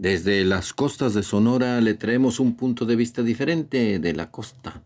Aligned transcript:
Desde 0.00 0.46
las 0.46 0.72
costas 0.72 1.12
de 1.12 1.22
Sonora 1.22 1.78
le 1.82 1.92
traemos 1.92 2.40
un 2.40 2.56
punto 2.56 2.86
de 2.86 2.96
vista 2.96 3.22
diferente 3.22 3.98
de 3.98 4.14
la 4.14 4.30
costa, 4.30 4.82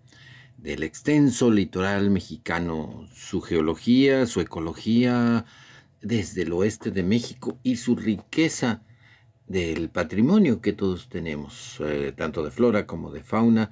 del 0.58 0.82
extenso 0.82 1.52
litoral 1.52 2.10
mexicano, 2.10 3.06
su 3.14 3.40
geología, 3.40 4.26
su 4.26 4.40
ecología, 4.40 5.44
desde 6.02 6.42
el 6.42 6.52
oeste 6.52 6.90
de 6.90 7.04
México 7.04 7.60
y 7.62 7.76
su 7.76 7.94
riqueza 7.94 8.82
del 9.46 9.88
patrimonio 9.88 10.60
que 10.60 10.72
todos 10.72 11.08
tenemos, 11.08 11.78
eh, 11.78 12.12
tanto 12.16 12.42
de 12.42 12.50
flora 12.50 12.84
como 12.84 13.12
de 13.12 13.22
fauna, 13.22 13.70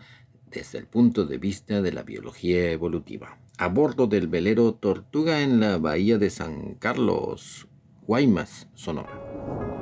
desde 0.49 0.79
el 0.79 0.87
punto 0.87 1.27
de 1.27 1.39
vista 1.39 1.83
de 1.83 1.91
la 1.91 2.05
biología 2.05 2.71
evolutiva. 2.71 3.37
A 3.59 3.67
bordo 3.67 4.07
del 4.07 4.29
velero 4.29 4.75
Tortuga 4.75 5.41
en 5.41 5.59
la 5.59 5.79
bahía 5.79 6.19
de 6.19 6.31
San 6.31 6.77
Carlos, 6.77 7.67
Guaymas, 8.07 8.69
Sonora. 8.75 9.82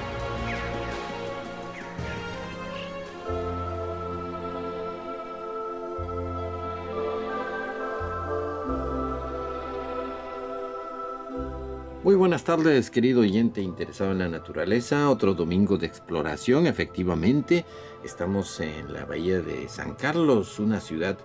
Muy 12.11 12.17
buenas 12.17 12.43
tardes, 12.43 12.91
querido 12.91 13.21
oyente 13.21 13.61
interesado 13.61 14.11
en 14.11 14.19
la 14.19 14.27
naturaleza. 14.27 15.09
Otro 15.09 15.33
domingo 15.33 15.77
de 15.77 15.87
exploración, 15.87 16.67
efectivamente. 16.67 17.63
Estamos 18.03 18.59
en 18.59 18.91
la 18.91 19.05
bahía 19.05 19.39
de 19.39 19.69
San 19.69 19.93
Carlos, 19.93 20.59
una 20.59 20.81
ciudad 20.81 21.17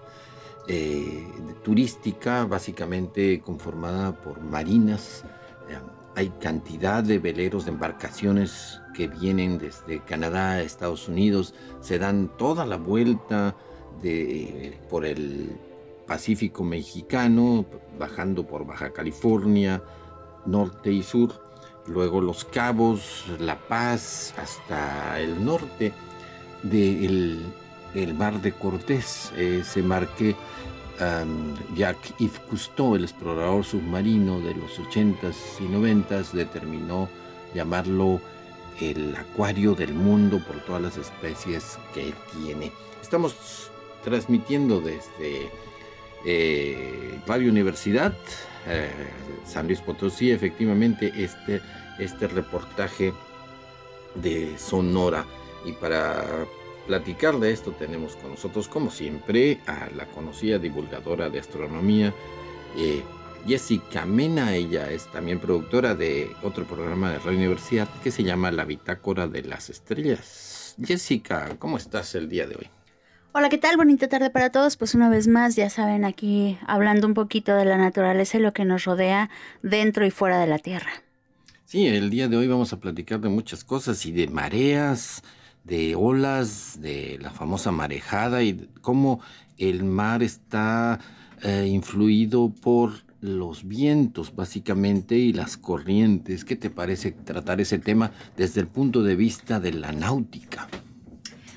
eh, 0.69 1.27
turística 1.65 2.45
básicamente 2.45 3.41
conformada 3.41 4.13
por 4.13 4.41
marinas. 4.41 5.25
Eh, 5.69 5.77
hay 6.15 6.29
cantidad 6.41 7.03
de 7.03 7.19
veleros, 7.19 7.65
de 7.65 7.73
embarcaciones 7.73 8.81
que 8.95 9.09
vienen 9.09 9.59
desde 9.59 9.99
Canadá 10.05 10.53
a 10.53 10.63
Estados 10.63 11.09
Unidos. 11.09 11.53
Se 11.81 11.99
dan 11.99 12.31
toda 12.39 12.65
la 12.65 12.77
vuelta 12.77 13.57
por 14.89 15.05
el 15.05 15.51
Pacífico 16.07 16.63
mexicano, 16.63 17.67
bajando 17.99 18.47
por 18.47 18.65
Baja 18.65 18.93
California 18.93 19.83
norte 20.47 20.93
y 20.93 21.03
sur, 21.03 21.33
luego 21.87 22.21
Los 22.21 22.45
Cabos, 22.45 23.25
La 23.39 23.59
Paz, 23.59 24.35
hasta 24.39 25.21
el 25.21 25.45
norte 25.45 25.93
del 26.63 27.45
el 27.95 28.15
mar 28.15 28.41
de 28.43 28.53
Cortés, 28.53 29.33
ese 29.37 29.83
mar 29.83 30.07
que 30.17 30.37
Jacques-Yves 31.75 32.41
Cousteau, 32.49 32.95
el 32.95 33.05
explorador 33.05 33.65
submarino 33.65 34.41
de 34.41 34.55
los 34.55 34.79
80s 34.79 35.35
y 35.61 35.65
90s, 35.65 36.33
determinó 36.33 37.09
llamarlo 37.55 38.21
el 38.81 39.15
acuario 39.17 39.75
del 39.75 39.95
mundo 39.95 40.43
por 40.47 40.61
todas 40.65 40.83
las 40.83 40.97
especies 40.99 41.79
que 41.95 42.13
tiene. 42.33 42.73
Estamos 43.03 43.71
transmitiendo 44.05 44.81
desde 44.81 45.51
eh, 46.25 47.19
Universidad 47.29 48.15
eh, 48.67 48.91
San 49.45 49.67
Luis 49.67 49.81
Potosí, 49.81 50.31
efectivamente, 50.31 51.13
este, 51.17 51.61
este 51.99 52.29
reportaje 52.29 53.13
de 54.15 54.59
Sonora. 54.59 55.25
Y 55.65 55.73
para 55.73 56.47
platicar 56.87 57.39
de 57.39 57.51
esto 57.53 57.73
tenemos 57.73 58.17
con 58.17 58.31
nosotros, 58.31 58.69
como 58.69 58.91
siempre, 58.91 59.61
a 59.67 59.89
la 59.97 60.07
conocida 60.07 60.59
divulgadora 60.59 61.29
de 61.29 61.41
astronomía, 61.41 62.15
eh, 62.77 63.03
Jessica 63.47 64.05
Mena. 64.05 64.55
Ella 64.55 64.91
es 64.91 65.11
también 65.13 65.39
productora 65.39 65.95
de 65.95 66.35
otro 66.43 66.65
programa 66.65 67.13
de 67.13 67.19
Radio 67.19 67.39
Universidad 67.39 67.89
que 68.03 68.11
se 68.11 68.25
llama 68.25 68.51
La 68.51 68.65
Bitácora 68.65 69.27
de 69.27 69.43
las 69.43 69.71
Estrellas. 69.71 70.75
Jessica, 70.83 71.57
¿cómo 71.59 71.77
estás 71.77 72.15
el 72.15 72.29
día 72.29 72.47
de 72.47 72.57
hoy? 72.57 72.76
Hola, 73.39 73.51
¿qué 73.51 73.59
tal? 73.59 73.77
Bonita 73.77 74.09
tarde 74.09 74.31
para 74.31 74.49
todos. 74.49 74.79
Pues 74.79 74.95
una 74.95 75.11
vez 75.11 75.29
más, 75.29 75.57
ya 75.57 75.69
saben, 75.69 76.07
aquí 76.07 76.57
hablando 76.67 77.07
un 77.07 77.13
poquito 77.13 77.55
de 77.55 77.67
la 77.67 77.77
naturaleza 77.77 78.39
y 78.39 78.41
lo 78.41 78.55
que 78.55 78.65
nos 78.65 78.87
rodea 78.87 79.29
dentro 79.63 80.07
y 80.07 80.11
fuera 80.11 80.41
de 80.41 80.47
la 80.47 80.59
Tierra. 80.59 80.89
Sí, 81.67 81.87
el 81.87 82.09
día 82.09 82.29
de 82.29 82.39
hoy 82.39 82.49
vamos 82.49 82.73
a 82.73 82.81
platicar 82.81 83.21
de 83.21 83.29
muchas 83.29 83.63
cosas 83.63 84.07
y 84.07 84.13
de 84.13 84.29
mareas, 84.29 85.23
de 85.65 85.95
olas, 85.97 86.81
de 86.81 87.19
la 87.21 87.31
famosa 87.31 87.71
marejada 87.73 88.43
y 88.43 88.71
cómo 88.81 89.21
el 89.59 89.85
mar 89.85 90.23
está 90.23 90.99
eh, 91.43 91.67
influido 91.69 92.49
por 92.49 92.93
los 93.21 93.69
vientos 93.69 94.35
básicamente 94.35 95.15
y 95.15 95.35
las 95.35 95.59
corrientes. 95.59 96.47
¿Qué 96.47 96.57
te 96.57 96.71
parece 96.71 97.13
tratar 97.13 97.61
ese 97.61 97.79
tema 97.79 98.13
desde 98.35 98.63
el 98.63 98.67
punto 98.67 99.03
de 99.03 99.15
vista 99.15 99.61
de 99.61 99.75
la 99.75 99.93
náutica? 99.93 100.69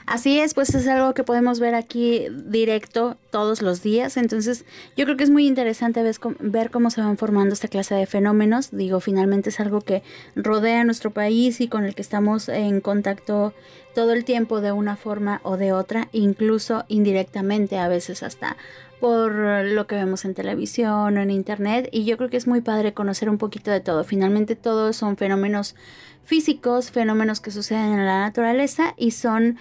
Así 0.09 0.39
es, 0.39 0.55
pues 0.55 0.73
es 0.73 0.87
algo 0.87 1.13
que 1.13 1.23
podemos 1.23 1.59
ver 1.59 1.75
aquí 1.75 2.25
directo 2.31 3.17
todos 3.29 3.61
los 3.61 3.83
días. 3.83 4.17
Entonces, 4.17 4.65
yo 4.97 5.05
creo 5.05 5.17
que 5.17 5.23
es 5.23 5.29
muy 5.29 5.45
interesante 5.45 6.01
ver 6.39 6.71
cómo 6.71 6.89
se 6.89 7.01
van 7.01 7.15
formando 7.15 7.53
esta 7.53 7.67
clase 7.67 7.93
de 7.93 8.07
fenómenos. 8.07 8.71
Digo, 8.71 9.01
finalmente 9.01 9.49
es 9.49 9.59
algo 9.59 9.81
que 9.81 10.01
rodea 10.35 10.83
nuestro 10.83 11.11
país 11.11 11.61
y 11.61 11.67
con 11.67 11.85
el 11.85 11.93
que 11.93 12.01
estamos 12.01 12.49
en 12.49 12.81
contacto 12.81 13.53
todo 13.93 14.13
el 14.13 14.25
tiempo 14.25 14.61
de 14.61 14.71
una 14.71 14.95
forma 14.95 15.41
o 15.43 15.57
de 15.57 15.73
otra, 15.73 16.09
incluso 16.11 16.85
indirectamente, 16.87 17.77
a 17.77 17.87
veces 17.87 18.23
hasta 18.23 18.57
por 18.99 19.31
lo 19.31 19.85
que 19.85 19.95
vemos 19.95 20.25
en 20.25 20.33
televisión 20.33 21.17
o 21.19 21.21
en 21.21 21.29
internet. 21.29 21.87
Y 21.91 22.05
yo 22.05 22.17
creo 22.17 22.31
que 22.31 22.37
es 22.37 22.47
muy 22.47 22.61
padre 22.61 22.95
conocer 22.95 23.29
un 23.29 23.37
poquito 23.37 23.69
de 23.69 23.79
todo. 23.79 24.03
Finalmente, 24.03 24.55
todos 24.55 24.95
son 24.95 25.17
fenómenos 25.17 25.75
físicos, 26.23 26.91
fenómenos 26.91 27.41
que 27.41 27.51
suceden 27.51 27.93
en 27.93 28.05
la 28.05 28.19
naturaleza 28.21 28.93
y 28.97 29.11
son 29.11 29.57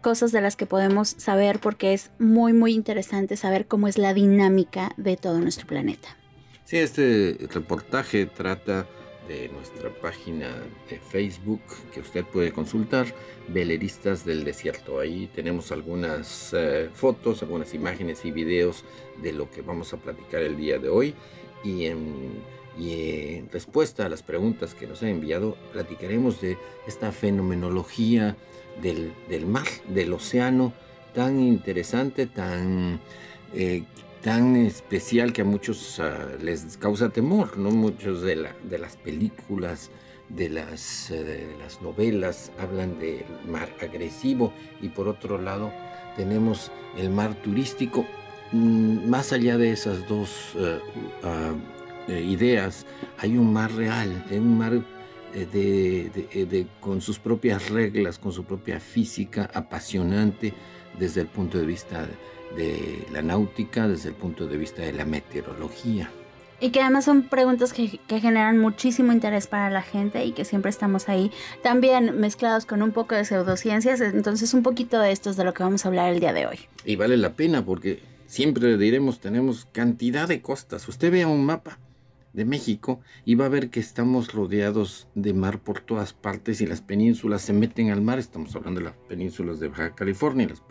cosas 0.00 0.32
de 0.32 0.40
las 0.40 0.56
que 0.56 0.66
podemos 0.66 1.08
saber 1.08 1.58
porque 1.60 1.92
es 1.92 2.10
muy 2.18 2.52
muy 2.52 2.74
interesante 2.74 3.36
saber 3.36 3.66
cómo 3.66 3.88
es 3.88 3.98
la 3.98 4.14
dinámica 4.14 4.92
de 4.96 5.16
todo 5.16 5.40
nuestro 5.40 5.66
planeta. 5.66 6.16
Sí, 6.64 6.78
este 6.78 7.36
reportaje 7.52 8.26
trata 8.26 8.86
de 9.30 9.48
nuestra 9.48 9.90
página 9.90 10.48
de 10.88 10.98
Facebook 10.98 11.60
que 11.94 12.00
usted 12.00 12.24
puede 12.24 12.52
consultar, 12.52 13.06
Veleristas 13.48 14.24
del 14.24 14.44
Desierto. 14.44 14.98
Ahí 14.98 15.30
tenemos 15.34 15.70
algunas 15.70 16.52
eh, 16.52 16.90
fotos, 16.92 17.42
algunas 17.42 17.72
imágenes 17.74 18.24
y 18.24 18.32
videos 18.32 18.84
de 19.22 19.32
lo 19.32 19.48
que 19.50 19.62
vamos 19.62 19.92
a 19.92 19.98
platicar 19.98 20.42
el 20.42 20.56
día 20.56 20.78
de 20.78 20.88
hoy. 20.88 21.14
Y 21.62 21.86
en, 21.86 22.42
y 22.76 23.34
en 23.36 23.50
respuesta 23.50 24.06
a 24.06 24.08
las 24.08 24.22
preguntas 24.22 24.74
que 24.74 24.86
nos 24.86 25.02
han 25.02 25.10
enviado, 25.10 25.56
platicaremos 25.72 26.40
de 26.40 26.58
esta 26.88 27.12
fenomenología 27.12 28.36
del, 28.82 29.46
mar, 29.46 29.66
del 29.88 30.12
océano, 30.12 30.72
tan 31.14 31.40
interesante, 31.40 32.26
tan, 32.26 33.00
eh, 33.54 33.84
tan 34.22 34.56
especial 34.56 35.32
que 35.32 35.42
a 35.42 35.44
muchos 35.44 35.98
ah, 36.00 36.28
les 36.40 36.76
causa 36.76 37.10
temor, 37.10 37.58
¿no? 37.58 37.70
Muchos 37.70 38.22
de, 38.22 38.36
la, 38.36 38.56
de 38.64 38.78
las 38.78 38.96
películas, 38.96 39.90
de 40.28 40.48
las, 40.48 41.10
eh, 41.10 41.24
de 41.24 41.58
las 41.58 41.82
novelas 41.82 42.52
hablan 42.58 42.98
del 42.98 43.24
mar 43.48 43.68
agresivo 43.82 44.52
y 44.80 44.88
por 44.88 45.08
otro 45.08 45.38
lado 45.38 45.72
tenemos 46.16 46.70
el 46.96 47.10
mar 47.10 47.34
turístico. 47.42 48.06
Mm, 48.52 49.08
más 49.08 49.32
allá 49.32 49.58
de 49.58 49.72
esas 49.72 50.06
dos 50.08 50.54
eh, 50.56 50.78
ah, 51.24 51.52
ideas, 52.08 52.86
hay 53.18 53.36
un 53.36 53.52
mar 53.52 53.72
real, 53.72 54.24
un 54.30 54.58
mar 54.58 54.80
eh, 55.34 56.10
eh, 56.32 56.46
de, 56.46 56.66
con 56.80 57.00
sus 57.00 57.18
propias 57.18 57.70
reglas, 57.70 58.18
con 58.18 58.32
su 58.32 58.44
propia 58.44 58.80
física 58.80 59.50
apasionante 59.54 60.52
desde 60.98 61.20
el 61.20 61.28
punto 61.28 61.58
de 61.58 61.66
vista 61.66 62.08
de 62.56 63.06
la 63.12 63.22
náutica, 63.22 63.86
desde 63.86 64.08
el 64.08 64.14
punto 64.14 64.46
de 64.46 64.56
vista 64.56 64.82
de 64.82 64.92
la 64.92 65.04
meteorología. 65.04 66.10
Y 66.58 66.70
que 66.70 66.82
además 66.82 67.06
son 67.06 67.22
preguntas 67.22 67.72
que, 67.72 67.98
que, 68.06 68.20
generan 68.20 68.58
muchísimo 68.58 69.12
interés 69.12 69.46
para 69.46 69.70
la 69.70 69.82
gente 69.82 70.24
y 70.24 70.32
que 70.32 70.44
siempre 70.44 70.70
estamos 70.70 71.08
ahí, 71.08 71.30
también 71.62 72.20
mezclados 72.20 72.66
con 72.66 72.82
un 72.82 72.92
poco 72.92 73.14
de 73.14 73.24
pseudociencias. 73.24 74.00
Entonces, 74.00 74.52
un 74.52 74.62
poquito 74.62 74.98
de 75.00 75.12
esto 75.12 75.30
es 75.30 75.36
de 75.36 75.44
lo 75.44 75.54
que 75.54 75.62
vamos 75.62 75.84
a 75.86 75.88
hablar 75.88 76.12
el 76.12 76.20
día 76.20 76.34
de 76.34 76.46
hoy. 76.46 76.58
Y 76.84 76.96
vale 76.96 77.16
la 77.16 77.32
pena 77.32 77.64
porque 77.64 78.02
siempre 78.26 78.76
diremos, 78.76 79.20
tenemos 79.20 79.66
cantidad 79.72 80.28
de 80.28 80.42
costas. 80.42 80.86
Usted 80.86 81.10
vea 81.10 81.28
un 81.28 81.46
mapa 81.46 81.78
de 82.32 82.44
México 82.44 83.00
y 83.24 83.34
va 83.34 83.46
a 83.46 83.48
ver 83.50 83.70
que 83.70 83.80
estamos 83.80 84.32
rodeados 84.32 85.08
de 85.14 85.34
mar 85.34 85.60
por 85.60 85.80
todas 85.80 86.12
partes 86.12 86.60
y 86.60 86.66
las 86.66 86.80
penínsulas 86.80 87.42
se 87.42 87.52
meten 87.52 87.90
al 87.90 88.02
mar. 88.02 88.18
Estamos 88.18 88.54
hablando 88.54 88.80
de 88.80 88.86
las 88.86 88.96
penínsulas 89.08 89.60
de 89.60 89.68
Baja 89.68 89.94
California 89.94 90.48
las 90.48 90.62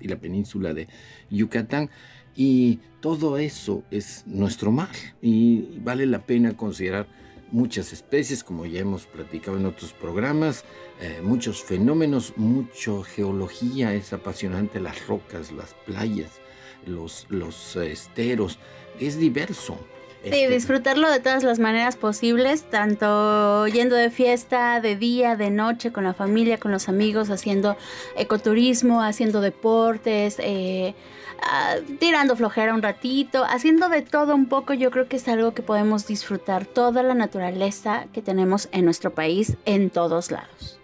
y 0.00 0.08
la 0.08 0.16
península 0.16 0.74
de 0.74 0.88
Yucatán. 1.30 1.90
Y 2.34 2.80
todo 3.00 3.36
eso 3.36 3.84
es 3.90 4.24
nuestro 4.26 4.72
mar 4.72 4.88
y 5.20 5.78
vale 5.80 6.06
la 6.06 6.20
pena 6.20 6.56
considerar 6.56 7.06
muchas 7.52 7.92
especies, 7.92 8.42
como 8.42 8.64
ya 8.64 8.80
hemos 8.80 9.06
platicado 9.06 9.58
en 9.58 9.66
otros 9.66 9.92
programas, 9.92 10.64
eh, 11.00 11.20
muchos 11.22 11.62
fenómenos, 11.62 12.32
mucha 12.36 13.04
geología, 13.04 13.94
es 13.94 14.12
apasionante, 14.14 14.80
las 14.80 15.06
rocas, 15.06 15.52
las 15.52 15.74
playas, 15.86 16.40
los, 16.86 17.26
los 17.28 17.76
eh, 17.76 17.92
esteros, 17.92 18.58
es 18.98 19.18
diverso. 19.18 19.78
Sí, 20.22 20.28
este, 20.28 20.50
disfrutarlo 20.50 21.10
de 21.10 21.18
todas 21.18 21.42
las 21.42 21.58
maneras 21.58 21.96
posibles, 21.96 22.62
tanto 22.62 23.66
yendo 23.66 23.96
de 23.96 24.08
fiesta, 24.08 24.80
de 24.80 24.94
día, 24.94 25.34
de 25.34 25.50
noche, 25.50 25.90
con 25.90 26.04
la 26.04 26.14
familia, 26.14 26.58
con 26.58 26.70
los 26.70 26.88
amigos, 26.88 27.28
haciendo 27.30 27.76
ecoturismo, 28.16 29.02
haciendo 29.02 29.40
deportes, 29.40 30.36
eh, 30.38 30.94
ah, 31.42 31.74
tirando 31.98 32.36
flojera 32.36 32.72
un 32.72 32.82
ratito, 32.82 33.44
haciendo 33.44 33.88
de 33.88 34.02
todo 34.02 34.36
un 34.36 34.46
poco, 34.46 34.74
yo 34.74 34.92
creo 34.92 35.08
que 35.08 35.16
es 35.16 35.26
algo 35.26 35.54
que 35.54 35.62
podemos 35.62 36.06
disfrutar, 36.06 36.66
toda 36.66 37.02
la 37.02 37.14
naturaleza 37.14 38.06
que 38.12 38.22
tenemos 38.22 38.68
en 38.70 38.84
nuestro 38.84 39.12
país 39.12 39.56
en 39.64 39.90
todos 39.90 40.30
lados. 40.30 40.78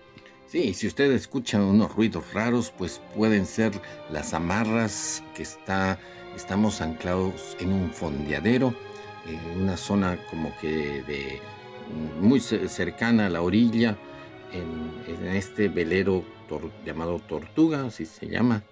Sí, 0.46 0.74
si 0.74 0.88
usted 0.88 1.12
escucha 1.12 1.62
unos 1.62 1.94
ruidos 1.94 2.24
raros, 2.32 2.72
pues 2.76 3.00
pueden 3.14 3.46
ser 3.46 3.70
las 4.10 4.34
amarras 4.34 5.22
que 5.34 5.42
está, 5.42 6.00
estamos 6.34 6.80
anclados 6.80 7.56
en 7.60 7.72
un 7.72 7.92
fondeadero 7.92 8.74
en 9.28 9.62
una 9.62 9.76
zona 9.76 10.18
como 10.30 10.56
que 10.60 11.02
de 11.02 11.40
muy 12.20 12.40
cercana 12.40 13.26
a 13.26 13.30
la 13.30 13.42
orilla, 13.42 13.96
en, 14.52 15.26
este 15.28 15.68
velero 15.68 16.24
llamado 16.84 17.18
Tortuga, 17.18 17.86
así 17.86 18.06
se 18.06 18.28
llama, 18.28 18.62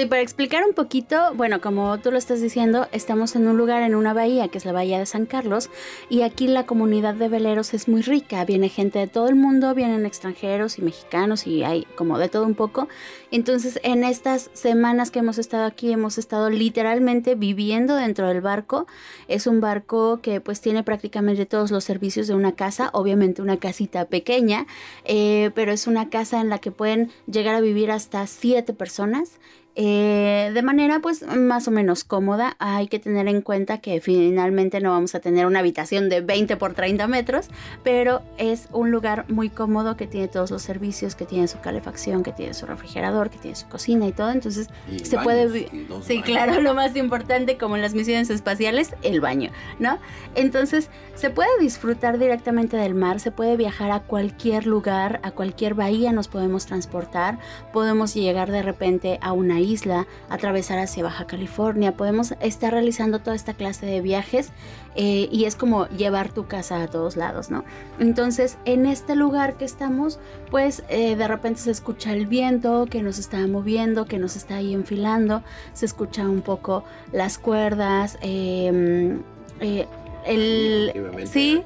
Sí, 0.00 0.06
para 0.06 0.22
explicar 0.22 0.64
un 0.64 0.72
poquito, 0.72 1.34
bueno, 1.34 1.60
como 1.60 1.98
tú 1.98 2.10
lo 2.10 2.16
estás 2.16 2.40
diciendo, 2.40 2.88
estamos 2.90 3.36
en 3.36 3.46
un 3.46 3.58
lugar, 3.58 3.82
en 3.82 3.94
una 3.94 4.14
bahía, 4.14 4.48
que 4.48 4.56
es 4.56 4.64
la 4.64 4.72
Bahía 4.72 4.98
de 4.98 5.04
San 5.04 5.26
Carlos, 5.26 5.68
y 6.08 6.22
aquí 6.22 6.48
la 6.48 6.64
comunidad 6.64 7.12
de 7.12 7.28
veleros 7.28 7.74
es 7.74 7.86
muy 7.86 8.00
rica, 8.00 8.46
viene 8.46 8.70
gente 8.70 8.98
de 8.98 9.08
todo 9.08 9.28
el 9.28 9.34
mundo, 9.34 9.74
vienen 9.74 10.06
extranjeros 10.06 10.78
y 10.78 10.82
mexicanos 10.82 11.46
y 11.46 11.64
hay 11.64 11.86
como 11.96 12.18
de 12.18 12.30
todo 12.30 12.46
un 12.46 12.54
poco. 12.54 12.88
Entonces, 13.30 13.78
en 13.82 14.02
estas 14.02 14.48
semanas 14.54 15.10
que 15.10 15.18
hemos 15.18 15.36
estado 15.36 15.66
aquí, 15.66 15.92
hemos 15.92 16.16
estado 16.16 16.48
literalmente 16.48 17.34
viviendo 17.34 17.94
dentro 17.94 18.26
del 18.26 18.40
barco. 18.40 18.86
Es 19.28 19.46
un 19.46 19.60
barco 19.60 20.20
que 20.22 20.40
pues 20.40 20.62
tiene 20.62 20.82
prácticamente 20.82 21.44
todos 21.44 21.70
los 21.70 21.84
servicios 21.84 22.26
de 22.26 22.34
una 22.34 22.52
casa, 22.52 22.88
obviamente 22.94 23.42
una 23.42 23.58
casita 23.58 24.06
pequeña, 24.06 24.66
eh, 25.04 25.50
pero 25.54 25.72
es 25.72 25.86
una 25.86 26.08
casa 26.08 26.40
en 26.40 26.48
la 26.48 26.58
que 26.58 26.70
pueden 26.70 27.10
llegar 27.30 27.54
a 27.54 27.60
vivir 27.60 27.90
hasta 27.90 28.26
siete 28.26 28.72
personas. 28.72 29.38
Eh, 29.76 30.50
de 30.52 30.62
manera 30.62 30.98
pues 31.00 31.24
más 31.24 31.68
o 31.68 31.70
menos 31.70 32.04
cómoda. 32.04 32.56
Hay 32.58 32.88
que 32.88 32.98
tener 32.98 33.28
en 33.28 33.40
cuenta 33.40 33.78
que 33.78 34.00
finalmente 34.00 34.80
no 34.80 34.90
vamos 34.90 35.14
a 35.14 35.20
tener 35.20 35.46
una 35.46 35.60
habitación 35.60 36.08
de 36.08 36.20
20 36.20 36.56
por 36.56 36.74
30 36.74 37.06
metros, 37.06 37.48
pero 37.84 38.22
es 38.36 38.68
un 38.72 38.90
lugar 38.90 39.26
muy 39.28 39.48
cómodo 39.48 39.96
que 39.96 40.06
tiene 40.06 40.28
todos 40.28 40.50
los 40.50 40.62
servicios, 40.62 41.14
que 41.14 41.24
tiene 41.24 41.46
su 41.46 41.60
calefacción, 41.60 42.22
que 42.22 42.32
tiene 42.32 42.54
su 42.54 42.66
refrigerador, 42.66 43.30
que 43.30 43.38
tiene 43.38 43.56
su 43.56 43.68
cocina 43.68 44.06
y 44.06 44.12
todo. 44.12 44.30
Entonces 44.30 44.68
se 45.02 45.18
puede... 45.18 45.68
Sí, 46.02 46.22
claro, 46.22 46.60
lo 46.60 46.74
más 46.74 46.96
importante 46.96 47.56
como 47.56 47.76
en 47.76 47.82
las 47.82 47.94
misiones 47.94 48.30
espaciales, 48.30 48.94
el 49.02 49.20
baño, 49.20 49.50
¿no? 49.78 49.98
Entonces 50.34 50.90
se 51.14 51.30
puede 51.30 51.50
disfrutar 51.60 52.18
directamente 52.18 52.76
del 52.76 52.94
mar, 52.94 53.20
se 53.20 53.30
puede 53.30 53.56
viajar 53.56 53.90
a 53.90 54.00
cualquier 54.00 54.66
lugar, 54.66 55.20
a 55.22 55.30
cualquier 55.30 55.74
bahía 55.74 56.12
nos 56.12 56.28
podemos 56.28 56.66
transportar, 56.66 57.38
podemos 57.72 58.14
llegar 58.14 58.50
de 58.50 58.62
repente 58.62 59.18
a 59.22 59.32
una 59.32 59.59
isla, 59.60 60.06
atravesar 60.28 60.78
hacia 60.78 61.04
Baja 61.04 61.26
California, 61.26 61.92
podemos 61.92 62.34
estar 62.40 62.72
realizando 62.72 63.20
toda 63.20 63.36
esta 63.36 63.54
clase 63.54 63.86
de 63.86 64.00
viajes 64.00 64.50
eh, 64.96 65.28
y 65.30 65.44
es 65.44 65.54
como 65.54 65.88
llevar 65.88 66.32
tu 66.32 66.46
casa 66.46 66.82
a 66.82 66.88
todos 66.88 67.16
lados, 67.16 67.50
¿no? 67.50 67.64
Entonces, 67.98 68.58
en 68.64 68.86
este 68.86 69.14
lugar 69.14 69.56
que 69.56 69.64
estamos, 69.64 70.18
pues 70.50 70.82
eh, 70.88 71.14
de 71.16 71.28
repente 71.28 71.60
se 71.60 71.70
escucha 71.70 72.12
el 72.12 72.26
viento 72.26 72.86
que 72.86 73.02
nos 73.02 73.18
está 73.18 73.46
moviendo, 73.46 74.06
que 74.06 74.18
nos 74.18 74.36
está 74.36 74.56
ahí 74.56 74.74
enfilando, 74.74 75.42
se 75.72 75.86
escucha 75.86 76.28
un 76.28 76.42
poco 76.42 76.84
las 77.12 77.38
cuerdas, 77.38 78.18
em, 78.20 79.22
eh, 79.60 79.86
el... 80.26 80.92
Sí, 81.30 81.62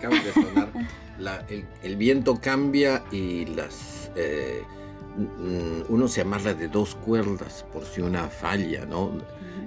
el, 1.82 1.96
viento 1.96 2.38
cambia 2.40 3.02
y 3.10 3.46
las 3.46 4.10
uno 5.88 6.08
se 6.08 6.22
amarra 6.22 6.54
de 6.54 6.68
dos 6.68 6.94
cuerdas 6.94 7.64
por 7.72 7.84
si 7.84 8.00
una 8.00 8.28
falla, 8.28 8.84
¿no? 8.86 9.12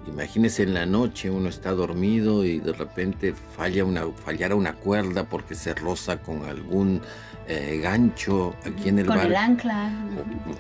Imagínese 0.07 0.63
en 0.63 0.73
la 0.73 0.85
noche 0.85 1.29
uno 1.29 1.49
está 1.49 1.71
dormido 1.71 2.45
y 2.45 2.59
de 2.59 2.73
repente 2.73 3.33
falla 3.55 3.83
una, 3.83 4.05
fallara 4.25 4.55
una 4.55 4.73
cuerda 4.73 5.25
porque 5.25 5.55
se 5.55 5.73
roza 5.73 6.21
con 6.21 6.45
algún 6.45 7.01
eh, 7.47 7.79
gancho 7.81 8.55
aquí 8.65 8.89
en 8.89 8.99
el 8.99 9.05
Con 9.07 9.19
el 9.19 9.35
ancla. 9.35 9.91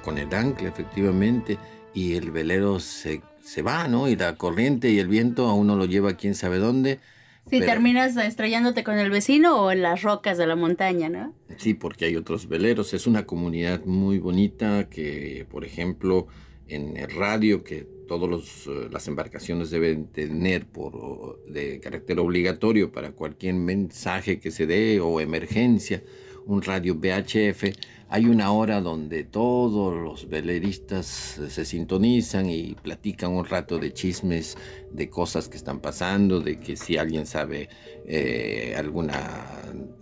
con 0.03 0.17
el 0.17 0.33
ancla, 0.33 0.69
efectivamente, 0.69 1.57
y 1.93 2.15
el 2.15 2.31
velero 2.31 2.79
se, 2.79 3.21
se 3.43 3.61
va, 3.61 3.87
¿no? 3.87 4.07
Y 4.07 4.15
la 4.15 4.35
corriente 4.35 4.89
y 4.89 4.99
el 4.99 5.07
viento 5.07 5.47
a 5.47 5.53
uno 5.53 5.75
lo 5.75 5.85
lleva 5.85 6.13
quién 6.13 6.35
sabe 6.35 6.57
dónde 6.57 6.99
si 7.49 7.59
terminas 7.59 8.15
estrellándote 8.17 8.83
con 8.83 8.99
el 8.99 9.09
vecino 9.09 9.61
o 9.61 9.71
en 9.71 9.81
las 9.81 10.01
rocas 10.01 10.37
de 10.37 10.47
la 10.47 10.55
montaña, 10.55 11.09
¿no? 11.09 11.33
Sí, 11.57 11.73
porque 11.73 12.05
hay 12.05 12.15
otros 12.15 12.47
veleros. 12.47 12.93
Es 12.93 13.07
una 13.07 13.25
comunidad 13.25 13.85
muy 13.85 14.19
bonita 14.19 14.89
que, 14.89 15.45
por 15.49 15.65
ejemplo, 15.65 16.27
en 16.67 16.97
el 16.97 17.09
radio 17.09 17.63
que 17.63 17.87
todas 18.07 18.67
eh, 18.67 18.89
las 18.91 19.07
embarcaciones 19.07 19.69
deben 19.69 20.07
tener 20.07 20.65
por 20.65 21.43
de 21.45 21.79
carácter 21.79 22.19
obligatorio 22.19 22.91
para 22.91 23.11
cualquier 23.11 23.55
mensaje 23.55 24.39
que 24.39 24.51
se 24.51 24.65
dé 24.65 24.99
o 24.99 25.19
emergencia, 25.19 26.03
un 26.47 26.61
radio 26.61 26.95
VHF 26.95 27.63
hay 28.09 28.25
una 28.25 28.51
hora 28.51 28.79
donde 28.79 29.25
todos 29.25 29.93
los 29.93 30.29
veleristas 30.29 31.05
se 31.05 31.65
sintonizan 31.65 32.49
y 32.49 32.73
platican 32.75 33.31
un 33.31 33.45
rato 33.45 33.79
de 33.79 33.93
chismes, 33.93 34.57
de 34.91 35.09
cosas 35.09 35.49
que 35.49 35.57
están 35.57 35.81
pasando, 35.81 36.39
de 36.39 36.57
que 36.57 36.77
si 36.77 36.97
alguien 36.97 37.25
sabe 37.25 37.67
eh, 38.05 38.75
alguna, 38.77 39.45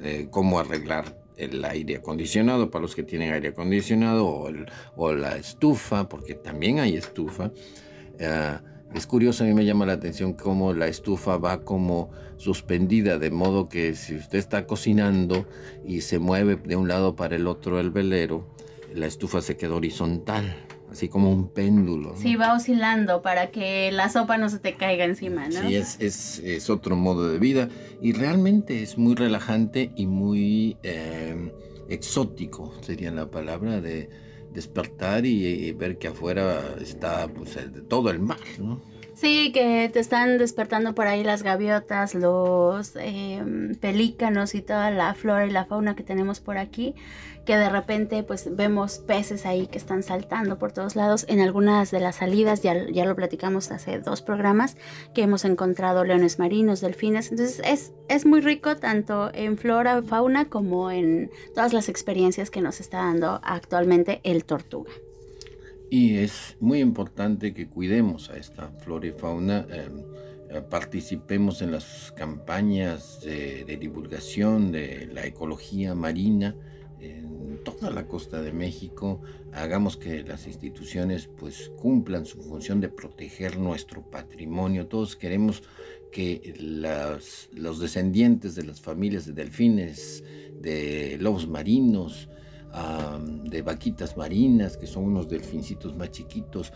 eh, 0.02 0.28
cómo 0.30 0.60
arreglar 0.60 1.20
el 1.36 1.66
aire 1.66 1.98
acondicionado 1.98 2.70
para 2.70 2.84
los 2.84 2.96
que 2.96 3.04
tienen 3.04 3.34
aire 3.34 3.50
acondicionado 3.50 4.28
o, 4.28 4.52
o 4.96 5.14
la 5.14 5.38
estufa, 5.38 6.08
porque 6.08 6.36
también 6.36 6.80
hay 6.80 6.96
estufa. 6.96 7.52
Eh, 8.20 8.58
es 8.96 9.08
curioso, 9.08 9.44
a 9.44 9.48
mí 9.48 9.54
me 9.54 9.66
llama 9.66 9.86
la 9.86 9.94
atención 9.94 10.34
cómo 10.34 10.74
la 10.74 10.88
estufa 10.88 11.38
va 11.38 11.64
como 11.64 12.10
suspendida, 12.38 13.20
de 13.20 13.30
modo 13.30 13.68
que 13.68 13.94
si 13.94 14.16
usted 14.16 14.38
está 14.38 14.66
cocinando 14.66 15.46
y 15.86 16.02
se 16.02 16.18
mueve 16.18 16.56
de 16.56 16.78
un 16.78 16.88
lado 16.88 17.16
para 17.16 17.36
el 17.36 17.48
otro 17.48 17.80
el 17.80 17.92
velero, 17.92 18.48
la 18.94 19.06
estufa 19.06 19.42
se 19.42 19.58
queda 19.58 19.76
horizontal, 19.76 20.56
así 20.90 21.10
como 21.10 21.30
un 21.30 21.50
péndulo. 21.50 22.16
Sí, 22.16 22.38
va 22.38 22.54
oscilando 22.54 23.22
para 23.22 23.52
que 23.52 23.92
la 23.92 24.08
sopa 24.08 24.38
no 24.38 24.48
se 24.48 24.60
te 24.60 24.76
caiga 24.76 25.04
encima, 25.04 25.50
¿no? 25.50 25.68
Sí, 25.68 25.76
es, 25.76 26.00
es, 26.00 26.70
otro 26.70 26.96
modo 26.96 27.30
de 27.30 27.38
vida 27.38 27.68
y 28.02 28.14
realmente 28.14 28.82
es 28.82 28.98
muy 28.98 29.16
relajante 29.16 29.92
y 29.98 30.06
muy 30.06 30.78
eh, 30.84 31.52
exótico, 31.90 32.74
sería 32.82 33.12
la 33.12 33.30
palabra 33.30 33.82
de 33.82 34.10
despertar 34.56 35.26
y, 35.26 35.72
ver 35.74 35.98
que 35.98 36.08
afuera 36.08 36.76
está 36.82 37.28
pues, 37.28 37.58
todo 37.88 38.10
el 38.10 38.20
mar, 38.20 38.40
¿no? 38.58 38.82
Sí, 39.14 39.54
que 39.54 39.90
te 39.94 40.00
están 40.00 40.38
despertando 40.38 40.94
por 40.94 41.08
ahí 41.08 41.24
las 41.24 41.42
gaviotas, 41.42 42.16
los 42.16 42.98
em, 42.98 43.76
pelícanos 43.76 44.56
y 44.56 44.62
toda 44.62 44.92
la 44.92 45.14
flora 45.14 45.46
y 45.46 45.52
la 45.52 45.66
fauna 45.66 45.96
que 45.96 46.04
tenemos 46.04 46.42
por 46.42 46.58
aquí, 46.58 46.96
que 47.46 47.58
de 47.58 47.70
repente 47.70 48.24
pues 48.24 48.56
vemos 48.56 48.98
peces 48.98 49.46
ahí 49.46 49.68
que 49.68 49.78
están 49.78 50.04
saltando 50.04 50.58
por 50.58 50.72
todos 50.72 50.96
lados. 50.96 51.26
En 51.30 51.40
algunas 51.40 51.92
de 51.92 52.00
las 52.00 52.18
salidas, 52.18 52.62
ya, 52.62 52.90
ya 52.90 53.06
lo 53.06 53.16
platicamos 53.16 53.72
hace 53.72 54.00
dos 54.00 54.22
programas, 54.22 54.78
que 55.14 55.22
hemos 55.22 55.46
encontrado 55.46 56.04
leones 56.04 56.40
marinos, 56.40 56.82
delfines. 56.82 57.32
Entonces 57.32 57.62
es, 57.64 57.94
es 58.10 58.26
muy 58.26 58.42
rico 58.42 58.76
tanto 58.76 59.32
en 59.34 59.58
flora, 59.58 60.02
fauna, 60.02 60.46
como 60.46 60.92
en 60.92 61.32
todas 61.54 61.74
las 61.74 61.88
experiencias 61.90 62.50
que 62.50 62.62
nos 62.62 62.80
está 62.80 62.98
dando 62.98 63.40
actualmente 63.44 64.22
el 64.24 64.44
tortuga. 64.44 64.92
Y 65.90 66.18
es 66.18 66.58
muy 66.60 66.80
importante 66.80 67.54
que 67.54 67.68
cuidemos 67.68 68.30
a 68.30 68.38
esta 68.38 68.70
flora 68.80 69.08
y 69.08 69.12
fauna, 69.12 69.68
em, 69.70 70.04
eh, 70.50 70.62
participemos 70.62 71.62
en 71.62 71.72
las 71.72 72.12
campañas 72.12 73.22
de, 73.22 73.64
divulgación 73.80 74.72
de 74.72 75.08
la 75.14 75.26
ecología 75.26 75.94
marina 75.94 76.56
en 77.12 77.64
toda 77.64 77.90
la 77.92 78.08
costa 78.08 78.42
de 78.42 78.52
México, 78.52 79.22
hagamos 79.54 79.98
que 79.98 80.24
las 80.24 80.48
instituciones 80.48 81.28
pues 81.28 81.72
cumplan 81.78 82.26
su 82.26 82.42
función 82.42 82.82
de 82.82 82.90
proteger 82.90 83.58
nuestro 83.58 84.02
patrimonio. 84.10 84.88
Todos 84.88 85.16
queremos 85.16 85.64
que 86.12 86.54
los 87.54 87.80
descendientes 87.80 88.56
de 88.56 88.64
las 88.64 88.80
familias 88.82 89.26
de 89.26 89.34
delfines, 89.34 90.24
de 90.62 91.18
lobos 91.20 91.48
marinos, 91.48 92.30
de 93.44 93.62
vaquitas 93.62 94.18
marinas, 94.18 94.78
que 94.78 94.88
son 94.88 95.06
unos 95.06 95.30
delfincitos 95.30 95.96
más 95.96 96.12
chiquitos, 96.12 96.74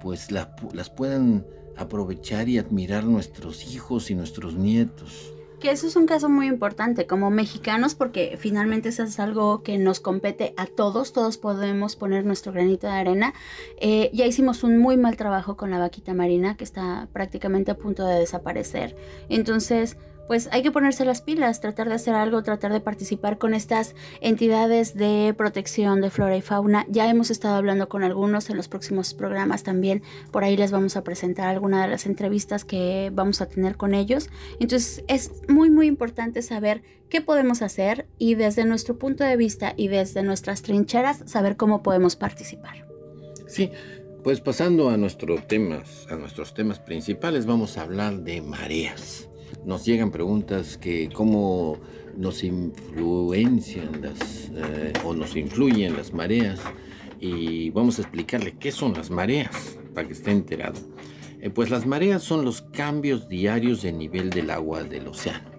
pues 0.00 0.30
las 0.30 0.90
puedan 0.90 1.46
aprovechar 1.76 2.48
y 2.48 2.58
admirar 2.58 3.04
nuestros 3.04 3.72
hijos 3.74 4.10
y 4.10 4.14
nuestros 4.14 4.54
nietos. 4.54 5.32
Que 5.62 5.70
eso 5.70 5.86
es 5.86 5.94
un 5.94 6.06
caso 6.06 6.28
muy 6.28 6.48
importante 6.48 7.06
como 7.06 7.30
mexicanos 7.30 7.94
porque 7.94 8.36
finalmente 8.36 8.88
eso 8.88 9.04
es 9.04 9.20
algo 9.20 9.62
que 9.62 9.78
nos 9.78 10.00
compete 10.00 10.54
a 10.56 10.66
todos, 10.66 11.12
todos 11.12 11.38
podemos 11.38 11.94
poner 11.94 12.24
nuestro 12.24 12.52
granito 12.52 12.88
de 12.88 12.94
arena. 12.94 13.32
Eh, 13.80 14.10
ya 14.12 14.26
hicimos 14.26 14.64
un 14.64 14.78
muy 14.78 14.96
mal 14.96 15.16
trabajo 15.16 15.56
con 15.56 15.70
la 15.70 15.78
vaquita 15.78 16.14
marina 16.14 16.56
que 16.56 16.64
está 16.64 17.06
prácticamente 17.12 17.70
a 17.70 17.76
punto 17.76 18.04
de 18.04 18.18
desaparecer. 18.18 18.96
Entonces, 19.28 19.96
pues 20.26 20.48
hay 20.52 20.62
que 20.62 20.70
ponerse 20.70 21.04
las 21.04 21.20
pilas, 21.20 21.60
tratar 21.60 21.88
de 21.88 21.94
hacer 21.94 22.14
algo, 22.14 22.42
tratar 22.42 22.72
de 22.72 22.80
participar 22.80 23.38
con 23.38 23.54
estas 23.54 23.94
entidades 24.20 24.94
de 24.94 25.34
protección 25.36 26.00
de 26.00 26.10
flora 26.10 26.36
y 26.36 26.42
fauna. 26.42 26.86
Ya 26.88 27.08
hemos 27.10 27.30
estado 27.30 27.56
hablando 27.56 27.88
con 27.88 28.02
algunos 28.02 28.48
en 28.50 28.56
los 28.56 28.68
próximos 28.68 29.14
programas 29.14 29.62
también. 29.62 30.02
Por 30.30 30.44
ahí 30.44 30.56
les 30.56 30.70
vamos 30.70 30.96
a 30.96 31.04
presentar 31.04 31.48
alguna 31.48 31.82
de 31.82 31.88
las 31.88 32.06
entrevistas 32.06 32.64
que 32.64 33.10
vamos 33.12 33.40
a 33.40 33.46
tener 33.46 33.76
con 33.76 33.94
ellos. 33.94 34.30
Entonces 34.60 35.04
es 35.08 35.32
muy 35.48 35.70
muy 35.70 35.86
importante 35.86 36.42
saber 36.42 36.82
qué 37.08 37.20
podemos 37.20 37.62
hacer 37.62 38.06
y 38.18 38.34
desde 38.34 38.64
nuestro 38.64 38.98
punto 38.98 39.24
de 39.24 39.36
vista 39.36 39.74
y 39.76 39.88
desde 39.88 40.22
nuestras 40.22 40.62
trincheras 40.62 41.22
saber 41.26 41.56
cómo 41.56 41.82
podemos 41.82 42.16
participar. 42.16 42.86
Sí, 43.46 43.70
pues 44.24 44.40
pasando 44.40 44.88
a 44.88 44.96
nuestros 44.96 45.46
temas, 45.46 46.06
a 46.08 46.16
nuestros 46.16 46.54
temas 46.54 46.78
principales, 46.78 47.44
vamos 47.44 47.76
a 47.76 47.82
hablar 47.82 48.20
de 48.20 48.40
mareas 48.40 49.28
nos 49.64 49.84
llegan 49.84 50.10
preguntas 50.10 50.76
que 50.76 51.08
cómo 51.12 51.78
nos 52.16 52.44
influencian 52.44 54.02
las 54.02 54.50
eh, 54.54 54.92
o 55.04 55.14
nos 55.14 55.36
influyen 55.36 55.96
las 55.96 56.12
mareas 56.12 56.60
y 57.20 57.70
vamos 57.70 57.98
a 57.98 58.02
explicarle 58.02 58.56
qué 58.58 58.72
son 58.72 58.94
las 58.94 59.10
mareas 59.10 59.78
para 59.94 60.06
que 60.06 60.12
esté 60.12 60.32
enterado. 60.32 60.78
Eh, 61.40 61.50
pues 61.50 61.70
las 61.70 61.86
mareas 61.86 62.22
son 62.22 62.44
los 62.44 62.62
cambios 62.62 63.28
diarios 63.28 63.82
de 63.82 63.92
nivel 63.92 64.30
del 64.30 64.50
agua 64.50 64.82
del 64.82 65.06
océano. 65.06 65.50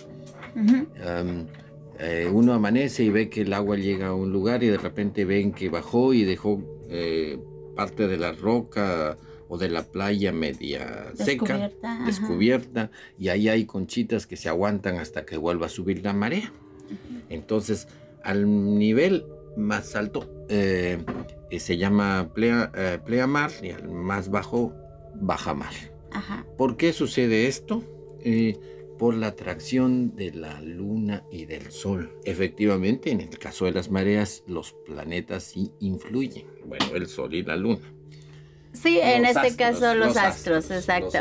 Eh, 1.99 2.29
uno 2.31 2.53
amanece 2.53 3.03
y 3.03 3.09
ve 3.09 3.29
que 3.29 3.41
el 3.41 3.53
agua 3.53 3.77
llega 3.77 4.07
a 4.07 4.13
un 4.13 4.31
lugar 4.31 4.63
y 4.63 4.67
de 4.67 4.77
repente 4.77 5.25
ven 5.25 5.53
que 5.53 5.69
bajó 5.69 6.13
y 6.13 6.23
dejó 6.23 6.61
parte 7.75 8.07
de 8.07 8.17
la 8.17 8.33
roca 8.33 9.17
o 9.53 9.57
de 9.59 9.69
la 9.69 9.83
playa 9.83 10.31
media 10.31 11.11
seca, 11.13 11.69
descubierta, 12.07 12.89
y 13.19 13.27
ahí 13.27 13.49
hay 13.49 13.65
conchitas 13.65 14.25
que 14.25 14.35
se 14.35 14.49
aguantan 14.49 14.97
hasta 14.97 15.27
que 15.27 15.37
vuelva 15.37 15.67
a 15.67 15.69
subir 15.69 16.03
la 16.03 16.11
marea. 16.11 16.51
Entonces, 17.29 17.87
al 18.23 18.79
nivel 18.79 19.27
más 19.55 19.95
alto 19.95 20.27
eh, 20.49 20.97
eh, 21.51 21.59
se 21.59 21.77
llama 21.77 22.31
plea, 22.33 22.71
eh, 22.75 22.97
pleamar 23.05 23.51
y 23.61 23.69
al 23.69 23.89
más 23.89 24.31
bajo 24.31 24.73
bajamar. 25.21 25.73
Ajá. 26.11 26.47
¿Por 26.57 26.75
qué 26.75 26.91
sucede 26.91 27.45
esto? 27.45 27.83
por 28.97 29.15
la 29.15 29.27
atracción 29.27 30.15
de 30.15 30.31
la 30.31 30.61
luna 30.61 31.25
y 31.29 31.43
del 31.45 31.73
sol. 31.73 32.17
Efectivamente, 32.23 33.11
en 33.11 33.19
el 33.19 33.37
caso 33.37 33.65
de 33.65 33.73
las 33.73 33.91
mareas, 33.91 34.45
los 34.47 34.71
planetas 34.85 35.43
sí 35.43 35.73
influyen. 35.81 36.45
Bueno, 36.65 36.85
el 36.95 37.07
sol 37.07 37.33
y 37.33 37.43
la 37.43 37.57
luna. 37.57 37.81
Sí, 38.73 38.99
en 38.99 39.25
este 39.25 39.55
caso 39.55 39.95
los, 39.95 40.17
astros, 40.17 40.69
exacto. 40.71 41.19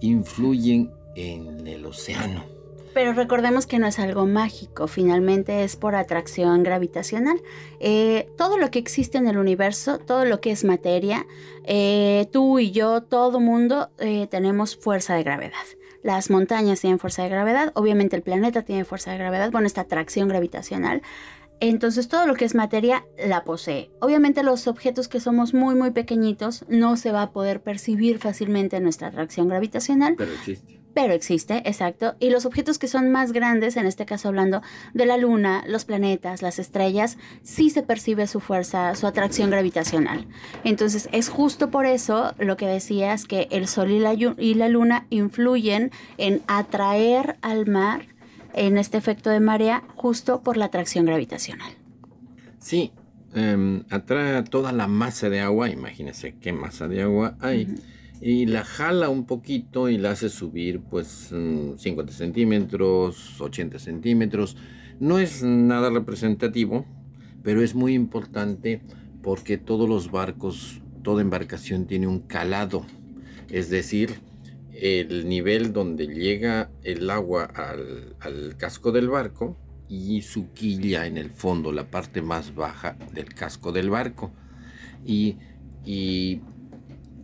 influyen 0.00 0.90
en 1.14 1.66
el 1.66 1.86
océano. 1.86 2.44
Pero 2.92 3.12
recordemos 3.12 3.66
que 3.66 3.78
no 3.78 3.86
es 3.86 4.00
algo 4.00 4.26
mágico, 4.26 4.88
finalmente 4.88 5.62
es 5.62 5.76
por 5.76 5.94
atracción 5.94 6.64
gravitacional. 6.64 7.40
Eh, 7.78 8.28
todo 8.36 8.58
lo 8.58 8.70
que 8.72 8.80
existe 8.80 9.16
en 9.16 9.28
el 9.28 9.38
universo, 9.38 9.98
todo 9.98 10.24
lo 10.24 10.40
que 10.40 10.50
es 10.50 10.64
materia, 10.64 11.26
eh, 11.64 12.26
tú 12.32 12.58
y 12.58 12.72
yo, 12.72 13.02
todo 13.02 13.38
mundo 13.38 13.90
eh, 13.98 14.26
tenemos 14.28 14.76
fuerza 14.76 15.14
de 15.14 15.22
gravedad. 15.22 15.52
Las 16.02 16.30
montañas 16.30 16.80
tienen 16.80 16.98
fuerza 16.98 17.22
de 17.22 17.28
gravedad, 17.28 17.72
obviamente 17.74 18.16
el 18.16 18.22
planeta 18.22 18.62
tiene 18.62 18.84
fuerza 18.84 19.12
de 19.12 19.18
gravedad, 19.18 19.52
bueno, 19.52 19.66
esta 19.66 19.82
atracción 19.82 20.28
gravitacional. 20.28 21.02
Entonces 21.60 22.08
todo 22.08 22.26
lo 22.26 22.34
que 22.34 22.46
es 22.46 22.54
materia 22.54 23.04
la 23.24 23.44
posee. 23.44 23.90
Obviamente 24.00 24.42
los 24.42 24.66
objetos 24.66 25.08
que 25.08 25.20
somos 25.20 25.54
muy 25.54 25.74
muy 25.74 25.90
pequeñitos 25.90 26.64
no 26.68 26.96
se 26.96 27.12
va 27.12 27.22
a 27.22 27.30
poder 27.32 27.62
percibir 27.62 28.18
fácilmente 28.18 28.80
nuestra 28.80 29.08
atracción 29.08 29.48
gravitacional. 29.48 30.14
Pero 30.16 30.32
existe. 30.32 30.80
Pero 30.94 31.12
existe, 31.12 31.62
exacto. 31.66 32.16
Y 32.18 32.30
los 32.30 32.46
objetos 32.46 32.78
que 32.78 32.88
son 32.88 33.12
más 33.12 33.32
grandes, 33.32 33.76
en 33.76 33.86
este 33.86 34.06
caso 34.06 34.28
hablando 34.28 34.60
de 34.92 35.06
la 35.06 35.18
Luna, 35.18 35.62
los 35.66 35.84
planetas, 35.84 36.42
las 36.42 36.58
estrellas, 36.58 37.16
sí 37.42 37.70
se 37.70 37.82
percibe 37.82 38.26
su 38.26 38.40
fuerza, 38.40 38.94
su 38.96 39.06
atracción 39.06 39.50
gravitacional. 39.50 40.26
Entonces 40.64 41.08
es 41.12 41.28
justo 41.28 41.70
por 41.70 41.86
eso 41.86 42.34
lo 42.38 42.56
que 42.56 42.66
decías 42.66 43.26
que 43.26 43.46
el 43.50 43.68
Sol 43.68 43.92
y 43.92 44.00
la, 44.00 44.14
y 44.14 44.54
la 44.54 44.68
Luna 44.68 45.06
influyen 45.10 45.92
en 46.18 46.42
atraer 46.48 47.36
al 47.40 47.66
mar 47.66 48.06
en 48.54 48.78
este 48.78 48.98
efecto 48.98 49.30
de 49.30 49.40
marea 49.40 49.82
justo 49.96 50.42
por 50.42 50.56
la 50.56 50.66
atracción 50.66 51.06
gravitacional. 51.06 51.72
Sí, 52.58 52.92
em, 53.34 53.84
atrae 53.90 54.42
toda 54.42 54.72
la 54.72 54.86
masa 54.86 55.30
de 55.30 55.40
agua, 55.40 55.70
imagínense 55.70 56.34
qué 56.40 56.52
masa 56.52 56.88
de 56.88 57.02
agua 57.02 57.36
hay, 57.40 57.74
y 58.20 58.46
la 58.46 58.64
jala 58.64 59.08
un 59.08 59.24
poquito 59.24 59.88
y 59.88 59.96
la 59.96 60.10
hace 60.10 60.28
subir 60.28 60.80
pues 60.80 61.32
50 61.78 62.02
mm, 62.02 62.14
centímetros, 62.14 63.40
80 63.40 63.78
centímetros. 63.78 64.56
No 64.98 65.18
es 65.18 65.42
nada 65.42 65.88
representativo, 65.88 66.84
pero 67.42 67.62
es 67.62 67.74
muy 67.74 67.94
importante 67.94 68.82
porque 69.22 69.56
todos 69.56 69.88
los 69.88 70.10
barcos, 70.10 70.82
toda 71.02 71.22
embarcación 71.22 71.86
tiene 71.86 72.06
un 72.06 72.20
calado, 72.20 72.84
es 73.48 73.70
decir, 73.70 74.20
el 74.80 75.28
nivel 75.28 75.74
donde 75.74 76.06
llega 76.06 76.70
el 76.82 77.10
agua 77.10 77.44
al, 77.44 78.56
casco 78.56 78.92
del 78.92 79.10
barco 79.10 79.58
y 79.88 80.22
su 80.22 80.52
quilla 80.52 81.06
en 81.06 81.18
el 81.18 81.30
fondo, 81.30 81.70
la 81.70 81.90
parte 81.90 82.22
más 82.22 82.54
baja 82.54 82.96
del 83.12 83.34
casco 83.34 83.72
del 83.72 83.90
barco. 83.90 84.32
Y, 85.04 85.36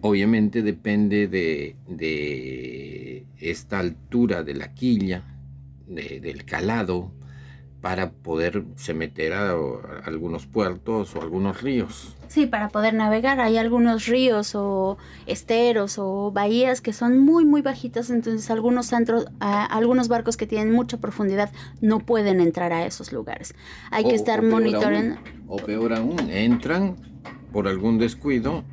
obviamente 0.03 0.63
depende 0.63 1.29
de, 1.29 3.27
esta 3.39 3.79
altura 3.79 4.43
de 4.43 4.55
la 4.55 4.75
quilla, 4.75 5.25
del 5.87 6.45
calado, 6.45 7.11
para 7.81 8.11
poderse 8.13 8.93
meter 8.93 9.33
a, 9.33 9.53
algunos 10.05 10.47
puertos 10.47 11.17
o 11.17 11.23
algunos 11.23 11.63
ríos. 11.63 12.16
Sí, 12.29 12.47
para 12.47 12.69
poder 12.69 12.95
navegar. 12.95 13.41
Hay 13.41 13.57
algunos 13.57 14.07
ríos 14.07 14.55
o 14.55 14.99
esteros 15.27 15.99
o 15.99 16.31
bahías 16.33 16.81
que 16.81 16.93
son 16.93 17.19
muy, 17.19 17.45
muy 17.45 17.63
bajitas, 17.63 18.11
entonces 18.11 18.51
algunos, 18.51 18.93
algunos 19.41 20.09
barcos 20.09 20.37
que 20.37 20.47
tienen 20.47 20.73
mucha 20.73 20.99
profundidad 20.99 21.51
no 21.81 22.01
pueden 22.01 22.41
entrar 22.41 22.73
a 22.73 22.85
esos 22.87 23.13
lugares. 23.13 23.55
Hay 23.91 24.05
que 24.05 24.15
estar 24.15 24.43
monitoreando. 24.43 25.21
O 25.47 25.57
peor 25.57 25.93
aún, 25.93 26.31
entran 26.31 26.97
por 27.53 27.69
algún 27.69 27.99
descuido 27.99 28.65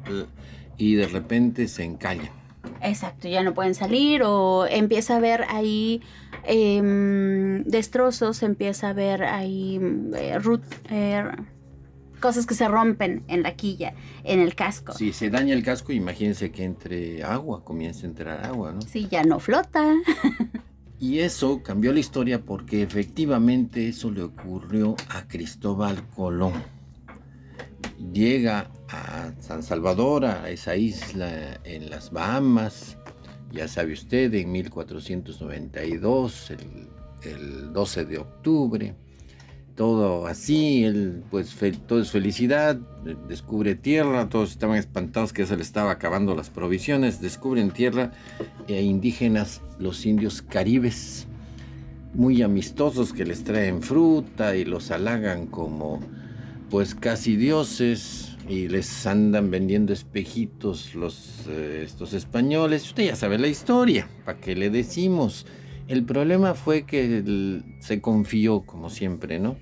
y 0.77 0.95
de 0.95 1.07
repente 1.07 1.67
se 1.67 1.83
encallan. 1.83 2.43
Exacto, 2.81 3.27
ya 3.27 3.43
no 3.43 3.53
pueden 3.53 3.75
salir 3.75 4.23
o 4.23 4.65
empieza 4.65 5.13
a 5.13 5.17
haber 5.17 5.45
ahí 5.49 6.01
em, 6.43 7.63
destrozos, 7.63 8.43
empieza 8.43 8.87
a 8.87 8.89
haber 8.91 9.23
ahí 9.23 9.79
eh, 10.15 10.37
eh, 10.89 11.23
cosas 12.23 12.45
que 12.45 12.55
se 12.55 12.69
rompen 12.69 13.25
en 13.27 13.43
la 13.43 13.57
quilla, 13.57 13.95
en 14.23 14.39
el 14.39 14.55
casco. 14.55 14.93
Si 14.93 15.11
se 15.11 15.29
daña 15.29 15.53
el 15.53 15.61
casco, 15.61 15.91
imagínense 15.91 16.53
que 16.53 16.63
entre 16.63 17.21
agua, 17.21 17.65
comienza 17.65 18.05
a 18.05 18.09
entrar 18.09 18.45
agua, 18.45 18.71
¿no? 18.71 18.81
Sí, 18.81 19.09
ya 19.11 19.23
no 19.23 19.41
flota. 19.41 19.93
y 21.01 21.19
eso 21.19 21.61
cambió 21.61 21.91
la 21.91 21.99
historia 21.99 22.39
porque 22.39 22.81
efectivamente 22.81 23.89
eso 23.89 24.09
le 24.09 24.23
ocurrió 24.23 24.95
a 25.09 25.27
Cristóbal 25.27 26.07
Colón. 26.15 26.53
Llega 28.13 28.71
a 28.87 29.33
San 29.41 29.61
Salvador, 29.61 30.23
a 30.23 30.49
esa 30.49 30.77
isla 30.77 31.59
en 31.65 31.89
las 31.89 32.09
Bahamas, 32.09 32.97
ya 33.51 33.67
sabe 33.67 33.91
usted, 33.91 34.33
en 34.33 34.49
1492, 34.49 36.53
el, 37.25 37.73
12 37.73 38.05
de 38.05 38.17
octubre, 38.17 38.95
todo 39.75 40.27
así, 40.27 40.83
él, 40.83 41.23
pues 41.31 41.55
todo 41.87 42.01
es 42.01 42.11
felicidad, 42.11 42.75
descubre 43.27 43.75
tierra, 43.75 44.29
todos 44.29 44.51
estaban 44.51 44.77
espantados 44.77 45.33
que 45.33 45.45
se 45.45 45.55
le 45.55 45.63
estaba 45.63 45.91
acabando 45.91 46.35
las 46.35 46.49
provisiones, 46.49 47.21
descubren 47.21 47.71
tierra 47.71 48.11
e 48.67 48.81
indígenas, 48.81 49.61
los 49.79 50.05
indios 50.05 50.41
caribes, 50.41 51.27
muy 52.13 52.43
amistosos 52.43 53.13
que 53.13 53.25
les 53.25 53.43
traen 53.43 53.81
fruta 53.81 54.55
y 54.55 54.65
los 54.65 54.91
halagan 54.91 55.47
como 55.47 55.99
pues 56.69 56.93
casi 56.95 57.35
dioses 57.35 58.37
y 58.47 58.67
les 58.67 59.05
andan 59.07 59.49
vendiendo 59.49 59.93
espejitos 59.93 60.95
los 60.95 61.45
eh, 61.47 61.83
estos 61.85 62.13
españoles. 62.13 62.85
Usted 62.85 63.05
ya 63.07 63.15
sabe 63.15 63.37
la 63.37 63.47
historia, 63.47 64.07
¿para 64.25 64.39
qué 64.39 64.55
le 64.55 64.69
decimos? 64.69 65.45
El 65.87 66.03
problema 66.03 66.53
fue 66.53 66.83
que 66.83 67.61
se 67.79 68.01
confió, 68.01 68.61
como 68.61 68.89
siempre, 68.89 69.39
¿no? 69.39 69.57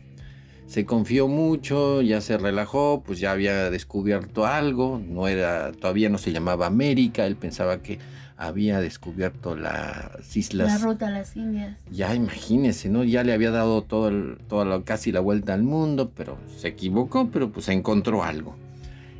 Se 0.67 0.85
confió 0.85 1.27
mucho, 1.27 2.01
ya 2.01 2.21
se 2.21 2.37
relajó, 2.37 3.03
pues 3.05 3.19
ya 3.19 3.31
había 3.31 3.69
descubierto 3.69 4.45
algo, 4.45 5.01
no 5.05 5.27
era, 5.27 5.73
todavía 5.73 6.09
no 6.09 6.17
se 6.17 6.31
llamaba 6.31 6.67
América, 6.67 7.25
él 7.25 7.35
pensaba 7.35 7.81
que 7.81 7.99
había 8.37 8.79
descubierto 8.79 9.55
las 9.55 10.35
islas. 10.35 10.67
La 10.67 10.77
ruta 10.77 11.07
a 11.07 11.11
las 11.11 11.35
Indias. 11.35 11.77
Ya 11.91 12.15
imagínese, 12.15 12.89
¿no? 12.89 13.03
Ya 13.03 13.23
le 13.23 13.33
había 13.33 13.51
dado 13.51 13.83
todo 13.83 14.11
toda 14.47 14.83
casi 14.83 15.11
la 15.11 15.19
vuelta 15.19 15.53
al 15.53 15.63
mundo, 15.63 16.11
pero 16.15 16.37
se 16.57 16.69
equivocó, 16.69 17.29
pero 17.31 17.51
pues 17.51 17.67
encontró 17.69 18.23
algo. 18.23 18.55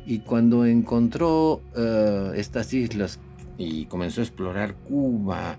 Y 0.06 0.20
cuando 0.20 0.66
encontró 0.66 1.62
eh, 1.76 2.32
estas 2.36 2.72
islas 2.74 3.20
y 3.58 3.84
comenzó 3.84 4.22
a 4.22 4.24
explorar 4.24 4.74
Cuba, 4.74 5.56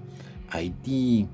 Haití, 0.53 1.27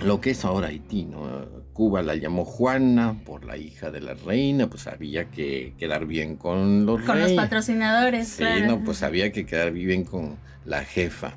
lo 0.00 0.20
que 0.20 0.30
es 0.30 0.44
ahora 0.44 0.68
Haití, 0.68 1.04
¿no? 1.04 1.64
Cuba 1.72 2.02
la 2.02 2.14
llamó 2.14 2.44
Juana 2.44 3.20
por 3.24 3.44
la 3.44 3.56
hija 3.56 3.90
de 3.90 4.00
la 4.00 4.14
reina, 4.14 4.68
pues 4.68 4.86
había 4.86 5.26
que 5.26 5.74
quedar 5.76 6.06
bien 6.06 6.36
con 6.36 6.86
los 6.86 7.02
Con 7.02 7.20
los 7.20 7.32
patrocinadores, 7.32 8.28
sí, 8.28 8.44
no, 8.66 8.82
pues 8.84 9.02
había 9.02 9.32
que 9.32 9.44
quedar 9.44 9.72
bien 9.72 10.04
con 10.04 10.36
la 10.64 10.84
jefa. 10.84 11.34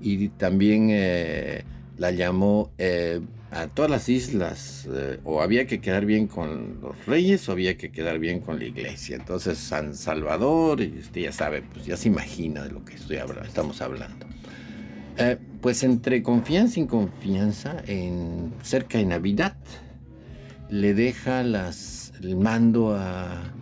Y 0.00 0.28
también 0.30 0.88
eh, 0.90 1.64
la 1.96 2.10
llamó 2.10 2.70
eh, 2.78 3.20
a 3.50 3.68
todas 3.68 3.90
las 3.90 4.08
islas, 4.08 4.88
eh, 4.92 5.20
o 5.24 5.40
había 5.40 5.66
que 5.66 5.80
quedar 5.80 6.04
bien 6.04 6.26
con 6.26 6.80
los 6.82 7.06
reyes 7.06 7.48
o 7.48 7.52
había 7.52 7.76
que 7.76 7.90
quedar 7.92 8.18
bien 8.18 8.40
con 8.40 8.58
la 8.58 8.64
iglesia. 8.64 9.16
Entonces 9.16 9.56
San 9.56 9.94
Salvador, 9.94 10.80
y 10.80 10.98
usted 10.98 11.22
ya 11.22 11.32
sabe, 11.32 11.62
pues 11.62 11.86
ya 11.86 11.96
se 11.96 12.08
imagina 12.08 12.64
de 12.64 12.72
lo 12.72 12.84
que 12.84 12.94
estoy 12.94 13.18
hablando, 13.18 13.44
estamos 13.48 13.80
hablando. 13.80 14.26
Eh, 15.18 15.38
pues 15.60 15.82
entre 15.82 16.22
confianza 16.22 16.80
y 16.80 16.86
confianza, 16.86 17.76
en, 17.86 18.52
cerca 18.62 18.98
de 18.98 19.06
Navidad, 19.06 19.56
le 20.68 20.94
deja 20.94 21.42
las, 21.42 22.12
el 22.22 22.36
mando 22.36 22.94
a... 22.96 23.52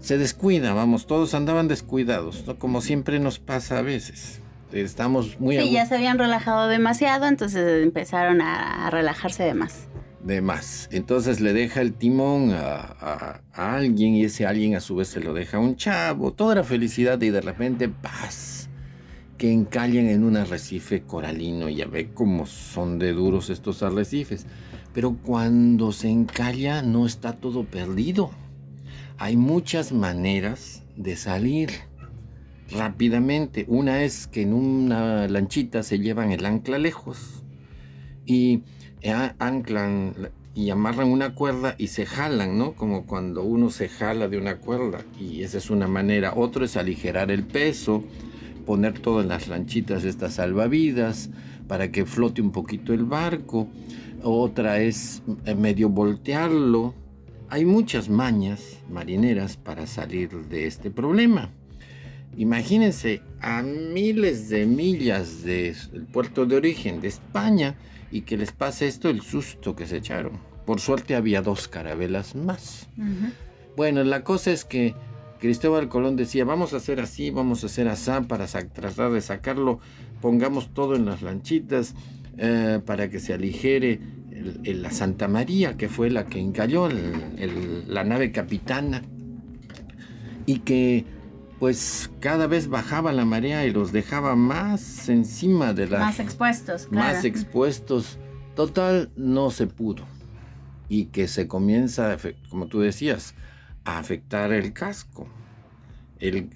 Se 0.00 0.18
descuida, 0.18 0.74
vamos, 0.74 1.06
todos 1.06 1.34
andaban 1.34 1.68
descuidados, 1.68 2.44
como 2.58 2.80
siempre 2.80 3.20
nos 3.20 3.38
pasa 3.38 3.78
a 3.78 3.82
veces. 3.82 4.40
Estamos 4.72 5.38
muy... 5.40 5.58
Sí, 5.58 5.70
ya 5.70 5.86
se 5.86 5.94
habían 5.94 6.18
relajado 6.18 6.68
demasiado, 6.68 7.26
entonces 7.26 7.82
empezaron 7.82 8.40
a, 8.40 8.90
relajarse 8.90 9.44
de 9.44 9.54
más. 9.54 9.88
De 10.22 10.40
más. 10.40 10.88
Entonces 10.92 11.40
le 11.40 11.52
deja 11.52 11.80
el 11.80 11.94
timón 11.94 12.50
a, 12.52 13.40
a 13.52 13.76
alguien 13.76 14.14
y 14.14 14.24
ese 14.24 14.46
alguien 14.46 14.74
a 14.74 14.80
su 14.80 14.96
vez 14.96 15.08
se 15.08 15.20
lo 15.20 15.34
deja 15.34 15.56
a 15.56 15.60
un 15.60 15.76
chavo. 15.76 16.32
Toda 16.32 16.56
la 16.56 16.64
felicidad 16.64 17.20
y 17.20 17.30
de 17.30 17.40
repente 17.40 17.88
paz 17.88 18.61
que 19.42 19.52
encallan 19.52 20.06
en 20.06 20.22
un 20.22 20.36
arrecife 20.36 21.02
coralino. 21.02 21.68
Ya 21.68 21.86
ve 21.86 22.10
cómo 22.14 22.46
son 22.46 23.00
de 23.00 23.12
duros 23.12 23.50
estos 23.50 23.82
arrecifes. 23.82 24.46
Pero 24.94 25.16
cuando 25.20 25.90
se 25.90 26.08
encalla 26.10 26.80
no 26.82 27.06
está 27.06 27.32
todo 27.32 27.64
perdido. 27.64 28.30
Hay 29.18 29.36
muchas 29.36 29.90
maneras 29.90 30.84
de 30.96 31.16
salir 31.16 31.70
rápidamente. 32.70 33.64
Una 33.66 34.04
es 34.04 34.28
que 34.28 34.42
en 34.42 34.52
una 34.52 35.26
lanchita 35.26 35.82
se 35.82 35.98
llevan 35.98 36.30
el 36.30 36.46
ancla 36.46 36.78
lejos 36.78 37.42
y 38.24 38.62
anclan 39.40 40.14
y 40.54 40.70
amarran 40.70 41.08
una 41.08 41.34
cuerda 41.34 41.74
y 41.78 41.88
se 41.88 42.06
jalan, 42.06 42.58
¿no? 42.58 42.74
Como 42.74 43.06
cuando 43.06 43.42
uno 43.42 43.70
se 43.70 43.88
jala 43.88 44.28
de 44.28 44.38
una 44.38 44.58
cuerda 44.58 45.00
y 45.18 45.42
esa 45.42 45.58
es 45.58 45.68
una 45.68 45.88
manera. 45.88 46.32
Otro 46.36 46.64
es 46.64 46.76
aligerar 46.76 47.32
el 47.32 47.42
peso 47.42 48.04
poner 48.64 48.98
todas 48.98 49.26
las 49.26 49.48
lanchitas 49.48 50.04
estas 50.04 50.34
salvavidas 50.34 51.30
para 51.68 51.90
que 51.90 52.06
flote 52.06 52.42
un 52.42 52.52
poquito 52.52 52.92
el 52.92 53.04
barco. 53.04 53.68
Otra 54.22 54.80
es 54.80 55.22
eh, 55.44 55.54
medio 55.54 55.88
voltearlo. 55.88 56.94
Hay 57.48 57.64
muchas 57.64 58.08
mañas 58.08 58.78
marineras 58.90 59.56
para 59.56 59.86
salir 59.86 60.30
de 60.48 60.66
este 60.66 60.90
problema. 60.90 61.50
Imagínense 62.36 63.20
a 63.40 63.62
miles 63.62 64.48
de 64.48 64.64
millas 64.64 65.42
del 65.42 65.76
puerto 66.12 66.46
de 66.46 66.56
origen 66.56 67.00
de 67.00 67.08
España 67.08 67.74
y 68.10 68.22
que 68.22 68.36
les 68.38 68.52
pase 68.52 68.86
esto 68.86 69.10
el 69.10 69.20
susto 69.20 69.76
que 69.76 69.86
se 69.86 69.98
echaron. 69.98 70.38
Por 70.64 70.80
suerte 70.80 71.14
había 71.14 71.42
dos 71.42 71.68
carabelas 71.68 72.34
más. 72.34 72.88
Bueno, 73.76 74.04
la 74.04 74.24
cosa 74.24 74.52
es 74.52 74.64
que 74.64 74.94
Cristóbal 75.42 75.88
Colón 75.88 76.14
decía, 76.14 76.44
vamos 76.44 76.72
a 76.72 76.76
hacer 76.76 77.00
así, 77.00 77.30
vamos 77.30 77.64
a 77.64 77.66
hacer 77.66 77.88
así 77.88 78.12
para 78.28 78.46
tratar 78.46 79.10
de 79.10 79.20
sacarlo, 79.20 79.80
pongamos 80.20 80.72
todo 80.72 80.94
en 80.94 81.04
las 81.04 81.20
lanchitas 81.20 81.96
eh, 82.38 82.78
para 82.86 83.10
que 83.10 83.18
se 83.18 83.34
aligere 83.34 83.98
la 84.64 84.92
Santa 84.92 85.26
María, 85.26 85.76
que 85.76 85.88
fue 85.88 86.10
la 86.10 86.26
que 86.26 86.38
encalló 86.38 86.88
la 86.88 88.04
nave 88.04 88.30
capitana, 88.30 89.02
y 90.46 90.60
que 90.60 91.06
pues 91.58 92.08
cada 92.20 92.46
vez 92.46 92.68
bajaba 92.68 93.12
la 93.12 93.24
marea 93.24 93.66
y 93.66 93.72
los 93.72 93.90
dejaba 93.90 94.36
más 94.36 95.08
encima 95.08 95.74
de 95.74 95.88
la... 95.88 95.98
Más 95.98 96.20
expuestos, 96.20 96.86
claro. 96.86 97.14
Más 97.14 97.24
expuestos. 97.24 98.16
Total, 98.54 99.10
no 99.16 99.50
se 99.50 99.66
pudo. 99.66 100.04
Y 100.88 101.06
que 101.06 101.26
se 101.26 101.48
comienza, 101.48 102.16
como 102.48 102.68
tú 102.68 102.78
decías, 102.78 103.34
a 103.84 103.98
afectar 103.98 104.52
el 104.52 104.72
casco. 104.72 105.26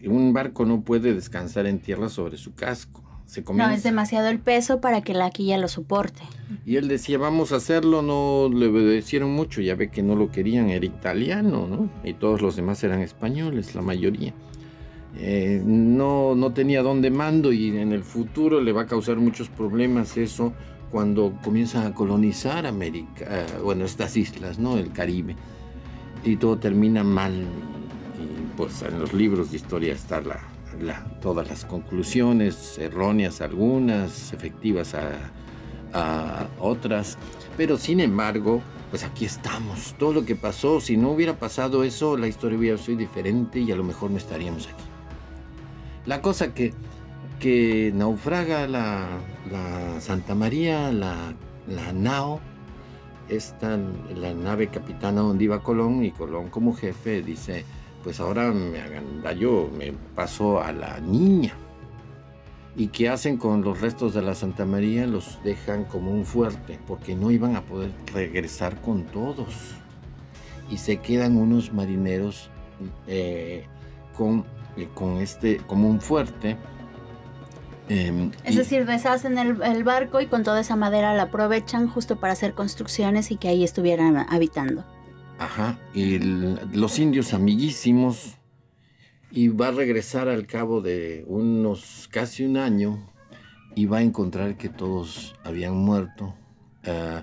un 0.04 0.32
barco 0.32 0.64
no 0.64 0.82
puede 0.82 1.14
descansar 1.14 1.66
en 1.66 1.80
tierra 1.80 2.08
sobre 2.08 2.36
su 2.36 2.54
casco. 2.54 3.02
Se 3.26 3.42
no, 3.42 3.68
es 3.70 3.82
demasiado 3.82 4.28
el 4.28 4.38
peso 4.38 4.80
para 4.80 5.00
que 5.00 5.12
la 5.12 5.30
quilla 5.30 5.58
lo 5.58 5.66
soporte. 5.66 6.22
Y 6.64 6.76
él 6.76 6.86
decía, 6.86 7.18
vamos 7.18 7.50
a 7.50 7.56
hacerlo, 7.56 8.00
no 8.00 8.48
le 8.48 8.68
obedecieron 8.68 9.32
mucho, 9.32 9.60
ya 9.60 9.74
ve 9.74 9.90
que 9.90 10.00
no 10.00 10.14
lo 10.14 10.30
querían, 10.30 10.70
era 10.70 10.86
italiano, 10.86 11.66
¿no? 11.66 11.90
Y 12.04 12.14
todos 12.14 12.40
los 12.40 12.54
demás 12.54 12.84
eran 12.84 13.00
españoles, 13.00 13.74
la 13.74 13.82
mayoría. 13.82 14.32
Eh, 15.18 15.60
no, 15.64 16.36
no 16.36 16.52
tenía 16.52 16.82
dónde 16.82 17.10
mando 17.10 17.52
y 17.52 17.76
en 17.76 17.92
el 17.92 18.04
futuro 18.04 18.60
le 18.60 18.70
va 18.70 18.82
a 18.82 18.86
causar 18.86 19.16
muchos 19.16 19.48
problemas 19.48 20.16
eso 20.16 20.52
cuando 20.92 21.36
comienza 21.42 21.84
a 21.84 21.94
colonizar 21.94 22.64
América, 22.64 23.24
eh, 23.28 23.46
bueno, 23.64 23.84
estas 23.86 24.16
islas, 24.16 24.58
¿no? 24.58 24.78
El 24.78 24.92
Caribe 24.92 25.34
y 26.26 26.36
todo 26.36 26.58
termina 26.58 27.04
mal. 27.04 27.32
Y, 27.34 28.56
pues 28.56 28.82
en 28.82 28.98
los 28.98 29.12
libros 29.12 29.50
de 29.50 29.56
historia 29.56 29.92
están 29.92 30.24
la, 30.28 31.04
todas 31.20 31.48
las 31.48 31.64
conclusiones, 31.64 32.78
erróneas 32.78 33.40
algunas, 33.40 34.32
efectivas 34.32 34.94
a, 34.94 35.10
a 35.92 36.46
otras. 36.58 37.16
Pero 37.56 37.76
sin 37.78 38.00
embargo, 38.00 38.60
pues 38.90 39.04
aquí 39.04 39.24
estamos. 39.24 39.94
Todo 39.98 40.12
lo 40.12 40.24
que 40.24 40.36
pasó, 40.36 40.80
si 40.80 40.96
no 40.96 41.10
hubiera 41.10 41.38
pasado 41.38 41.84
eso, 41.84 42.16
la 42.16 42.28
historia 42.28 42.58
hubiera 42.58 42.78
sido 42.78 42.98
diferente 42.98 43.60
y 43.60 43.70
a 43.72 43.76
lo 43.76 43.84
mejor 43.84 44.10
no 44.10 44.18
estaríamos 44.18 44.66
aquí. 44.66 44.84
La 46.06 46.22
cosa 46.22 46.54
que, 46.54 46.72
que 47.40 47.92
naufraga 47.94 48.66
la, 48.68 49.06
la 49.50 50.00
Santa 50.00 50.34
María, 50.34 50.92
la, 50.92 51.34
la 51.66 51.92
Nao, 51.92 52.40
esta, 53.28 53.78
la 54.14 54.34
nave 54.34 54.68
capitana 54.68 55.20
donde 55.20 55.44
iba 55.44 55.62
Colón 55.62 56.04
y 56.04 56.10
Colón 56.10 56.48
como 56.48 56.74
jefe 56.74 57.22
dice, 57.22 57.64
pues 58.02 58.20
ahora 58.20 58.52
me 58.52 58.78
yo 59.38 59.70
me 59.76 59.92
paso 60.14 60.62
a 60.62 60.72
la 60.72 61.00
niña. 61.00 61.54
¿Y 62.78 62.88
qué 62.88 63.08
hacen 63.08 63.38
con 63.38 63.62
los 63.62 63.80
restos 63.80 64.12
de 64.12 64.20
la 64.20 64.34
Santa 64.34 64.66
María? 64.66 65.06
Los 65.06 65.42
dejan 65.42 65.84
como 65.86 66.10
un 66.10 66.26
fuerte, 66.26 66.78
porque 66.86 67.14
no 67.14 67.30
iban 67.30 67.56
a 67.56 67.62
poder 67.62 67.90
regresar 68.12 68.80
con 68.82 69.04
todos. 69.06 69.72
Y 70.70 70.76
se 70.76 70.98
quedan 70.98 71.38
unos 71.38 71.72
marineros 71.72 72.50
eh, 73.06 73.64
eh, 74.76 74.88
con 74.94 75.16
este, 75.18 75.56
como 75.66 75.88
un 75.88 76.02
fuerte, 76.02 76.58
Em, 77.88 78.32
es 78.44 78.56
decir, 78.56 78.84
deshacen 78.84 79.38
el, 79.38 79.62
el, 79.62 79.84
barco 79.84 80.20
y 80.20 80.26
con 80.26 80.42
toda 80.42 80.60
esa 80.60 80.74
madera 80.74 81.14
la 81.14 81.24
aprovechan 81.24 81.88
justo 81.88 82.16
para 82.18 82.32
hacer 82.32 82.54
construcciones 82.54 83.30
y 83.30 83.36
que 83.36 83.48
ahí 83.48 83.62
estuvieran 83.62 84.16
habitando. 84.28 84.84
Ajá, 85.38 85.78
y 85.94 86.18
los 86.18 86.98
indios 86.98 87.34
amiguísimos, 87.34 88.36
y 89.30 89.48
va 89.48 89.68
a 89.68 89.70
regresar 89.70 90.28
al 90.28 90.46
cabo 90.46 90.80
de 90.80 91.24
unos 91.28 92.08
casi 92.10 92.44
un 92.44 92.56
año 92.56 92.98
y 93.74 93.86
va 93.86 93.98
a 93.98 94.02
encontrar 94.02 94.56
que 94.56 94.68
todos 94.68 95.34
habían 95.44 95.76
muerto 95.76 96.34
uh, 96.86 97.20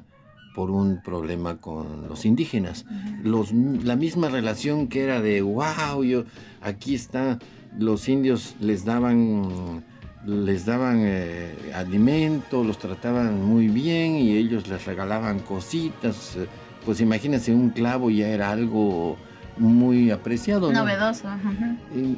por 0.53 0.69
un 0.69 1.01
problema 1.01 1.57
con 1.57 2.07
los 2.07 2.25
indígenas. 2.25 2.85
los, 3.23 3.51
la 3.51 3.95
misma 3.95 4.29
relación 4.29 4.87
que 4.87 5.03
era 5.03 5.21
de, 5.21 5.41
wow, 5.41 6.03
yo, 6.03 6.25
aquí 6.61 6.93
está, 6.93 7.39
los 7.79 8.07
indios 8.07 8.55
les 8.59 8.85
daban 8.85 9.83
les 10.25 10.65
daban 10.65 10.99
eh, 11.01 11.71
alimento, 11.73 12.63
los 12.63 12.77
trataban 12.77 13.43
muy 13.43 13.67
bien 13.67 14.15
y 14.15 14.37
ellos 14.37 14.67
les 14.67 14.85
regalaban 14.85 15.39
cositas. 15.39 16.37
Pues 16.85 17.01
imagínense, 17.01 17.53
un 17.53 17.69
clavo 17.69 18.09
ya 18.09 18.27
era 18.29 18.51
algo 18.51 19.17
muy 19.57 20.11
apreciado. 20.11 20.71
Novedoso. 20.71 21.27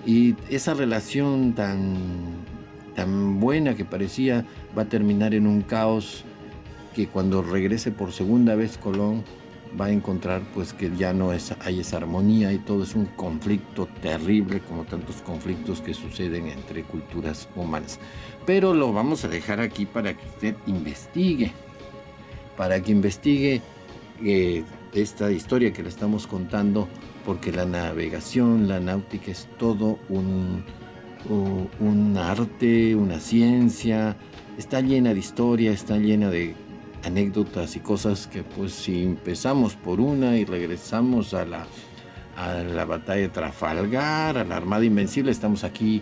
Y, 0.06 0.36
esa 0.50 0.74
relación 0.74 1.54
tan, 1.54 1.96
tan 2.96 3.40
buena 3.40 3.76
que 3.76 3.86
parecía 3.86 4.46
va 4.78 4.84
a 4.84 4.86
terminar 4.86 5.34
en 5.34 5.48
un 5.48 5.62
caos 5.62 6.24
que 6.96 7.08
cuando 7.08 7.42
regrese 7.42 7.92
por 7.92 8.14
segunda 8.14 8.56
vez 8.56 8.78
Colón 8.78 9.24
va 9.80 9.86
a 9.86 9.92
encontrar 9.92 10.42
pues 10.54 10.74
que 10.74 10.92
ya 10.96 11.14
no 11.14 11.34
es, 11.34 11.54
hay 11.62 11.80
esa 11.80 11.98
armonía 11.98 12.52
y 12.54 12.60
todo 12.60 12.84
es 12.84 12.96
un 12.96 13.06
conflicto 13.06 13.88
terrible 14.02 14.62
como 14.62 14.84
tantos 14.84 15.18
conflictos 15.18 15.82
que 15.82 15.94
suceden 15.94 16.48
entre 16.48 16.84
culturas 16.84 17.50
humanas. 17.56 18.00
Pero 18.46 18.74
lo 18.74 18.94
vamos 18.94 19.26
a 19.26 19.28
dejar 19.28 19.60
aquí 19.60 19.86
para 19.86 20.16
que 20.16 20.26
usted 20.26 20.56
investigue, 20.68 21.52
para 22.58 22.82
que 22.82 22.92
investigue 22.92 23.62
eh, 24.24 24.64
esta 24.94 25.32
historia 25.32 25.74
que 25.74 25.84
le 25.84 25.90
estamos 25.90 26.28
contando, 26.28 26.88
porque 27.26 27.52
la 27.52 27.66
navegación, 27.66 28.68
la 28.68 28.80
náutica 28.80 29.32
es 29.32 29.48
todo 29.58 30.00
un, 30.10 30.64
un 31.80 32.18
arte, 32.18 32.96
una 32.96 33.20
ciencia, 33.20 34.16
está 34.58 34.82
llena 34.82 35.14
de 35.14 35.20
historia, 35.20 35.72
está 35.72 35.98
llena 35.98 36.30
de 36.30 36.56
anécdotas 37.06 37.76
y 37.76 37.80
cosas 37.80 38.28
que 38.28 38.44
pues 38.44 38.74
si 38.74 39.04
empezamos 39.04 39.76
por 39.76 40.00
una 40.00 40.38
y 40.38 40.46
regresamos 40.46 41.34
a 41.34 41.46
la, 41.46 41.68
a 42.36 42.54
la 42.56 42.86
batalla 42.86 43.22
de 43.22 43.30
Trafalgar, 43.30 44.38
a 44.38 44.44
la 44.44 44.58
Armada 44.58 44.84
Invencible, 44.86 45.32
estamos 45.32 45.64
aquí 45.64 46.02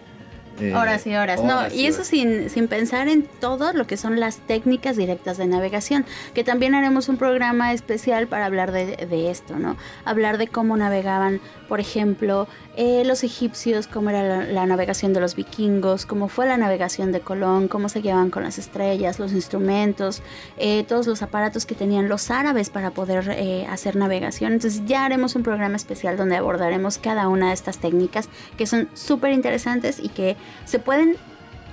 eh, 0.60 0.74
horas 0.76 1.08
y 1.08 1.16
horas. 1.16 1.44
no, 1.44 1.68
y, 1.74 1.88
eso 1.88 2.04
sin, 2.04 2.50
sin, 2.50 2.68
pensar 2.68 3.08
en 3.08 3.24
todo 3.24 3.74
lo 3.74 3.88
que 3.88 3.98
son 3.98 4.20
las 4.20 4.38
técnicas 4.38 4.96
directas 4.96 5.38
de 5.38 5.48
navegación, 5.48 6.06
que 6.36 6.44
también 6.44 6.76
haremos 6.76 7.10
un 7.10 7.18
programa 7.18 7.74
especial 7.74 8.28
para 8.28 8.46
hablar 8.46 8.72
de, 8.72 8.96
de 8.96 9.32
esto, 9.32 9.58
¿no? 9.58 9.78
Hablar 10.06 10.38
de 10.38 10.48
cómo 10.48 10.78
navegaban, 10.78 11.42
por 11.68 11.80
ejemplo, 11.80 12.48
eh, 12.76 13.04
los 13.06 13.24
egipcios, 13.24 13.88
cómo 13.88 14.10
era 14.10 14.46
la, 14.46 14.66
navegación 14.66 15.14
de 15.14 15.20
los 15.20 15.36
vikingos, 15.36 16.06
cómo 16.06 16.28
fue 16.28 16.46
la 16.46 16.58
navegación 16.58 17.12
de 17.12 17.22
Colón, 17.22 17.68
cómo 17.68 17.90
se 17.90 18.02
llevaban 18.02 18.30
con 18.30 18.44
las 18.44 18.58
estrellas, 18.58 19.20
los 19.20 19.34
instrumentos, 19.34 20.22
eh, 20.58 20.84
todos 20.84 21.08
los 21.08 21.22
aparatos 21.22 21.66
que 21.66 21.76
tenían 21.76 22.10
los 22.10 22.32
árabes 22.32 22.70
para 22.70 22.92
poder 22.92 23.66
hacer 23.70 23.96
navegación. 23.96 24.54
Entonces 24.54 24.84
ya 24.86 25.06
haremos 25.06 25.36
un 25.36 25.44
programa 25.44 25.76
especial 25.76 26.18
donde 26.18 26.36
abordaremos 26.36 26.98
cada 26.98 27.28
una 27.28 27.50
de 27.50 27.54
estas 27.54 27.80
técnicas 27.80 28.30
que 28.58 28.66
son 28.66 28.90
súper 28.94 29.34
interesantes 29.34 30.00
y 30.02 30.10
que 30.10 30.36
se 30.66 30.80
pueden 30.80 31.18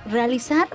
realizar 0.05 0.67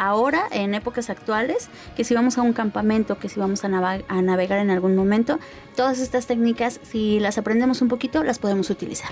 ahora 0.00 0.44
en 0.50 0.74
épocas 0.74 1.10
actuales, 1.10 1.68
que 1.94 2.04
si 2.04 2.14
vamos 2.14 2.38
a 2.38 2.42
un 2.42 2.54
campamento, 2.54 3.18
que 3.18 3.28
si 3.28 3.38
vamos 3.38 3.64
a, 3.64 3.68
navegar 3.68 4.58
en 4.58 4.70
algún 4.70 4.96
momento, 4.96 5.38
todas 5.76 6.00
estas 6.00 6.26
técnicas, 6.26 6.80
si 6.82 7.20
las 7.20 7.36
aprendemos 7.36 7.82
un 7.82 7.88
poquito, 7.88 8.24
las 8.24 8.38
podemos 8.38 8.70
utilizar. 8.70 9.10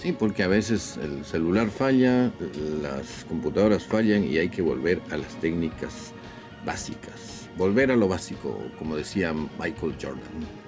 Sí, 0.00 0.12
porque 0.12 0.42
a 0.42 0.48
veces 0.48 0.98
el 1.02 1.24
celular 1.24 1.70
falla, 1.70 2.30
las 2.82 3.24
computadoras 3.28 3.84
fallan 3.84 4.24
y 4.24 4.38
hay 4.38 4.48
que 4.48 4.62
volver 4.62 5.02
a 5.10 5.16
las 5.16 5.34
técnicas 5.40 6.12
básicas 6.64 7.38
volver 7.58 7.90
a 7.90 7.96
lo 7.96 8.08
básico, 8.08 8.56
como 8.78 8.96
decía 8.96 9.34
Michael 9.34 9.96
Jordan. 10.00 10.22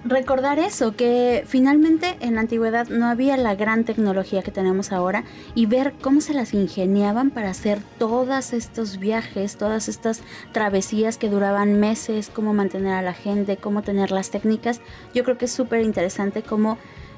Recordar 0.04 0.58
eso, 0.58 0.96
que 0.96 1.44
finalmente 1.46 2.16
en 2.20 2.34
la 2.34 2.40
antigüedad 2.40 2.88
no 2.88 3.06
había 3.06 3.36
la 3.36 3.54
gran 3.54 3.84
tecnología 3.84 4.42
que 4.42 4.50
tenemos 4.50 4.90
ahora 4.92 5.24
y 5.54 5.66
ver 5.66 5.94
cómo 6.02 6.20
se 6.20 6.34
las 6.34 6.52
ingeniaban 6.52 7.30
para 7.30 7.50
hacer 7.50 7.78
todos 7.98 8.52
estos 8.52 8.98
viajes, 8.98 9.56
todas 9.56 9.88
estas 9.88 10.22
travesías 10.52 11.16
que 11.16 11.30
duraban 11.30 11.78
meses, 11.78 12.28
cómo 12.28 12.52
mantener 12.52 12.94
a 12.94 13.02
la 13.02 13.14
gente, 13.14 13.56
cómo 13.56 13.82
tener 13.82 14.10
las 14.10 14.30
técnicas. 14.30 14.80
Yo 15.14 15.22
creo 15.22 15.38
que 15.38 15.44
es 15.44 15.52
súper 15.52 15.82
interesante 15.82 16.42
cómo... 16.42 16.76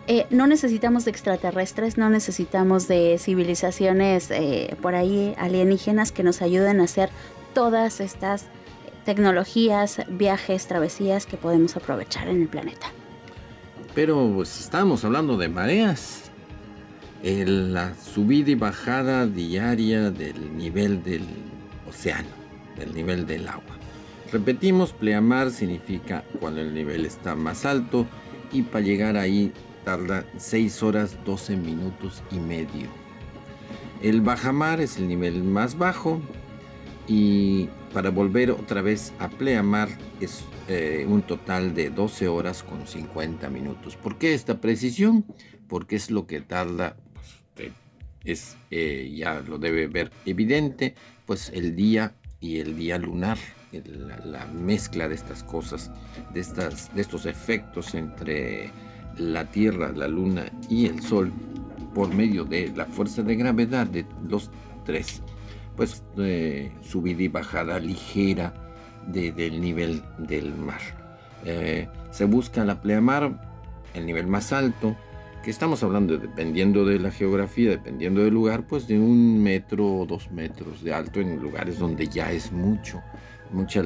Eh, 0.08 0.26
no 0.30 0.46
necesitamos 0.48 1.04
de 1.04 1.12
extraterrestres, 1.12 1.96
no 1.96 2.10
necesitamos 2.10 2.88
de 2.88 3.18
civilizaciones 3.18 4.30
eh, 4.30 4.76
por 4.82 4.96
ahí 4.96 5.34
alienígenas 5.38 6.10
que 6.10 6.24
nos 6.24 6.42
ayuden 6.42 6.80
a 6.80 6.84
hacer 6.84 7.10
todas 7.54 8.00
estas 8.00 8.46
tecnologías, 9.04 10.00
viajes, 10.08 10.66
travesías 10.66 11.26
que 11.26 11.36
podemos 11.36 11.76
aprovechar 11.76 12.28
en 12.28 12.42
el 12.42 12.48
planeta. 12.48 12.88
Pero 13.94 14.30
pues 14.34 14.60
estamos 14.60 15.04
hablando 15.04 15.36
de 15.36 15.48
mareas. 15.48 16.30
la 17.22 17.94
subida 17.94 18.50
y 18.50 18.54
bajada 18.56 19.26
diaria 19.26 20.10
del 20.10 20.56
nivel 20.56 21.04
del 21.04 21.24
océano, 21.88 22.28
del 22.76 22.92
nivel 22.92 23.26
del 23.26 23.46
agua. 23.46 23.76
Repetimos, 24.32 24.92
pleamar 24.92 25.50
significa 25.52 26.24
cuando 26.40 26.62
el 26.62 26.74
nivel 26.74 27.04
está 27.06 27.36
más 27.36 27.64
alto 27.66 28.06
y 28.50 28.62
para 28.62 28.84
llegar 28.84 29.16
ahí 29.16 29.52
tarda 29.84 30.24
6 30.38 30.82
horas 30.82 31.18
12 31.24 31.56
minutos 31.56 32.22
y 32.30 32.36
medio. 32.36 32.88
El 34.02 34.20
bajamar 34.20 34.80
es 34.80 34.96
el 34.96 35.08
nivel 35.08 35.42
más 35.44 35.78
bajo 35.78 36.20
y 37.06 37.68
para 37.92 38.10
volver 38.10 38.50
otra 38.50 38.82
vez 38.82 39.12
a 39.18 39.28
pleamar 39.28 39.88
es 40.20 40.44
eh, 40.68 41.04
un 41.08 41.22
total 41.22 41.74
de 41.74 41.90
12 41.90 42.28
horas 42.28 42.62
con 42.62 42.86
50 42.86 43.48
minutos. 43.50 43.96
¿Por 43.96 44.18
qué 44.18 44.34
esta 44.34 44.60
precisión? 44.60 45.24
Porque 45.68 45.96
es 45.96 46.10
lo 46.10 46.26
que 46.26 46.40
tarda, 46.40 46.96
pues, 47.54 47.72
es, 48.24 48.56
eh, 48.70 49.12
ya 49.14 49.40
lo 49.40 49.58
debe 49.58 49.86
ver 49.86 50.10
evidente, 50.26 50.94
pues 51.26 51.50
el 51.54 51.76
día 51.76 52.14
y 52.40 52.58
el 52.58 52.76
día 52.76 52.98
lunar, 52.98 53.38
la, 53.72 54.46
mezcla 54.46 55.08
de 55.08 55.14
estas 55.14 55.44
cosas, 55.44 55.90
de, 56.34 56.40
estas, 56.40 56.94
de 56.94 57.00
estos 57.00 57.26
efectos 57.26 57.94
entre 57.94 58.70
la 59.18 59.50
Tierra, 59.50 59.92
la 59.92 60.08
Luna 60.08 60.44
y 60.68 60.86
el 60.86 61.02
Sol, 61.02 61.32
por 61.94 62.12
medio 62.14 62.44
de 62.44 62.72
la 62.74 62.86
fuerza 62.86 63.22
de 63.22 63.36
gravedad 63.36 63.86
de 63.86 64.06
los 64.28 64.50
tres 64.84 65.22
pues 65.76 66.02
subida 66.82 67.22
y 67.22 67.28
bajada 67.28 67.78
ligera 67.78 68.52
del 69.06 69.60
nivel 69.60 70.02
del 70.18 70.54
mar. 70.54 70.80
Eh, 71.44 71.88
se 72.10 72.24
busca 72.24 72.64
la 72.64 72.80
pleamar, 72.80 73.40
el 73.94 74.06
nivel 74.06 74.26
más 74.26 74.52
alto, 74.52 74.96
que 75.42 75.50
estamos 75.50 75.82
hablando, 75.82 76.18
dependiendo 76.18 76.84
de 76.84 77.00
la 77.00 77.10
geografía, 77.10 77.70
dependiendo 77.70 78.22
del 78.22 78.32
lugar, 78.32 78.66
pues 78.66 78.86
de 78.86 78.98
un 78.98 79.42
metro 79.42 79.86
o 79.86 80.06
dos 80.06 80.30
metros 80.30 80.84
de 80.84 80.94
alto 80.94 81.20
en 81.20 81.40
lugares 81.40 81.78
donde 81.78 82.06
ya 82.06 82.30
es 82.30 82.52
mucho, 82.52 83.02
mucha 83.50 83.80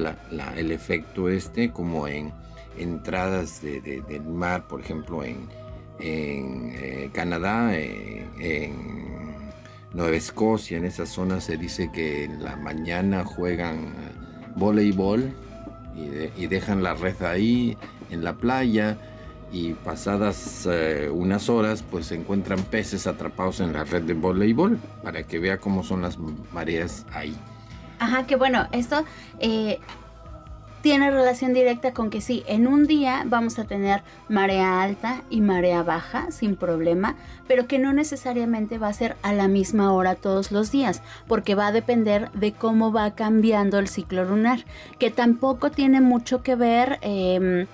el 0.55 0.71
efecto 0.71 1.29
este, 1.29 1.71
como 1.71 2.07
en 2.07 2.31
entradas 2.77 3.61
del 3.61 4.23
mar, 4.23 4.67
por 4.67 4.81
ejemplo 4.81 5.23
en, 5.23 5.49
eh, 5.99 7.09
Canadá, 7.13 7.75
en 7.75 8.97
Nueva 9.93 10.15
Escocia, 10.15 10.77
en 10.77 10.85
esa 10.85 11.05
zona 11.05 11.41
se 11.41 11.57
dice 11.57 11.91
que 11.91 12.25
en 12.25 12.43
la 12.43 12.55
mañana 12.55 13.25
juegan 13.25 13.93
voleibol 14.55 15.33
y, 15.95 16.47
dejan 16.47 16.83
la 16.83 16.93
red 16.93 17.21
ahí 17.23 17.77
en 18.11 18.23
la 18.23 18.33
playa 18.33 18.97
y 19.51 19.73
pasadas 19.73 20.67
eh, 20.69 21.09
unas 21.11 21.49
horas 21.49 21.83
pues 21.89 22.07
se 22.07 22.15
encuentran 22.15 22.61
peces 22.63 23.07
atrapados 23.07 23.59
en 23.61 23.73
la 23.73 23.83
red 23.85 24.03
de 24.03 24.13
voleibol 24.13 24.77
para 25.03 25.23
que 25.23 25.39
vea 25.39 25.57
cómo 25.57 25.83
son 25.83 26.01
las 26.01 26.17
mareas 26.53 27.05
ahí. 27.13 27.35
Ajá, 27.99 28.27
que 28.27 28.35
bueno, 28.35 28.67
esto 28.71 29.03
eh, 29.39 29.79
tiene 30.81 31.11
relación 31.11 31.53
directa 31.53 31.93
con 31.93 32.09
que 32.09 32.21
sí, 32.21 32.43
en 32.47 32.67
un 32.67 32.87
día 32.87 33.23
vamos 33.25 33.59
a 33.59 33.65
tener 33.65 34.03
marea 34.29 34.81
alta 34.81 35.23
y 35.29 35.41
marea 35.41 35.83
baja 35.83 36.31
sin 36.31 36.55
problema, 36.55 37.15
pero 37.47 37.67
que 37.67 37.79
no 37.79 37.93
necesariamente 37.93 38.77
va 38.77 38.87
a 38.87 38.93
ser 38.93 39.15
a 39.21 39.33
la 39.33 39.47
misma 39.47 39.91
hora 39.93 40.15
todos 40.15 40.51
los 40.51 40.71
días, 40.71 41.01
porque 41.27 41.55
va 41.55 41.67
a 41.67 41.71
depender 41.71 42.31
de 42.31 42.53
cómo 42.53 42.91
va 42.91 43.15
cambiando 43.15 43.79
el 43.79 43.87
ciclo 43.87 44.25
lunar, 44.25 44.65
que 44.99 45.11
tampoco 45.11 45.71
tiene 45.71 46.01
mucho 46.01 46.43
que 46.43 46.55
ver 46.55 46.99
em, 47.01 47.67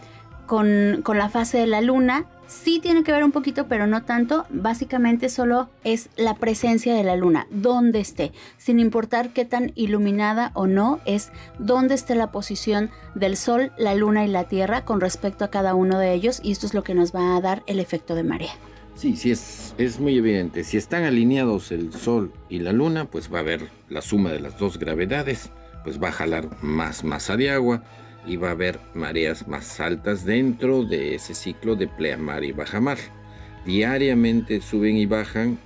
con, 0.46 1.02
con 1.04 1.18
la 1.18 1.30
fase 1.30 1.60
de 1.60 1.68
la 1.68 1.82
luna, 1.82 2.26
Sí 2.54 2.80
tiene 2.80 3.04
que 3.04 3.12
ver 3.12 3.24
un 3.24 3.32
poquito, 3.32 3.68
pero 3.68 3.88
no 3.88 4.04
tanto. 4.04 4.46
Básicamente 4.50 5.28
solo 5.28 5.70
es 5.84 6.10
la 6.16 6.36
presencia 6.36 6.94
de 6.94 7.04
la 7.04 7.16
luna, 7.16 7.48
donde 7.50 8.00
esté, 8.00 8.32
sin 8.58 8.80
importar 8.80 9.34
qué 9.34 9.44
tan 9.44 9.72
iluminada 9.76 10.52
o 10.54 10.68
no, 10.68 11.00
es 11.06 11.32
donde 11.58 11.96
esté 11.96 12.16
la 12.16 12.32
posición 12.32 12.92
del 13.16 13.38
sol, 13.38 13.72
la 13.78 13.96
luna 13.96 14.24
y 14.24 14.28
la 14.28 14.46
tierra 14.46 14.86
con 14.86 15.02
respecto 15.02 15.44
a 15.44 15.50
cada 15.50 15.74
uno 15.74 15.98
de 15.98 16.14
ellos 16.14 16.40
y 16.44 16.52
esto 16.52 16.68
es 16.68 16.74
lo 16.74 16.84
que 16.84 16.94
nos 16.94 17.14
va 17.14 17.36
a 17.36 17.42
dar 17.42 17.64
el 17.66 17.80
efecto 17.80 18.14
de 18.14 18.24
marea. 18.24 18.54
Sí, 18.96 19.16
sí, 19.16 19.32
es, 19.32 19.74
es 19.80 20.00
muy 20.00 20.18
evidente. 20.18 20.64
Si 20.64 20.78
están 20.78 21.04
alineados 21.04 21.72
el 21.72 21.92
sol 21.92 22.32
y 22.50 22.60
la 22.60 22.72
luna, 22.72 23.06
pues 23.06 23.34
va 23.34 23.40
a 23.40 23.42
haber 23.42 23.72
la 23.90 24.02
suma 24.02 24.32
de 24.32 24.40
las 24.40 24.58
dos 24.60 24.78
gravedades, 24.78 25.50
pues 25.84 26.02
va 26.02 26.10
a 26.10 26.14
jalar 26.14 26.48
más 26.62 27.04
masa 27.04 27.36
de 27.36 27.50
agua 27.50 27.84
y 28.26 28.38
va 28.38 28.50
a 28.50 28.52
haber 28.52 28.80
mareas 28.94 29.48
más 29.48 29.80
altas 29.80 30.26
dentro 30.26 30.84
de 30.84 31.16
ese 31.16 31.34
ciclo 31.34 31.76
de 31.76 31.88
pleamar 31.88 32.44
y 32.44 32.52
bajamar. 32.52 32.98
Diariamente 33.66 34.62
suben 34.62 34.98
y 34.98 35.06
bajan, 35.06 35.58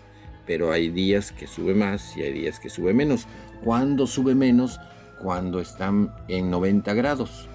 pero 0.45 0.71
hay 0.71 0.89
días 0.89 1.31
que 1.31 1.47
sube 1.47 1.73
más 1.73 2.15
y 2.17 2.23
hay 2.23 2.33
días 2.33 2.59
que 2.59 2.69
sube 2.69 2.93
menos. 2.93 3.27
¿Cuándo 3.63 4.07
sube 4.07 4.35
menos? 4.35 4.79
Cuando 5.21 5.59
están 5.59 6.13
en 6.27 6.49
90 6.49 6.93
grados. 6.93 7.49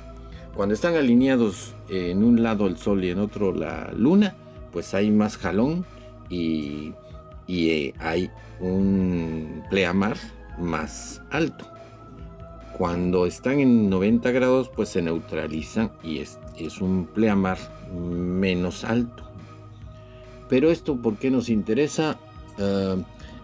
Cuando 0.54 0.74
están 0.74 0.94
alineados 0.94 1.74
en 1.88 2.22
un 2.22 2.42
lado 2.42 2.66
el 2.66 2.76
sol 2.76 3.04
y 3.04 3.10
en 3.10 3.18
otro 3.18 3.52
la 3.52 3.90
luna, 3.96 4.34
pues 4.72 4.94
hay 4.94 5.10
más 5.10 5.38
jalón 5.38 5.86
y, 6.28 6.92
y 7.46 7.94
hay 7.98 8.30
un 8.60 9.62
pleamar 9.70 10.16
más 10.58 11.22
alto. 11.30 11.71
Cuando 12.76 13.26
están 13.26 13.60
en 13.60 13.90
90 13.90 14.30
grados, 14.30 14.68
pues 14.68 14.88
se 14.88 15.02
neutralizan 15.02 15.92
y 16.02 16.18
es, 16.18 16.38
es 16.56 16.80
un 16.80 17.06
pleamar 17.06 17.58
menos 17.94 18.84
alto. 18.84 19.24
Pero 20.48 20.70
esto, 20.70 20.96
¿por 20.96 21.16
qué 21.16 21.30
nos 21.30 21.48
interesa? 21.48 22.18
Ah, 22.58 22.96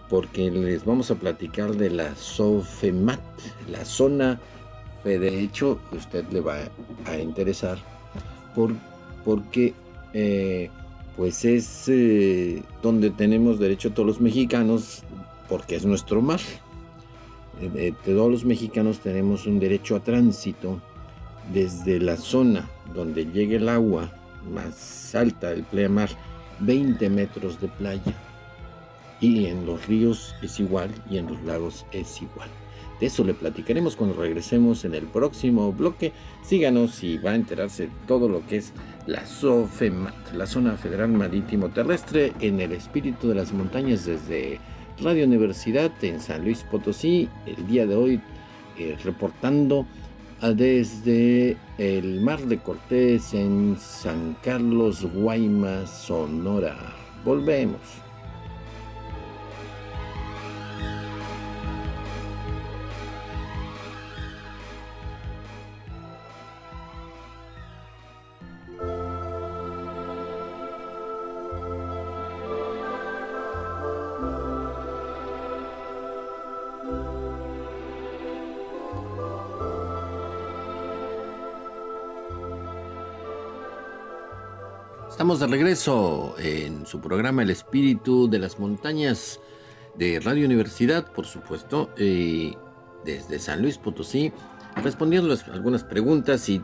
porque 0.09 0.49
les 0.49 0.83
vamos 0.85 1.11
a 1.11 1.15
platicar 1.15 1.75
de 1.75 1.91
la 1.91 2.15
SOFEMAT, 2.15 3.21
la 3.71 3.85
zona 3.85 4.39
de 5.03 5.41
hecho 5.41 5.79
usted 5.91 6.25
le 6.31 6.41
va 6.41 6.57
a 7.05 7.17
interesar 7.17 7.77
por, 8.53 8.73
porque 9.23 9.73
eh, 10.13 10.69
pues 11.15 11.45
es 11.45 11.85
eh, 11.87 12.61
donde 12.83 13.09
tenemos 13.09 13.59
derecho 13.59 13.91
todos 13.91 14.07
los 14.07 14.21
mexicanos 14.21 15.03
porque 15.47 15.75
es 15.75 15.85
nuestro 15.85 16.21
mar. 16.21 16.39
Eh, 17.61 17.93
todos 18.05 18.31
los 18.31 18.45
mexicanos 18.45 18.99
tenemos 18.99 19.45
un 19.45 19.59
derecho 19.59 19.95
a 19.95 19.99
tránsito 19.99 20.81
desde 21.53 21.99
la 21.99 22.15
zona 22.15 22.69
donde 22.93 23.25
llegue 23.25 23.57
el 23.57 23.69
agua 23.69 24.11
más 24.49 25.13
alta 25.15 25.49
del 25.49 25.63
pleamar, 25.63 26.09
20 26.59 27.09
metros 27.09 27.59
de 27.59 27.67
playa. 27.67 28.13
Y 29.21 29.47
en 29.47 29.65
los 29.65 29.85
ríos 29.87 30.35
es 30.41 30.59
igual 30.59 30.89
y 31.09 31.17
en 31.17 31.27
los 31.27 31.41
lagos 31.43 31.85
es 31.91 32.21
igual. 32.21 32.49
De 32.99 33.07
eso 33.07 33.23
le 33.23 33.33
platicaremos 33.33 33.95
cuando 33.95 34.19
regresemos 34.19 34.83
en 34.83 34.93
el 34.93 35.03
próximo 35.03 35.71
bloque. 35.71 36.11
Síganos 36.43 37.03
y 37.03 37.17
va 37.17 37.31
a 37.31 37.35
enterarse 37.35 37.89
todo 38.07 38.27
lo 38.27 38.45
que 38.45 38.57
es 38.57 38.73
la 39.07 39.25
SOFEMAT, 39.25 40.33
la 40.33 40.45
Zona 40.45 40.75
Federal 40.75 41.09
Marítimo 41.09 41.69
Terrestre, 41.69 42.33
en 42.41 42.59
el 42.59 42.73
espíritu 42.73 43.29
de 43.29 43.35
las 43.35 43.53
montañas 43.53 44.05
desde 44.05 44.59
Radio 45.01 45.25
Universidad 45.25 45.91
en 46.01 46.19
San 46.19 46.43
Luis 46.43 46.63
Potosí. 46.69 47.29
El 47.45 47.67
día 47.67 47.87
de 47.87 47.95
hoy 47.95 48.21
eh, 48.77 48.97
reportando 49.03 49.85
desde 50.41 51.57
el 51.77 52.21
Mar 52.21 52.39
de 52.41 52.57
Cortés 52.57 53.33
en 53.33 53.77
San 53.79 54.35
Carlos, 54.41 55.05
Guaymas, 55.13 55.89
Sonora. 55.89 56.77
Volvemos. 57.23 57.79
Estamos 85.19 85.41
de 85.41 85.47
regreso 85.47 86.33
en 86.39 86.85
su 86.85 87.01
programa 87.01 87.43
El 87.43 87.49
Espíritu 87.49 88.29
de 88.29 88.39
las 88.39 88.57
Montañas 88.57 89.41
de 89.97 90.17
Radio 90.21 90.45
Universidad, 90.45 91.11
por 91.11 91.25
supuesto, 91.25 91.89
desde 91.97 93.39
San 93.39 93.61
Luis 93.61 93.77
Potosí, 93.77 94.31
respondiendo 94.81 95.35
algunas 95.51 95.83
preguntas 95.83 96.47
y 96.47 96.61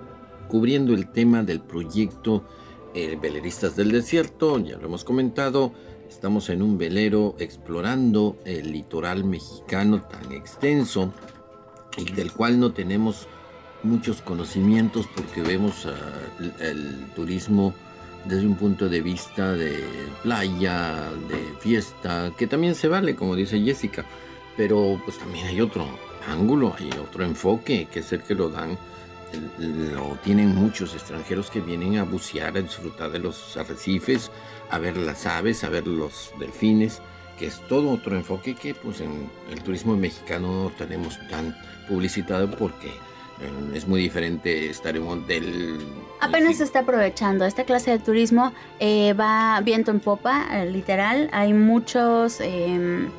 cubriendo 0.48 0.94
el 0.94 1.12
tema 1.12 1.44
del 1.44 1.60
proyecto 1.60 2.46
eh, 2.94 3.20
Veleristas 3.22 3.76
del 3.76 3.92
Desierto. 3.92 4.58
Ya 4.60 4.78
lo 4.78 4.86
hemos 4.86 5.04
comentado, 5.04 5.74
estamos 6.08 6.48
en 6.50 6.62
un 6.62 6.78
velero 6.78 7.36
explorando 7.40 8.38
el 8.46 8.72
litoral 8.72 9.26
mexicano 9.26 10.04
tan 10.04 10.32
extenso 10.32 11.12
y 11.98 12.10
del 12.14 12.32
cual 12.32 12.58
no 12.62 12.72
tenemos 12.72 13.28
muchos 13.84 14.22
conocimientos 14.22 15.10
porque 15.14 15.42
vemos 15.42 15.86
el 16.62 17.12
turismo 17.18 17.74
desde 18.26 18.48
un 18.48 18.56
punto 18.56 18.90
de 18.90 19.02
vista 19.02 19.54
de 19.54 19.84
playa, 20.24 21.12
de 21.30 21.56
fiesta, 21.60 22.32
que 22.38 22.48
también 22.48 22.76
se 22.76 22.88
vale, 22.88 23.16
como 23.16 23.36
dice 23.36 23.62
Jessica, 23.62 24.06
pero 24.58 25.00
pues 25.06 25.18
también 25.18 25.48
hay 25.48 25.62
otro 25.62 25.88
ángulo, 26.28 26.76
hay 26.78 26.90
otro 27.00 27.24
enfoque, 27.24 27.88
que 27.92 28.00
es 28.00 28.12
el 28.12 28.24
que 28.24 28.36
lo 28.36 28.50
dan, 28.50 28.78
lo 29.60 30.18
tienen 30.24 30.56
muchos 30.56 30.94
extranjeros 30.94 31.50
que 31.52 31.62
vienen 31.62 31.98
a 31.98 32.04
bucear, 32.04 32.58
a 32.58 32.62
disfrutar 32.62 33.12
de 33.12 33.20
los 33.20 33.58
arrecifes, 33.58 34.32
a 34.70 34.80
ver 34.80 34.98
las 34.98 35.26
aves, 35.26 35.64
a 35.64 35.70
ver 35.70 35.86
los 35.86 36.32
delfines, 36.40 37.02
que 37.38 37.48
es 37.48 37.60
todo 37.68 37.92
otro 37.92 38.16
enfoque 38.16 38.56
que 38.56 38.74
pues 38.74 39.02
en 39.02 39.30
el 39.52 39.62
turismo 39.62 39.96
mexicano 39.96 40.64
no 40.64 40.72
tenemos 40.72 41.20
tan 41.28 41.56
publicitado 41.88 42.50
porque 42.50 42.92
es 43.74 43.88
muy 43.88 44.02
diferente 44.02 44.70
estar 44.70 44.96
en 44.96 45.04
un 45.04 45.24
hotel. 45.24 45.78
Apenas 46.22 46.58
se 46.58 46.64
está 46.64 46.80
aprovechando. 46.80 47.46
Esta 47.46 47.66
clase 47.66 47.92
de 47.92 48.00
turismo 48.00 48.54
eh, 48.80 49.14
va 49.14 49.60
viento 49.62 49.92
en 49.92 50.00
popa, 50.00 50.48
eh, 50.52 50.70
literal. 50.72 51.30
Hay 51.34 51.54
muchos 51.54 52.40
em, 52.40 53.10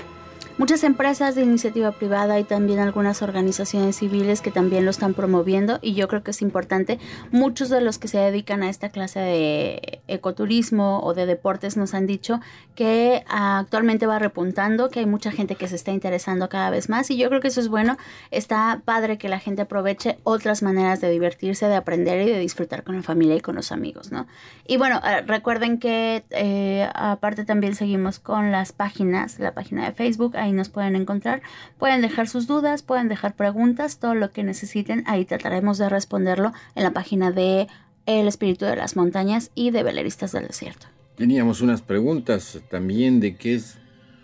muchas 0.58 0.84
empresas 0.84 1.34
de 1.34 1.42
iniciativa 1.42 1.92
privada 1.92 2.38
y 2.38 2.44
también 2.44 2.78
algunas 2.78 3.22
organizaciones 3.22 3.96
civiles 3.96 4.40
que 4.40 4.50
también 4.50 4.84
lo 4.84 4.90
están 4.90 5.14
promoviendo 5.14 5.78
y 5.82 5.94
yo 5.94 6.08
creo 6.08 6.22
que 6.22 6.30
es 6.30 6.42
importante. 6.42 6.98
Muchos 7.30 7.68
de 7.68 7.80
los 7.80 7.98
que 7.98 8.08
se 8.08 8.18
dedican 8.18 8.62
a 8.62 8.70
esta 8.70 8.88
clase 8.88 9.20
de 9.20 10.00
ecoturismo 10.08 11.00
o 11.00 11.14
de 11.14 11.26
deportes 11.26 11.76
nos 11.76 11.94
han 11.94 12.06
dicho 12.06 12.40
que 12.74 13.24
actualmente 13.28 14.06
va 14.06 14.18
repuntando, 14.18 14.90
que 14.90 15.00
hay 15.00 15.06
mucha 15.06 15.30
gente 15.30 15.56
que 15.56 15.68
se 15.68 15.76
está 15.76 15.92
interesando 15.92 16.48
cada 16.48 16.70
vez 16.70 16.88
más 16.88 17.10
y 17.10 17.16
yo 17.16 17.28
creo 17.28 17.40
que 17.40 17.48
eso 17.48 17.60
es 17.60 17.68
bueno. 17.68 17.96
Está 18.30 18.82
padre 18.84 19.18
que 19.18 19.28
la 19.28 19.38
gente 19.38 19.62
aproveche 19.62 20.18
otras 20.24 20.62
maneras 20.62 21.00
de 21.00 21.10
divertirse, 21.10 21.66
de 21.66 21.76
aprender 21.76 22.26
y 22.26 22.30
de 22.30 22.38
disfrutar 22.38 22.82
con 22.82 22.96
la 22.96 23.02
familia 23.02 23.36
y 23.36 23.40
con 23.40 23.54
los 23.54 23.72
amigos, 23.72 24.12
¿no? 24.12 24.26
Y 24.66 24.76
bueno, 24.76 25.00
eh, 25.04 25.22
recuerden 25.22 25.78
que 25.78 26.24
eh, 26.30 26.88
aparte 26.94 27.44
también 27.44 27.74
seguimos 27.74 28.18
con 28.18 28.52
las 28.52 28.72
páginas, 28.72 29.38
la 29.38 29.52
página 29.52 29.84
de 29.84 29.92
Facebook, 29.92 30.36
ahí 30.46 30.52
nos 30.52 30.68
pueden 30.68 30.96
encontrar. 30.96 31.42
Pueden 31.78 32.00
dejar 32.00 32.28
sus 32.28 32.46
dudas, 32.46 32.82
pueden 32.82 33.08
dejar 33.08 33.34
preguntas, 33.34 33.98
todo 33.98 34.14
lo 34.14 34.32
que 34.32 34.42
necesiten. 34.42 35.04
Ahí 35.06 35.24
trataremos 35.24 35.78
de 35.78 35.88
responderlo 35.88 36.52
en 36.74 36.82
la 36.82 36.92
página 36.92 37.30
de 37.30 37.66
El 38.06 38.28
Espíritu 38.28 38.64
de 38.64 38.76
las 38.76 38.96
Montañas 38.96 39.50
y 39.54 39.70
de 39.70 39.82
Veleristas 39.82 40.32
del 40.32 40.46
Desierto. 40.46 40.86
Teníamos 41.16 41.60
unas 41.60 41.82
preguntas 41.82 42.60
también 42.70 43.20
de 43.20 43.36
qué 43.36 43.54
es 43.54 43.78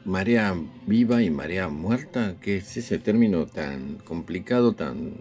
marea 0.05 0.55
viva 0.87 1.23
y 1.23 1.31
marea 1.31 1.69
muerta, 1.69 2.35
qué 2.41 2.59
es 2.59 2.77
ese 2.77 2.99
término 2.99 3.47
tan 3.47 3.99
complicado, 3.99 4.75
tan, 4.75 5.15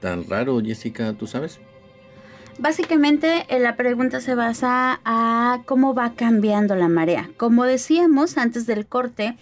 tan 0.00 0.28
raro, 0.28 0.60
Jessica, 0.60 1.12
¿tú 1.12 1.26
sabes? 1.26 1.60
Básicamente 2.58 3.46
eh, 3.48 3.58
la 3.58 3.76
pregunta 3.76 4.20
se 4.20 4.34
basa 4.34 5.00
a 5.04 5.62
cómo 5.64 5.94
va 5.94 6.14
cambiando 6.14 6.76
la 6.76 6.88
marea. 6.88 7.30
Como 7.36 7.64
decíamos 7.64 8.36
antes 8.36 8.66
del 8.66 8.86
corte, 8.86 9.36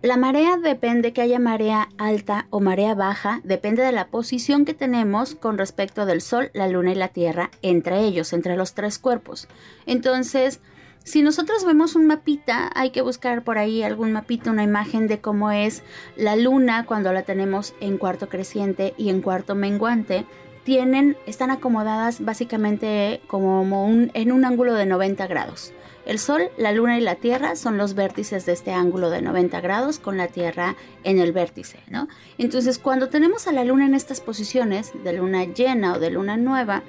la 0.00 0.16
marea 0.16 0.56
depende 0.56 1.12
que 1.12 1.22
haya 1.22 1.40
marea 1.40 1.88
alta 1.98 2.46
o 2.50 2.60
marea 2.60 2.94
baja, 2.94 3.40
depende 3.42 3.82
de 3.82 3.90
la 3.90 4.06
posición 4.06 4.64
que 4.64 4.72
tenemos 4.72 5.34
con 5.34 5.58
respecto 5.58 6.06
del 6.06 6.20
Sol, 6.20 6.52
la 6.54 6.68
Luna 6.68 6.92
y 6.92 6.94
la 6.94 7.08
Tierra, 7.08 7.50
entre 7.62 8.04
ellos, 8.04 8.32
entre 8.32 8.56
los 8.56 8.74
tres 8.74 9.00
cuerpos. 9.00 9.48
Entonces, 9.86 10.60
si 11.02 11.22
nosotros 11.22 11.64
vemos 11.64 11.96
un 11.96 12.06
mapita, 12.06 12.70
hay 12.76 12.90
que 12.90 13.02
buscar 13.02 13.42
por 13.42 13.58
ahí 13.58 13.82
algún 13.82 14.12
mapita, 14.12 14.52
una 14.52 14.62
imagen 14.62 15.08
de 15.08 15.20
cómo 15.20 15.50
es 15.50 15.82
la 16.16 16.36
Luna 16.36 16.86
cuando 16.86 17.12
la 17.12 17.22
tenemos 17.22 17.74
en 17.80 17.98
cuarto 17.98 18.28
creciente 18.28 18.94
y 18.96 19.08
en 19.08 19.20
cuarto 19.20 19.56
menguante. 19.56 20.26
Tienen, 20.62 21.16
están 21.26 21.50
acomodadas 21.50 22.24
básicamente 22.24 23.20
como 23.26 23.62
un, 23.62 24.12
en 24.14 24.30
un 24.30 24.44
ángulo 24.44 24.74
de 24.74 24.86
90 24.86 25.26
grados. 25.26 25.72
El 26.08 26.18
Sol, 26.18 26.50
la 26.56 26.72
Luna 26.72 26.96
y 26.96 27.02
la 27.02 27.16
Tierra 27.16 27.54
son 27.54 27.76
los 27.76 27.92
vértices 27.92 28.46
de 28.46 28.52
este 28.52 28.72
ángulo 28.72 29.10
de 29.10 29.20
90 29.20 29.60
grados 29.60 29.98
con 29.98 30.16
la 30.16 30.28
Tierra 30.28 30.74
en 31.04 31.18
el 31.18 31.32
vértice, 31.32 31.80
¿no? 31.90 32.08
Entonces, 32.38 32.78
cuando 32.78 33.10
tenemos 33.10 33.46
a 33.46 33.52
la 33.52 33.62
Luna 33.62 33.84
en 33.84 33.94
estas 33.94 34.22
posiciones, 34.22 34.92
de 35.04 35.12
luna 35.12 35.44
llena 35.44 35.92
o 35.92 35.98
de 35.98 36.08
luna 36.08 36.38
nueva, 36.38 36.82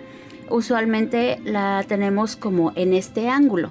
usualmente 0.50 1.42
la 1.44 1.84
tenemos 1.86 2.38
como 2.38 2.72
en 2.76 2.94
este 2.94 3.28
ángulo. 3.28 3.68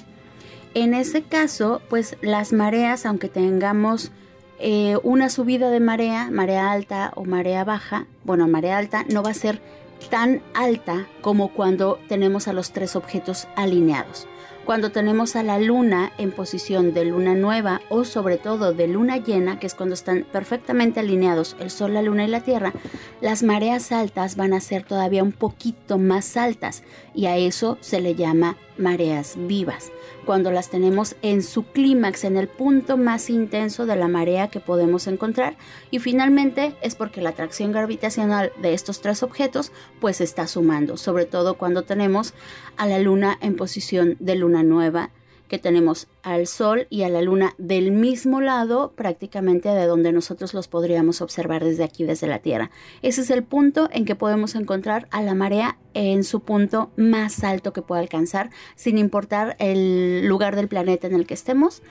En 0.75 0.93
ese 0.93 1.23
caso, 1.23 1.81
pues 1.89 2.19
las 2.21 2.53
mareas, 2.53 3.07
aunque 3.07 3.31
tengamos 3.31 4.13
eh, 4.59 4.99
una 5.03 5.31
subida 5.31 5.71
de 5.71 5.81
marea, 5.81 6.31
marea 6.31 6.71
alta 6.71 7.11
o 7.15 7.25
marea 7.25 7.65
baja, 7.65 8.07
bueno, 8.23 8.47
marea 8.49 8.77
alta 8.77 9.07
no 9.09 9.23
va 9.23 9.31
a 9.31 9.35
ser 9.35 9.63
tan 10.11 10.43
alta 10.53 11.07
como 11.23 11.55
cuando 11.55 11.99
tenemos 12.07 12.49
a 12.49 12.53
los 12.53 12.73
tres 12.73 12.97
objetos 12.97 13.49
alineados. 13.57 14.29
Cuando 14.69 14.93
tenemos 14.93 15.35
a 15.35 15.43
la 15.43 15.59
luna 15.59 16.13
en 16.19 16.31
posición 16.31 16.93
de 16.93 17.07
luna 17.07 17.35
nueva 17.35 17.81
o 17.89 18.05
sobre 18.05 18.37
todo 18.37 18.75
de 18.75 18.87
luna 18.87 19.17
llena, 19.17 19.59
que 19.59 19.67
es 19.67 19.75
cuando 19.75 19.95
están 19.95 20.27
perfectamente 20.31 21.01
alineados 21.01 21.57
el 21.59 21.71
Sol, 21.71 21.95
la 21.95 22.03
Luna 22.03 22.27
y 22.27 22.29
la 22.29 22.43
Tierra, 22.43 22.75
las 23.23 23.43
mareas 23.43 23.93
altas 23.93 24.37
van 24.37 24.53
a 24.53 24.61
ser 24.61 24.83
todavía 24.83 25.23
un 25.23 25.33
poquito 25.33 25.97
más 25.97 26.37
altas 26.37 26.83
y 27.19 27.27
a 27.27 27.37
eso 27.37 27.79
se 27.81 28.01
le 28.01 28.15
llama 28.15 28.57
mareas 28.77 29.35
vivas, 29.37 29.91
cuando 30.25 30.53
las 30.53 30.71
tenemos 30.71 31.17
en 31.21 31.43
su 31.43 31.65
clímax, 31.65 32.23
en 32.23 32.37
el 32.37 32.47
punto 32.47 32.97
más 32.97 33.29
intenso 33.29 33.87
de 33.87 33.97
la 33.97 34.07
marea 34.07 34.47
que 34.47 34.61
podemos 34.61 35.09
encontrar. 35.09 35.57
Y 35.91 35.99
finalmente 35.99 36.77
es 36.81 36.95
porque 36.95 37.21
la 37.21 37.31
atracción 37.31 37.73
gravitacional 37.73 38.53
de 38.63 38.73
estos 38.73 39.01
tres 39.01 39.25
objetos 39.25 39.73
pues 40.01 40.21
está 40.21 40.47
sumando, 40.47 40.97
sobre 40.97 41.25
todo 41.25 41.55
cuando 41.55 41.83
tenemos 41.83 42.35
a 42.77 42.87
la 42.87 43.01
luna 43.01 43.37
en 43.41 43.57
posición 43.57 44.17
de 44.21 44.37
luna 44.37 44.63
nueva 44.63 45.11
que 45.49 45.59
tenemos 45.59 46.09
al 46.23 46.47
Sol 46.47 46.87
y 46.91 47.03
a 47.03 47.09
la 47.09 47.23
Luna 47.23 47.55
del 47.59 47.91
mismo 47.91 48.41
lado 48.41 48.93
prácticamente 48.95 49.69
de 49.71 49.87
donde 49.87 50.13
nosotros 50.13 50.55
los 50.55 50.69
podríamos 50.69 51.21
observar 51.21 51.65
desde 51.65 51.85
aquí, 51.85 52.05
desde 52.05 52.27
la 52.27 52.39
Tierra. 52.39 52.71
Ese 53.03 53.23
es 53.23 53.31
el 53.31 53.43
punto 53.43 53.89
en 53.93 54.05
que 54.05 54.15
podemos 54.15 54.55
encontrar 54.55 55.09
a 55.11 55.23
la 55.23 55.35
marea 55.35 55.79
en 55.95 56.23
su 56.23 56.41
punto 56.41 56.91
más 56.97 57.43
alto 57.43 57.73
que 57.73 57.83
pueda 57.83 58.01
alcanzar, 58.01 58.51
sin 58.77 58.99
importar 58.99 59.57
el 59.59 60.27
lugar 60.27 60.55
del 60.55 60.69
planeta 60.69 61.07
en 61.07 61.15
el 61.15 61.27
que 61.27 61.35
estemos. 61.35 61.83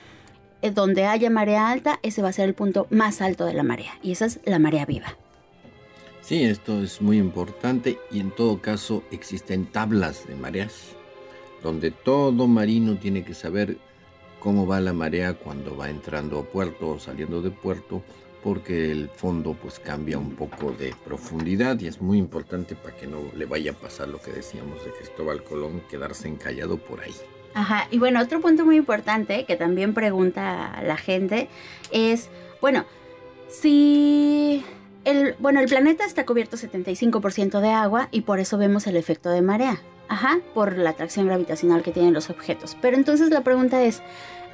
Eh, 0.60 0.70
donde 0.72 1.04
haya 1.04 1.30
marea 1.30 1.70
alta, 1.70 2.00
ese 2.02 2.22
va 2.22 2.30
a 2.30 2.32
ser 2.32 2.48
el 2.48 2.54
punto 2.54 2.86
más 2.90 3.20
alto 3.20 3.44
de 3.44 3.54
la 3.54 3.62
marea 3.62 3.92
y 4.02 4.12
esa 4.12 4.26
es 4.26 4.40
la 4.44 4.58
marea 4.58 4.86
viva. 4.86 5.16
Sí, 6.20 6.42
esto 6.42 6.82
es 6.82 7.00
muy 7.00 7.16
importante 7.18 7.98
y 8.10 8.20
en 8.20 8.30
todo 8.30 8.60
caso 8.60 9.02
existen 9.10 9.66
tablas 9.66 10.26
de 10.26 10.34
mareas 10.34 10.97
donde 11.62 11.90
todo 11.90 12.46
marino 12.46 12.96
tiene 12.96 13.24
que 13.24 13.34
saber 13.34 13.78
cómo 14.40 14.66
va 14.66 14.80
la 14.80 14.92
marea 14.92 15.34
cuando 15.34 15.76
va 15.76 15.90
entrando 15.90 16.38
a 16.38 16.44
puerto 16.44 16.90
o 16.90 16.98
saliendo 16.98 17.42
de 17.42 17.50
puerto, 17.50 18.02
porque 18.42 18.92
el 18.92 19.08
fondo 19.08 19.54
pues 19.54 19.78
cambia 19.78 20.18
un 20.18 20.36
poco 20.36 20.72
de 20.72 20.94
profundidad 21.04 21.78
y 21.80 21.88
es 21.88 22.00
muy 22.00 22.18
importante 22.18 22.74
para 22.76 22.96
que 22.96 23.06
no 23.06 23.18
le 23.34 23.46
vaya 23.46 23.72
a 23.72 23.74
pasar 23.74 24.08
lo 24.08 24.20
que 24.20 24.32
decíamos 24.32 24.84
de 24.84 24.92
Cristóbal 24.92 25.42
Colón, 25.42 25.82
quedarse 25.90 26.28
encallado 26.28 26.78
por 26.78 27.00
ahí. 27.00 27.14
Ajá, 27.54 27.88
y 27.90 27.98
bueno, 27.98 28.20
otro 28.20 28.40
punto 28.40 28.64
muy 28.64 28.76
importante 28.76 29.44
que 29.44 29.56
también 29.56 29.94
pregunta 29.94 30.80
la 30.86 30.96
gente 30.96 31.48
es, 31.90 32.28
bueno, 32.60 32.84
si 33.48 34.62
el, 35.04 35.34
bueno, 35.38 35.60
el 35.60 35.66
planeta 35.66 36.04
está 36.04 36.24
cubierto 36.24 36.56
75% 36.56 37.60
de 37.60 37.70
agua 37.70 38.08
y 38.12 38.20
por 38.20 38.38
eso 38.38 38.58
vemos 38.58 38.86
el 38.86 38.96
efecto 38.96 39.30
de 39.30 39.42
marea. 39.42 39.80
Ajá, 40.08 40.40
por 40.54 40.78
la 40.78 40.90
atracción 40.90 41.26
gravitacional 41.26 41.82
que 41.82 41.92
tienen 41.92 42.14
los 42.14 42.30
objetos. 42.30 42.76
Pero 42.80 42.96
entonces 42.96 43.30
la 43.30 43.42
pregunta 43.42 43.82
es, 43.82 44.02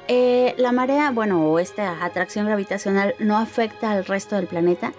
eh, 0.07 0.53
¿la 0.57 0.71
marea, 0.71 1.11
bueno, 1.11 1.49
o 1.49 1.59
esta 1.59 2.03
atracción 2.03 2.45
gravitacional 2.45 3.15
no 3.19 3.37
afecta 3.37 3.91
al 3.91 4.05
resto 4.05 4.35
del 4.35 4.47
planeta? 4.47 4.93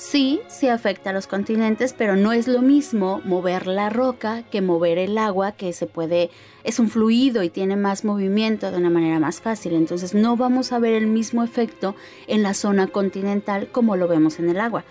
Sí, 0.00 0.40
sí 0.48 0.66
afecta 0.68 1.10
a 1.10 1.12
los 1.12 1.26
continentes, 1.26 1.92
pero 1.92 2.16
no 2.16 2.32
es 2.32 2.48
lo 2.48 2.62
mismo 2.62 3.20
mover 3.24 3.66
la 3.66 3.90
roca 3.90 4.42
que 4.50 4.62
mover 4.62 4.96
el 4.96 5.18
agua, 5.18 5.52
que 5.52 5.74
se 5.74 5.86
puede, 5.86 6.30
es 6.64 6.78
un 6.78 6.88
fluido 6.88 7.42
y 7.42 7.50
tiene 7.50 7.76
más 7.76 8.04
movimiento 8.04 8.70
de 8.70 8.78
una 8.78 8.88
manera 8.88 9.18
más 9.18 9.42
fácil. 9.42 9.74
Entonces 9.74 10.14
no 10.14 10.36
vamos 10.36 10.72
a 10.72 10.78
ver 10.78 10.94
el 10.94 11.06
mismo 11.06 11.44
efecto 11.44 11.94
en 12.28 12.42
la 12.42 12.54
zona 12.54 12.86
continental 12.86 13.68
como 13.70 13.96
lo 13.96 14.08
vemos 14.08 14.38
en 14.38 14.48
el 14.48 14.58
agua. 14.58 14.84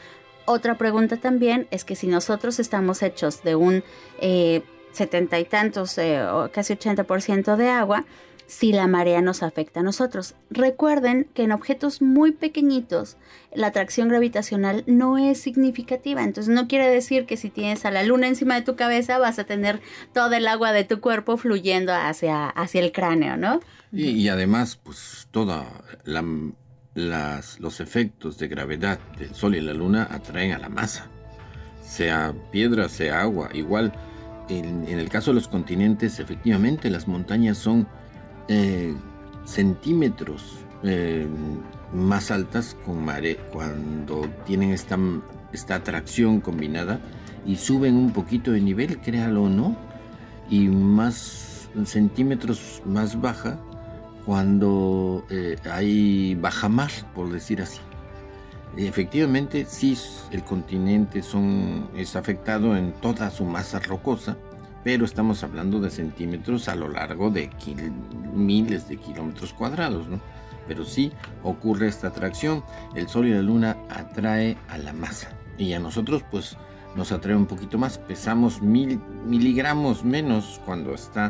Otra 0.45 0.77
pregunta 0.77 1.17
también 1.17 1.67
es 1.71 1.85
que 1.85 1.95
si 1.95 2.05
nosotros 2.05 2.59
estamos 2.59 3.01
hechos 3.01 3.43
de 3.43 3.55
un 3.55 3.83
eh, 4.19 4.61
setenta 4.91 5.39
y 5.39 5.45
tantos 5.45 5.97
eh, 5.97 6.23
o 6.23 6.49
casi 6.51 6.73
80% 6.73 7.55
de 7.55 7.69
agua 7.69 8.05
si 8.49 8.71
la 8.73 8.87
marea 8.87 9.21
nos 9.21 9.43
afecta 9.43 9.81
a 9.81 9.83
nosotros. 9.83 10.33
Recuerden 10.49 11.29
que 11.35 11.43
en 11.43 11.51
objetos 11.51 12.01
muy 12.01 12.31
pequeñitos 12.31 13.15
la 13.53 13.67
atracción 13.67 14.09
gravitacional 14.09 14.83
no 14.87 15.19
es 15.19 15.39
significativa, 15.39 16.23
entonces 16.23 16.51
no 16.51 16.67
quiere 16.67 16.89
decir 16.89 17.27
que 17.27 17.37
si 17.37 17.51
tienes 17.51 17.85
a 17.85 17.91
la 17.91 18.01
luna 18.01 18.27
encima 18.27 18.55
de 18.55 18.63
tu 18.63 18.75
cabeza 18.75 19.19
vas 19.19 19.37
a 19.37 19.43
tener 19.43 19.81
todo 20.13 20.33
el 20.33 20.47
agua 20.47 20.71
de 20.71 20.83
tu 20.83 20.99
cuerpo 20.99 21.37
fluyendo 21.37 21.93
hacia, 21.93 22.49
hacia 22.49 22.81
el 22.81 22.91
cráneo, 22.91 23.37
¿no? 23.37 23.59
Y, 23.91 24.27
además, 24.29 24.79
pues 24.81 25.27
toda 25.31 25.65
los 26.95 27.79
efectos 27.79 28.39
de 28.39 28.47
gravedad 28.47 28.99
del 29.17 29.33
Sol 29.35 29.55
y 29.55 29.61
la 29.61 29.73
Luna 29.73 30.07
atraen 30.09 30.53
a 30.53 30.59
la 30.59 30.69
masa, 30.69 31.07
sea 31.83 32.33
piedra, 32.51 32.89
sea 32.89 33.21
agua, 33.21 33.49
igual 33.53 33.93
en, 34.49 34.87
el 34.87 35.09
caso 35.09 35.31
de 35.31 35.35
los 35.35 35.47
continentes, 35.47 36.19
efectivamente, 36.19 36.89
las 36.89 37.07
montañas 37.07 37.57
son 37.57 37.87
eh, 38.47 38.93
centímetros 39.45 40.57
eh, 40.83 41.27
más 41.93 42.31
altas 42.31 42.75
con 42.85 43.03
mare 43.03 43.37
cuando 43.51 44.29
tienen 44.45 44.71
esta, 44.71 44.97
atracción 45.75 46.41
combinada 46.41 46.99
y 47.45 47.55
suben 47.55 47.95
un 47.95 48.11
poquito 48.11 48.51
de 48.51 48.61
nivel, 48.61 48.99
créalo 48.99 49.43
o 49.43 49.49
no, 49.49 49.75
y 50.49 50.67
más 50.67 51.69
centímetros 51.85 52.81
más 52.85 53.19
baja 53.19 53.59
cuando 54.25 55.25
eh, 55.29 55.57
hay 55.71 56.35
bajamar, 56.35 56.91
por 57.15 57.31
decir 57.31 57.61
así. 57.61 57.79
Efectivamente, 58.77 59.65
sí, 59.67 59.97
el 60.31 60.43
continente 60.43 61.21
son, 61.21 61.89
es 61.95 62.15
afectado 62.15 62.77
en 62.77 62.93
toda 62.93 63.29
su 63.29 63.43
masa 63.43 63.79
rocosa, 63.79 64.37
pero 64.83 65.05
estamos 65.05 65.43
hablando 65.43 65.79
de 65.79 65.89
centímetros 65.89 66.69
a 66.69 66.75
lo 66.75 66.87
largo 66.87 67.29
de 67.29 67.49
miles 68.33 68.87
de 68.87 68.97
kilómetros 68.97 69.53
cuadrados, 69.53 70.07
¿no? 70.07 70.21
Pero 70.67 70.85
sí 70.85 71.11
ocurre 71.43 71.87
esta 71.87 72.07
atracción, 72.07 72.63
el 72.95 73.09
Sol 73.09 73.27
y 73.27 73.31
la 73.31 73.41
Luna 73.41 73.75
atrae 73.89 74.55
a 74.69 74.77
la 74.77 74.93
masa 74.93 75.29
y 75.57 75.73
a 75.73 75.79
nosotros 75.79 76.23
pues 76.29 76.55
nos 76.95 77.11
atrae 77.11 77.35
un 77.35 77.47
poquito 77.47 77.77
más, 77.77 77.97
pesamos 77.97 78.61
mil 78.61 78.99
miligramos 79.25 80.03
menos 80.03 80.61
cuando 80.65 80.93
está 80.93 81.29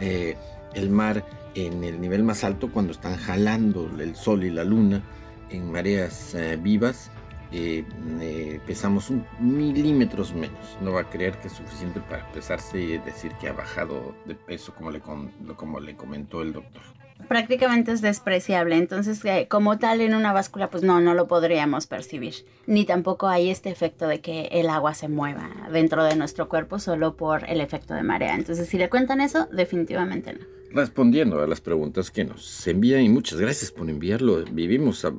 eh, 0.00 0.36
el 0.74 0.90
mar 0.90 1.24
en 1.54 1.82
el 1.84 2.00
nivel 2.00 2.24
más 2.24 2.44
alto, 2.44 2.70
cuando 2.70 2.92
están 2.92 3.16
jalando 3.16 3.90
el 3.98 4.14
Sol 4.16 4.44
y 4.44 4.50
la 4.50 4.64
Luna 4.64 5.02
en 5.50 5.70
mareas 5.70 6.34
eh, 6.34 6.58
vivas, 6.60 7.10
eh, 7.52 7.84
eh, 8.20 8.60
pesamos 8.66 9.10
un 9.10 9.26
milímetros 9.40 10.32
menos. 10.34 10.78
No 10.80 10.92
va 10.92 11.02
a 11.02 11.10
creer 11.10 11.36
que 11.38 11.48
es 11.48 11.54
suficiente 11.54 12.00
para 12.00 12.30
pesarse 12.32 12.80
y 12.80 12.98
decir 12.98 13.32
que 13.40 13.48
ha 13.48 13.52
bajado 13.52 14.14
de 14.26 14.34
peso 14.34 14.74
como 14.74 14.90
le, 14.90 15.00
como 15.00 15.80
le 15.80 15.96
comentó 15.96 16.42
el 16.42 16.52
doctor. 16.52 16.82
Prácticamente 17.28 17.92
es 17.92 18.00
despreciable, 18.00 18.76
entonces 18.76 19.22
como 19.48 19.78
tal 19.78 20.00
en 20.00 20.14
una 20.14 20.32
báscula 20.32 20.70
pues 20.70 20.82
no, 20.82 21.02
no 21.02 21.12
lo 21.12 21.28
podríamos 21.28 21.86
percibir. 21.86 22.34
Ni 22.66 22.86
tampoco 22.86 23.28
hay 23.28 23.50
este 23.50 23.68
efecto 23.68 24.08
de 24.08 24.20
que 24.20 24.48
el 24.52 24.70
agua 24.70 24.94
se 24.94 25.08
mueva 25.08 25.50
dentro 25.70 26.02
de 26.02 26.16
nuestro 26.16 26.48
cuerpo 26.48 26.78
solo 26.78 27.16
por 27.16 27.48
el 27.48 27.60
efecto 27.60 27.92
de 27.92 28.02
marea. 28.02 28.34
Entonces 28.34 28.68
si 28.68 28.78
le 28.78 28.88
cuentan 28.88 29.20
eso, 29.20 29.46
definitivamente 29.52 30.32
no 30.32 30.59
respondiendo 30.72 31.40
a 31.40 31.46
las 31.46 31.60
preguntas 31.60 32.10
que 32.10 32.24
nos 32.24 32.66
envían 32.66 33.02
y 33.02 33.08
muchas 33.08 33.40
gracias 33.40 33.72
por 33.72 33.90
enviarlo. 33.90 34.44
Vivimos 34.52 35.04
a, 35.04 35.14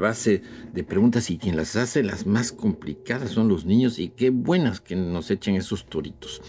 base 0.00 0.40
de 0.72 0.84
preguntas 0.84 1.30
y 1.30 1.36
quien 1.36 1.54
las 1.54 1.76
hace 1.76 2.02
las 2.02 2.26
más 2.26 2.50
complicadas 2.50 3.32
son 3.32 3.48
los 3.48 3.66
niños 3.66 3.98
y 3.98 4.08
qué 4.08 4.30
buenas 4.30 4.80
que 4.80 4.96
nos 4.96 5.30
echen 5.30 5.54
esos 5.54 5.84
toritos. 5.84 6.40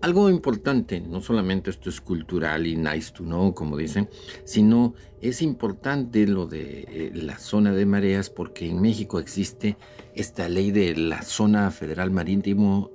Algo 0.00 0.28
importante, 0.28 1.00
no 1.00 1.20
solamente 1.20 1.70
esto 1.70 1.90
es 1.90 2.00
cultural 2.00 2.66
y 2.66 2.74
nice 2.74 3.12
to 3.12 3.22
know, 3.22 3.54
como 3.54 3.76
dicen, 3.76 4.10
sino 4.44 4.94
es 5.20 5.42
importante 5.42 6.26
lo 6.26 6.46
de 6.46 6.80
eh, 6.88 7.12
la 7.14 7.38
zona 7.38 7.72
de 7.72 7.86
mareas 7.86 8.30
porque 8.30 8.68
en 8.68 8.80
México 8.82 9.20
existe 9.20 9.76
esta 10.16 10.48
ley 10.48 10.72
de 10.72 10.96
la 10.96 11.22
zona 11.22 11.70
federal 11.70 12.10
marítimo 12.10 12.90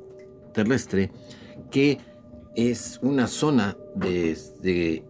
terrestre 0.54 1.12
que 1.72 1.98
es 2.58 3.00
una 3.04 3.28
zona 3.28 3.78
desde 3.96 5.04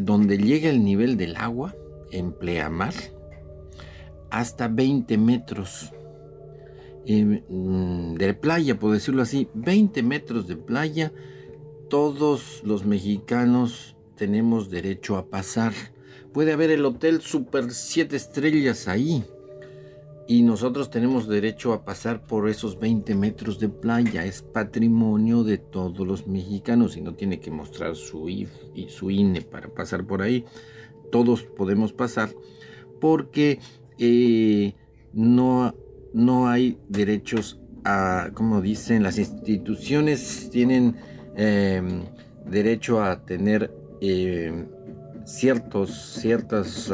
donde 0.00 0.38
llega 0.38 0.70
el 0.70 0.84
nivel 0.84 1.16
del 1.16 1.36
agua 1.36 1.74
en 2.10 2.32
pleamar 2.32 2.94
hasta 4.30 4.66
20 4.66 5.18
metros 5.18 5.92
mm, 7.06 8.14
de 8.14 8.34
playa, 8.34 8.78
por 8.78 8.92
decirlo 8.92 9.22
así, 9.22 9.48
20 9.54 10.02
metros 10.02 10.46
de 10.46 10.56
playa, 10.56 11.12
todos 11.90 12.62
los 12.64 12.86
mexicanos 12.86 13.94
tenemos 14.16 14.70
derecho 14.70 15.16
a 15.16 15.26
pasar. 15.26 15.74
Puede 16.32 16.52
haber 16.52 16.70
el 16.70 16.86
hotel 16.86 17.20
Super 17.20 17.70
7 17.70 18.16
estrellas 18.16 18.88
ahí, 18.88 19.22
y 20.26 20.42
nosotros 20.42 20.88
tenemos 20.88 21.26
derecho 21.26 21.72
a 21.72 21.84
pasar 21.84 22.24
por 22.24 22.48
esos 22.48 22.78
20 22.78 23.14
metros 23.14 23.58
de 23.58 23.68
playa. 23.68 24.24
Es 24.24 24.42
patrimonio 24.42 25.42
de 25.42 25.58
todos 25.58 26.06
los 26.06 26.26
mexicanos 26.26 26.96
y 26.96 27.00
no 27.00 27.14
tiene 27.14 27.40
que 27.40 27.50
mostrar 27.50 27.96
su 27.96 28.28
IF 28.28 28.50
y 28.74 28.88
su 28.88 29.10
INE 29.10 29.42
para 29.42 29.68
pasar 29.68 30.06
por 30.06 30.22
ahí. 30.22 30.44
Todos 31.10 31.42
podemos 31.42 31.92
pasar 31.92 32.30
porque 33.00 33.58
eh, 33.98 34.74
no, 35.12 35.74
no 36.14 36.48
hay 36.48 36.78
derechos 36.88 37.60
a, 37.84 38.30
como 38.32 38.60
dicen, 38.60 39.02
las 39.02 39.18
instituciones 39.18 40.48
tienen 40.50 40.96
em, 41.34 42.04
derecho 42.48 43.02
a 43.02 43.24
tener 43.24 43.74
em, 44.00 44.68
ciertos, 45.24 45.90
ciertas... 46.20 46.92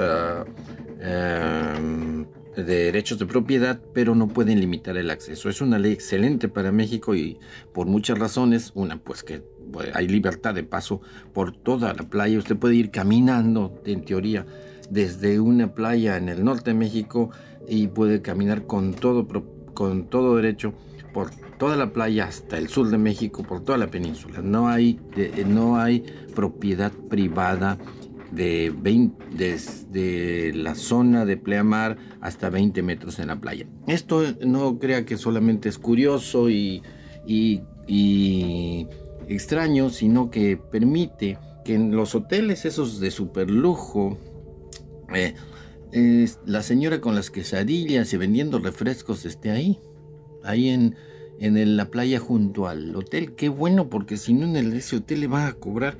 Em, 1.00 2.26
de 2.64 2.84
derechos 2.84 3.18
de 3.18 3.26
propiedad, 3.26 3.80
pero 3.92 4.14
no 4.14 4.28
pueden 4.28 4.60
limitar 4.60 4.96
el 4.96 5.10
acceso. 5.10 5.48
Es 5.48 5.60
una 5.60 5.78
ley 5.78 5.92
excelente 5.92 6.48
para 6.48 6.72
México 6.72 7.14
y 7.14 7.38
por 7.72 7.86
muchas 7.86 8.18
razones. 8.18 8.72
Una, 8.74 8.98
pues 8.98 9.22
que 9.22 9.42
pues, 9.72 9.94
hay 9.94 10.08
libertad 10.08 10.54
de 10.54 10.64
paso 10.64 11.00
por 11.32 11.52
toda 11.52 11.92
la 11.94 12.08
playa. 12.08 12.38
Usted 12.38 12.56
puede 12.56 12.74
ir 12.74 12.90
caminando, 12.90 13.80
en 13.84 14.04
teoría, 14.04 14.46
desde 14.90 15.40
una 15.40 15.74
playa 15.74 16.16
en 16.16 16.28
el 16.28 16.44
norte 16.44 16.70
de 16.70 16.74
México 16.74 17.30
y 17.68 17.88
puede 17.88 18.22
caminar 18.22 18.66
con 18.66 18.94
todo, 18.94 19.26
con 19.74 20.06
todo 20.06 20.36
derecho 20.36 20.74
por 21.12 21.30
toda 21.58 21.76
la 21.76 21.92
playa 21.92 22.26
hasta 22.26 22.58
el 22.58 22.68
sur 22.68 22.88
de 22.90 22.98
México, 22.98 23.42
por 23.42 23.62
toda 23.64 23.78
la 23.78 23.88
península. 23.88 24.40
No 24.42 24.68
hay, 24.68 25.00
no 25.46 25.78
hay 25.78 26.04
propiedad 26.34 26.92
privada 26.92 27.78
de 28.30 28.72
desde 29.36 30.52
la 30.54 30.74
zona 30.74 31.24
de 31.24 31.36
pleamar 31.36 31.96
hasta 32.20 32.50
20 32.50 32.82
metros 32.82 33.18
en 33.18 33.28
la 33.28 33.40
playa. 33.40 33.66
Esto 33.86 34.22
no 34.44 34.78
crea 34.78 35.04
que 35.04 35.16
solamente 35.16 35.68
es 35.68 35.78
curioso 35.78 36.50
y, 36.50 36.82
y, 37.26 38.86
extraño, 39.28 39.90
sino 39.90 40.30
que 40.30 40.56
permite 40.56 41.38
que 41.64 41.74
en 41.74 41.94
los 41.94 42.14
hoteles 42.14 42.64
esos 42.64 43.00
de 43.00 43.10
super 43.10 43.50
lujo, 43.50 44.18
eh, 45.14 45.34
la 46.44 46.62
señora 46.62 47.00
con 47.00 47.14
las 47.14 47.30
quesadillas 47.30 48.12
y 48.12 48.16
vendiendo 48.16 48.58
refrescos 48.58 49.24
esté 49.24 49.50
ahí, 49.50 49.78
ahí 50.44 50.68
en, 50.68 50.96
en 51.40 51.76
la 51.76 51.90
playa 51.90 52.18
junto 52.18 52.68
al 52.68 52.94
hotel. 52.94 53.34
Qué 53.34 53.48
bueno, 53.48 53.88
porque 53.88 54.16
si 54.16 54.34
no 54.34 54.44
en 54.44 54.72
ese 54.72 54.96
hotel 54.96 55.20
le 55.20 55.26
van 55.28 55.46
a 55.46 55.52
cobrar 55.54 55.96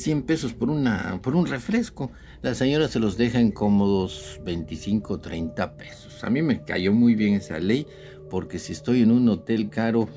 100 0.00 0.22
pesos 0.22 0.54
por, 0.54 0.70
una, 0.70 1.20
por 1.22 1.36
un 1.36 1.46
refresco. 1.46 2.10
La 2.42 2.54
señora 2.54 2.88
se 2.88 2.98
los 2.98 3.16
deja 3.16 3.38
en 3.38 3.52
cómodos 3.52 4.40
25, 4.44 5.20
30 5.20 5.76
pesos. 5.76 6.24
A 6.24 6.30
mí 6.30 6.40
me 6.42 6.62
cayó 6.64 6.92
muy 6.92 7.14
bien 7.14 7.34
esa 7.34 7.58
ley 7.58 7.86
porque 8.30 8.58
si 8.58 8.72
estoy 8.72 9.02
en 9.02 9.10
un 9.10 9.28
hotel 9.28 9.68
caro, 9.68 10.08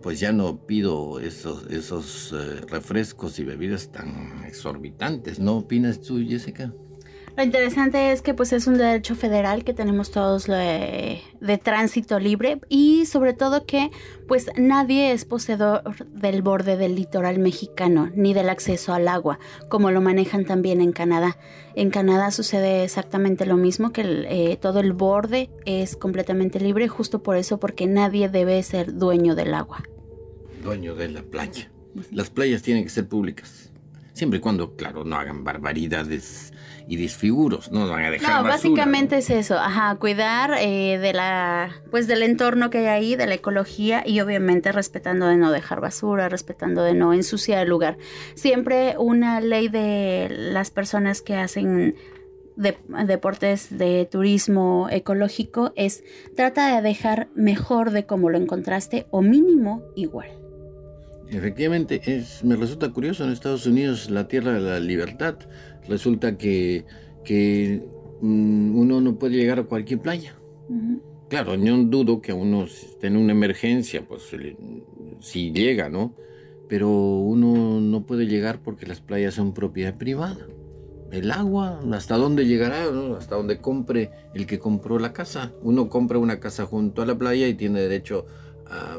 pues 0.00 0.20
ya 0.20 0.32
no 0.32 0.64
pido 0.66 1.18
esos, 1.20 1.66
esos 1.70 2.32
eh, 2.32 2.60
refrescos 2.68 3.38
y 3.38 3.44
bebidas 3.44 3.90
tan 3.90 4.44
exorbitantes. 4.44 5.40
¿No 5.40 5.58
opinas 5.58 6.00
tú, 6.00 6.24
Jessica? 6.24 6.72
Lo 7.34 7.42
interesante 7.42 8.12
es 8.12 8.20
que 8.20 8.34
pues 8.34 8.52
es 8.52 8.66
un 8.66 8.76
derecho 8.76 9.14
federal 9.14 9.64
que 9.64 9.72
tenemos 9.72 10.10
todos 10.10 10.46
de, 10.46 11.22
tránsito 11.62 12.18
libre 12.18 12.60
y 12.68 13.06
sobre 13.06 13.32
todo 13.32 13.64
que 13.64 13.90
pues 14.28 14.50
nadie 14.56 15.12
es 15.12 15.24
poseedor 15.24 15.82
del 16.08 16.42
borde 16.42 16.76
del 16.76 16.94
litoral 16.94 17.38
mexicano 17.38 18.10
ni 18.14 18.34
del 18.34 18.50
acceso 18.50 18.92
al 18.92 19.08
agua 19.08 19.38
como 19.68 19.90
lo 19.90 20.02
manejan 20.02 20.44
también 20.44 20.82
en 20.82 20.92
Canadá. 20.92 21.38
En 21.74 21.88
Canadá 21.88 22.30
sucede 22.30 22.84
exactamente 22.84 23.46
lo 23.46 23.56
mismo 23.56 23.92
que 23.92 24.02
eh, 24.02 24.58
todo 24.60 24.80
el 24.80 24.92
borde 24.92 25.48
es 25.64 25.96
completamente 25.96 26.60
libre 26.60 26.86
justo 26.88 27.22
por 27.22 27.36
eso 27.36 27.58
porque 27.58 27.86
nadie 27.86 28.28
debe 28.28 28.62
ser 28.62 28.94
dueño 28.94 29.34
del 29.34 29.54
agua. 29.54 29.82
Dueño 30.62 30.94
de 30.94 31.08
la 31.08 31.22
playa. 31.22 31.70
Las 32.10 32.28
playas 32.28 32.62
tienen 32.62 32.84
que 32.84 32.90
ser 32.90 33.08
públicas. 33.08 33.72
Siempre 34.12 34.38
y 34.38 34.42
cuando, 34.42 34.76
claro, 34.76 35.04
no 35.04 35.16
hagan 35.16 35.44
barbaridades 35.44 36.52
y 36.86 36.96
disfiguros, 36.96 37.70
no 37.70 37.88
van 37.88 38.04
a 38.04 38.10
dejar. 38.10 38.42
No, 38.42 38.48
básicamente 38.48 39.18
es 39.18 39.30
eso, 39.30 39.58
ajá, 39.58 39.96
cuidar 39.96 40.54
eh, 40.58 40.98
de 40.98 41.12
la, 41.12 41.70
pues 41.90 42.06
del 42.06 42.22
entorno 42.22 42.70
que 42.70 42.78
hay 42.78 42.86
ahí, 42.86 43.16
de 43.16 43.26
la 43.26 43.34
ecología 43.34 44.02
y 44.06 44.20
obviamente 44.20 44.72
respetando 44.72 45.26
de 45.26 45.36
no 45.36 45.50
dejar 45.50 45.80
basura, 45.80 46.28
respetando 46.28 46.82
de 46.82 46.94
no 46.94 47.12
ensuciar 47.12 47.62
el 47.62 47.68
lugar. 47.68 47.98
Siempre 48.34 48.96
una 48.98 49.40
ley 49.40 49.68
de 49.68 50.28
las 50.30 50.70
personas 50.70 51.22
que 51.22 51.36
hacen 51.36 51.94
deportes 52.56 53.76
de 53.76 54.06
turismo 54.10 54.88
ecológico 54.90 55.72
es 55.76 56.04
trata 56.36 56.74
de 56.74 56.82
dejar 56.82 57.28
mejor 57.34 57.90
de 57.90 58.04
como 58.04 58.30
lo 58.30 58.38
encontraste 58.38 59.06
o 59.10 59.22
mínimo 59.22 59.82
igual. 59.96 60.28
Efectivamente, 61.32 62.02
es, 62.04 62.44
me 62.44 62.56
resulta 62.56 62.90
curioso 62.90 63.24
en 63.24 63.30
Estados 63.30 63.64
Unidos, 63.64 64.10
la 64.10 64.28
tierra 64.28 64.52
de 64.52 64.60
la 64.60 64.78
libertad, 64.80 65.36
resulta 65.88 66.36
que, 66.38 66.84
que 67.24 67.82
mm, 68.20 68.78
uno 68.78 69.00
no 69.00 69.18
puede 69.18 69.36
llegar 69.36 69.58
a 69.58 69.64
cualquier 69.64 70.00
playa. 70.00 70.36
Claro, 71.28 71.56
no 71.56 71.82
dudo 71.84 72.20
que 72.20 72.32
uno 72.32 72.64
esté 72.64 73.06
en 73.06 73.16
una 73.16 73.32
emergencia, 73.32 74.06
pues 74.06 74.22
si 75.20 75.52
llega, 75.52 75.88
¿no? 75.88 76.14
Pero 76.68 76.90
uno 76.90 77.80
no 77.80 78.06
puede 78.06 78.26
llegar 78.26 78.60
porque 78.62 78.86
las 78.86 79.00
playas 79.00 79.34
son 79.34 79.54
propiedad 79.54 79.96
privada. 79.96 80.46
El 81.10 81.30
agua, 81.30 81.80
hasta 81.92 82.16
dónde 82.16 82.46
llegará, 82.46 82.84
hasta 83.18 83.36
dónde 83.36 83.58
compre 83.60 84.10
el 84.34 84.46
que 84.46 84.58
compró 84.58 84.98
la 84.98 85.12
casa. 85.12 85.52
Uno 85.62 85.88
compra 85.88 86.18
una 86.18 86.40
casa 86.40 86.64
junto 86.64 87.02
a 87.02 87.06
la 87.06 87.16
playa 87.18 87.48
y 87.48 87.54
tiene 87.54 87.80
derecho 87.80 88.26
a, 88.66 88.98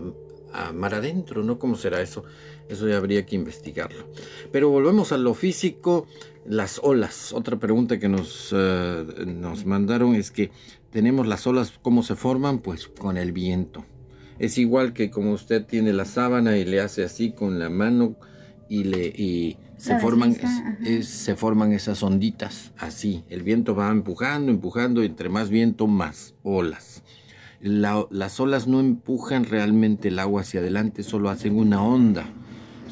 a 0.53 0.71
mar 0.71 0.93
adentro, 0.93 1.43
¿no? 1.43 1.57
¿Cómo 1.57 1.75
será 1.75 2.01
eso? 2.01 2.23
Eso 2.69 2.87
ya 2.87 2.97
habría 2.97 3.25
que 3.25 3.35
investigarlo. 3.35 4.05
Pero 4.51 4.69
volvemos 4.69 5.11
a 5.11 5.17
lo 5.17 5.33
físico, 5.33 6.07
las 6.45 6.79
olas. 6.83 7.33
Otra 7.33 7.57
pregunta 7.57 7.99
que 7.99 8.09
nos, 8.09 8.53
eh, 8.55 9.05
nos 9.25 9.65
mandaron 9.65 10.15
es 10.15 10.31
que 10.31 10.51
tenemos 10.91 11.27
las 11.27 11.47
olas, 11.47 11.73
¿cómo 11.81 12.03
se 12.03 12.15
forman? 12.15 12.59
Pues 12.59 12.87
con 12.87 13.17
el 13.17 13.31
viento. 13.31 13.85
Es 14.39 14.57
igual 14.57 14.93
que 14.93 15.09
como 15.09 15.31
usted 15.31 15.65
tiene 15.65 15.93
la 15.93 16.05
sábana 16.05 16.57
y 16.57 16.65
le 16.65 16.79
hace 16.79 17.03
así 17.03 17.31
con 17.31 17.59
la 17.59 17.69
mano 17.69 18.15
y, 18.67 18.83
le, 18.83 19.07
y 19.07 19.57
se, 19.77 19.99
forman, 19.99 20.35
se 21.03 21.35
forman 21.35 21.71
esas 21.71 22.01
onditas 22.03 22.73
así. 22.77 23.23
El 23.29 23.43
viento 23.43 23.75
va 23.75 23.89
empujando, 23.89 24.51
empujando, 24.51 25.03
entre 25.03 25.29
más 25.29 25.49
viento, 25.49 25.87
más 25.87 26.33
olas 26.43 27.03
las 27.63 28.39
olas 28.41 28.67
no 28.67 28.81
empujan 28.81 29.45
realmente 29.45 30.09
el 30.09 30.19
agua 30.19 30.41
hacia 30.41 30.59
adelante, 30.59 31.01
solo 31.01 31.29
hacen 31.29 31.55
una 31.55 31.81
onda. 31.81 32.25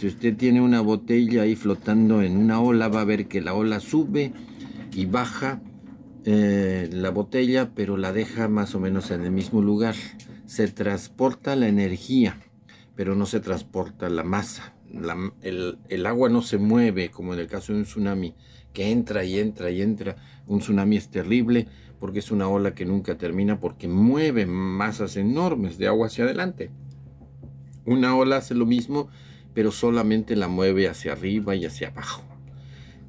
Si 0.02 0.08
usted 0.08 0.36
tiene 0.36 0.62
una 0.62 0.82
botella 0.82 1.44
ahí 1.44 1.56
flotando 1.56 2.24
en 2.24 2.36
una 2.36 2.60
ola, 2.60 2.88
va 2.88 3.02
a 3.02 3.06
ver 3.06 3.28
que 3.28 3.40
la 3.40 3.54
ola 3.54 3.80
sube 3.80 4.34
y 4.92 5.06
baja 5.06 5.62
eh, 6.26 6.90
la 6.92 7.12
botella, 7.12 7.70
pero 7.76 7.98
la 7.98 8.12
deja 8.12 8.48
más 8.48 8.74
o 8.74 8.80
menos 8.80 9.12
en 9.12 9.24
el 9.24 9.30
mismo 9.30 9.62
lugar. 9.62 9.94
Se 10.48 10.68
transporta 10.70 11.56
la 11.56 11.68
energía, 11.68 12.42
pero 12.96 13.14
no 13.14 13.28
se 13.28 13.42
transporta 13.42 14.10
la 14.10 14.24
masa. 14.24 14.74
el, 15.44 15.78
el, 15.88 16.06
agua 16.08 16.30
no 16.30 16.42
se 16.42 16.58
mueve 16.58 17.12
como 17.12 17.36
en 17.36 17.40
el 17.40 17.46
caso 17.46 17.72
de 17.72 17.78
un 17.78 17.86
tsunami, 17.86 18.34
que 18.74 18.90
entra 18.90 19.24
y 19.24 19.38
entra 19.38 19.70
y 19.70 19.84
entra. 19.84 20.16
Un 20.48 20.62
tsunami 20.62 20.98
es 20.98 21.10
terrible 21.10 21.68
porque 22.00 22.18
es 22.18 22.32
una 22.32 22.48
ola 22.48 22.74
que 22.74 22.88
nunca 22.88 23.20
termina 23.20 23.60
porque 23.60 23.88
mueve 23.88 24.48
masas 24.48 25.16
enormes 25.16 25.78
de 25.78 25.86
agua 25.86 26.08
hacia 26.08 26.24
adelante. 26.24 26.72
Una 27.86 28.16
ola 28.16 28.38
hace 28.38 28.56
lo 28.56 28.66
mismo, 28.66 29.10
pero 29.54 29.72
solamente 29.72 30.36
la 30.36 30.48
mueve 30.48 30.88
hacia 30.88 31.14
arriba 31.14 31.56
y 31.56 31.66
hacia 31.66 31.90
abajo. 31.90 32.24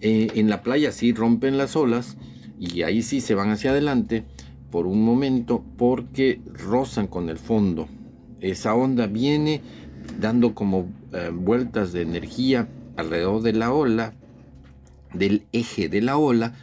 Eh, 0.00 0.32
en 0.34 0.50
la 0.50 0.62
playa 0.62 0.90
sí 0.90 1.12
rompen 1.12 1.58
las 1.58 1.76
olas 1.76 2.16
y 2.58 2.82
ahí 2.82 3.02
sí 3.02 3.20
se 3.20 3.34
van 3.34 3.50
hacia 3.50 3.70
adelante 3.70 4.24
por 4.70 4.86
un 4.86 5.04
momento 5.04 5.64
porque 5.76 6.40
rozan 6.46 7.06
con 7.06 7.28
el 7.28 7.38
fondo. 7.38 7.88
Esa 8.40 8.74
onda 8.74 9.06
viene 9.06 9.60
dando 10.20 10.54
como 10.54 10.88
eh, 11.12 11.30
vueltas 11.32 11.92
de 11.92 12.02
energía 12.02 12.68
alrededor 12.96 13.42
de 13.42 13.52
la 13.52 13.72
ola, 13.72 14.14
del 15.12 15.46
eje 15.52 15.88
de 15.88 16.00
la 16.00 16.16
ola, 16.16 16.54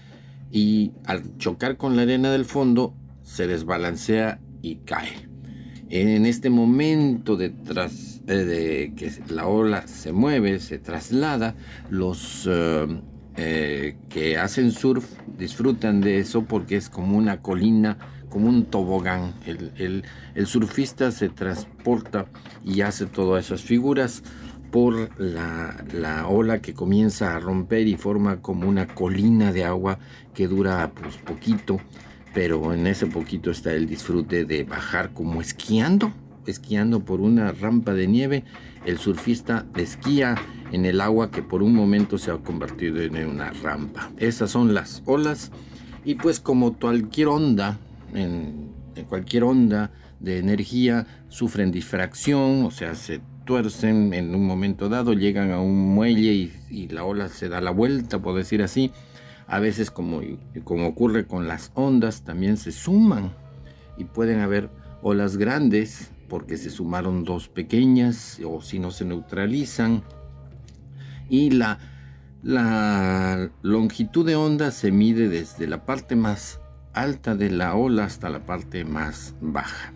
y 0.51 0.91
al 1.05 1.38
chocar 1.38 1.77
con 1.77 1.95
la 1.95 2.01
arena 2.01 2.32
del 2.32 2.45
fondo 2.45 2.93
se 3.21 3.47
desbalancea 3.47 4.39
y 4.61 4.77
cae. 4.77 5.30
En 5.89 6.25
este 6.25 6.49
momento 6.49 7.36
de, 7.38 7.49
de 8.36 8.93
que 8.95 9.11
la 9.30 9.47
ola 9.47 9.88
se 9.88 10.11
mueve, 10.11 10.59
se 10.59 10.80
traslada, 10.80 11.55
los 11.89 12.47
eh, 12.49 13.01
eh, 13.38 13.97
que 14.09 14.38
hacen 14.38 14.71
surf 14.71 15.05
disfrutan 15.38 16.01
de 16.01 16.19
eso 16.19 16.43
porque 16.43 16.75
es 16.75 16.89
como 16.89 17.17
una 17.17 17.41
colina, 17.41 17.97
como 18.30 18.49
un 18.49 18.65
tobogán. 18.65 19.34
El, 19.45 20.03
el 20.36 20.47
surfista 20.47 21.11
se 21.11 21.30
transporta 21.30 22.27
y 22.63 22.82
hace 22.82 23.05
todas 23.05 23.45
esas 23.45 23.61
figuras 23.61 24.23
por 24.71 25.09
la, 25.19 26.27
ola 26.27 26.61
que 26.61 26.73
comienza 26.73 27.36
a 27.36 27.39
romper 27.39 27.88
y 27.88 27.97
forma 27.97 28.41
como 28.41 28.67
una 28.67 28.88
colina 28.88 29.51
de 29.51 29.65
agua 29.65 29.99
que 30.34 30.47
dura 30.47 30.91
pues 30.93 31.17
poquito, 31.17 31.80
pero 32.34 32.73
en 32.73 32.88
ese 32.88 33.07
poquito 33.07 33.51
está 33.51 33.73
el 33.73 33.88
disfrute 33.88 34.45
de 34.45 34.63
bajar 34.63 35.11
como 35.13 35.41
esquiando, 35.41 36.13
esquiando 36.45 37.01
por 37.01 37.21
una 37.21 37.51
rampa 37.51 37.93
de 37.93 38.07
nieve. 38.07 38.43
El 38.85 38.97
surfista 38.97 39.65
esquía 39.75 40.35
en 40.71 40.85
el 40.85 41.01
agua 41.01 41.31
que 41.31 41.41
por 41.41 41.63
un 41.63 41.73
momento 41.73 42.17
se 42.17 42.31
ha 42.31 42.37
convertido 42.37 43.01
en 43.01 43.27
una 43.27 43.51
rampa. 43.51 44.11
Esas 44.17 44.51
son 44.51 44.73
las 44.73 45.01
olas 45.05 45.51
y 46.05 46.15
pues 46.15 46.39
como 46.39 46.77
cualquier 46.77 47.27
onda, 47.27 47.77
en, 48.13 48.71
cualquier 49.07 49.43
onda 49.43 49.91
de 50.19 50.39
energía, 50.39 51.05
sufren 51.29 51.71
difracción, 51.71 52.65
o 52.65 52.71
sea, 52.71 52.95
se 52.95 53.21
tuercen 53.45 54.13
en 54.13 54.35
un 54.35 54.45
momento 54.45 54.89
dado, 54.89 55.13
llegan 55.13 55.51
a 55.51 55.61
un 55.61 55.93
muelle 55.93 56.51
y, 56.69 56.87
la 56.89 57.03
ola 57.03 57.29
se 57.29 57.49
da 57.49 57.61
la 57.61 57.71
vuelta, 57.71 58.19
por 58.19 58.35
decir 58.35 58.61
así. 58.61 58.91
A 59.47 59.59
veces, 59.59 59.91
como, 59.91 60.21
como 60.63 60.87
ocurre 60.87 61.25
con 61.25 61.47
las 61.47 61.71
ondas, 61.73 62.23
también 62.23 62.57
se 62.57 62.71
suman 62.71 63.31
y 63.97 64.03
pueden 64.03 64.39
haber 64.39 64.69
olas 65.01 65.37
grandes 65.37 66.11
porque 66.30 66.57
se 66.57 66.69
sumaron 66.69 67.23
dos 67.25 67.49
pequeñas 67.49 68.39
o 68.45 68.61
si 68.61 68.80
no 68.80 68.91
se 68.91 69.03
neutralizan. 69.03 70.03
Y 71.30 71.51
la, 71.51 71.80
la 72.43 73.49
longitud 73.61 74.25
de 74.25 74.36
onda 74.36 74.71
se 74.71 74.91
mide 74.91 75.27
desde 75.27 75.67
la 75.67 75.86
parte 75.86 76.15
más 76.15 76.61
alta 76.93 77.36
de 77.36 77.51
la 77.51 77.75
ola 77.75 78.05
hasta 78.05 78.30
la 78.30 78.45
parte 78.45 78.86
más 78.86 79.36
baja. 79.41 79.93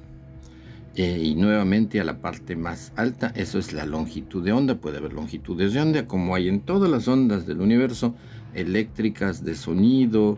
Eh, 0.95 1.19
y 1.23 1.35
nuevamente 1.35 1.99
a 1.99 2.03
la 2.03 2.19
parte 2.19 2.55
más 2.55 2.93
alta, 2.95 3.31
eso 3.35 3.57
es 3.57 3.73
la 3.73 3.85
longitud 3.85 4.43
de 4.43 4.51
onda. 4.51 4.75
Puede 4.75 4.97
haber 4.97 5.13
longitudes 5.13 5.73
de 5.73 5.81
onda, 5.81 6.05
como 6.05 6.35
hay 6.35 6.47
en 6.49 6.59
todas 6.59 6.89
las 6.89 7.07
ondas 7.07 7.47
del 7.47 7.61
universo, 7.61 8.13
eléctricas, 8.53 9.43
de 9.43 9.55
sonido, 9.55 10.37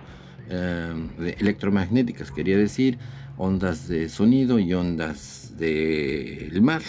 eh, 0.49 1.35
electromagnéticas, 1.39 2.31
quería 2.31 2.57
decir, 2.57 2.99
ondas 3.37 3.89
de 3.89 4.07
sonido 4.07 4.59
y 4.59 4.73
ondas 4.73 5.44
del 5.57 6.61
mar. 6.61 6.81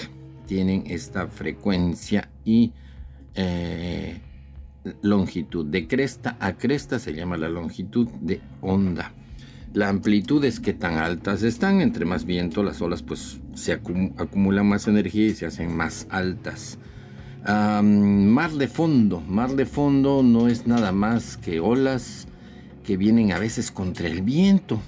Tienen 0.47 0.85
esta 0.87 1.27
frecuencia 1.27 2.31
y 2.45 2.73
eh, 3.35 4.21
longitud. 5.03 5.67
De 5.67 5.87
cresta 5.87 6.37
a 6.41 6.57
cresta 6.57 6.99
se 6.99 7.15
llama 7.15 7.37
la 7.37 7.49
longitud 7.49 8.09
de 8.21 8.41
onda. 8.61 9.13
La 9.73 9.89
amplitud 9.89 10.43
es 10.45 10.61
que 10.61 10.73
tan 10.73 10.95
altas 10.95 11.43
están, 11.43 11.83
entre 11.83 12.07
más 12.07 12.25
viento 12.25 12.63
las 12.63 12.81
olas 12.81 13.03
pues 13.03 13.41
se 13.55 13.73
acumula 13.73 14.63
más 14.63 14.89
energía 14.89 15.27
y 15.27 15.35
se 15.35 15.45
hacen 15.45 15.77
más 15.77 16.07
altas. 16.09 16.79
mar 17.45 18.53
de 18.53 18.69
fondo, 18.69 19.21
mar 19.21 19.51
de 19.51 19.67
fondo 19.67 20.23
no 20.23 20.49
es 20.49 20.67
nada 20.67 20.93
más 20.93 21.37
que 21.37 21.61
olas 21.61 22.27
que 22.85 22.97
vienen 22.97 23.33
a 23.33 23.39
veces 23.39 23.71
contra 23.71 24.09
el 24.09 24.23
viento. 24.23 24.81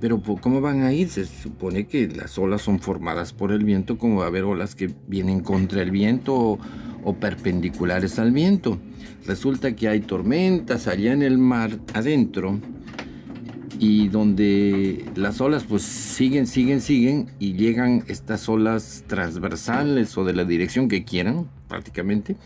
Pero 0.00 0.20
¿cómo 0.40 0.60
van 0.60 0.82
a 0.82 0.92
ir? 0.92 1.08
Se 1.08 1.24
supone 1.24 1.86
que 1.86 2.08
las 2.08 2.38
olas 2.38 2.62
son 2.62 2.80
formadas 2.80 3.32
por 3.32 3.52
el 3.52 3.64
viento, 3.64 3.98
como 3.98 4.16
va 4.16 4.24
a 4.24 4.28
haber 4.28 4.44
olas 4.44 4.74
que 4.74 4.94
vienen 5.06 5.40
contra 5.40 5.82
el 5.82 5.90
viento 5.90 6.58
o 7.04 7.14
perpendiculares 7.14 8.18
al 8.18 8.32
viento. 8.32 8.78
Resulta 9.26 9.74
que 9.74 9.88
hay 9.88 10.00
tormentas 10.00 10.86
allá 10.86 11.12
en 11.12 11.22
el 11.22 11.38
mar 11.38 11.78
adentro 11.94 12.60
y 13.78 14.08
donde 14.08 15.04
las 15.16 15.40
olas 15.40 15.64
pues 15.64 15.82
siguen, 15.82 16.46
siguen, 16.46 16.80
siguen 16.80 17.30
y 17.38 17.54
llegan 17.54 18.04
estas 18.08 18.48
olas 18.48 19.04
transversales 19.06 20.16
o 20.16 20.24
de 20.24 20.32
la 20.32 20.44
dirección 20.44 20.88
que 20.88 21.04
quieran 21.04 21.48
prácticamente 21.68 22.36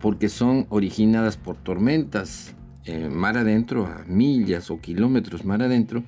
porque 0.00 0.28
son 0.28 0.66
originadas 0.68 1.36
por 1.36 1.56
tormentas 1.56 2.54
eh, 2.84 3.08
mar 3.08 3.36
adentro 3.36 3.86
a 3.86 4.04
millas 4.06 4.70
o 4.70 4.80
kilómetros 4.80 5.44
mar 5.44 5.62
adentro 5.62 6.02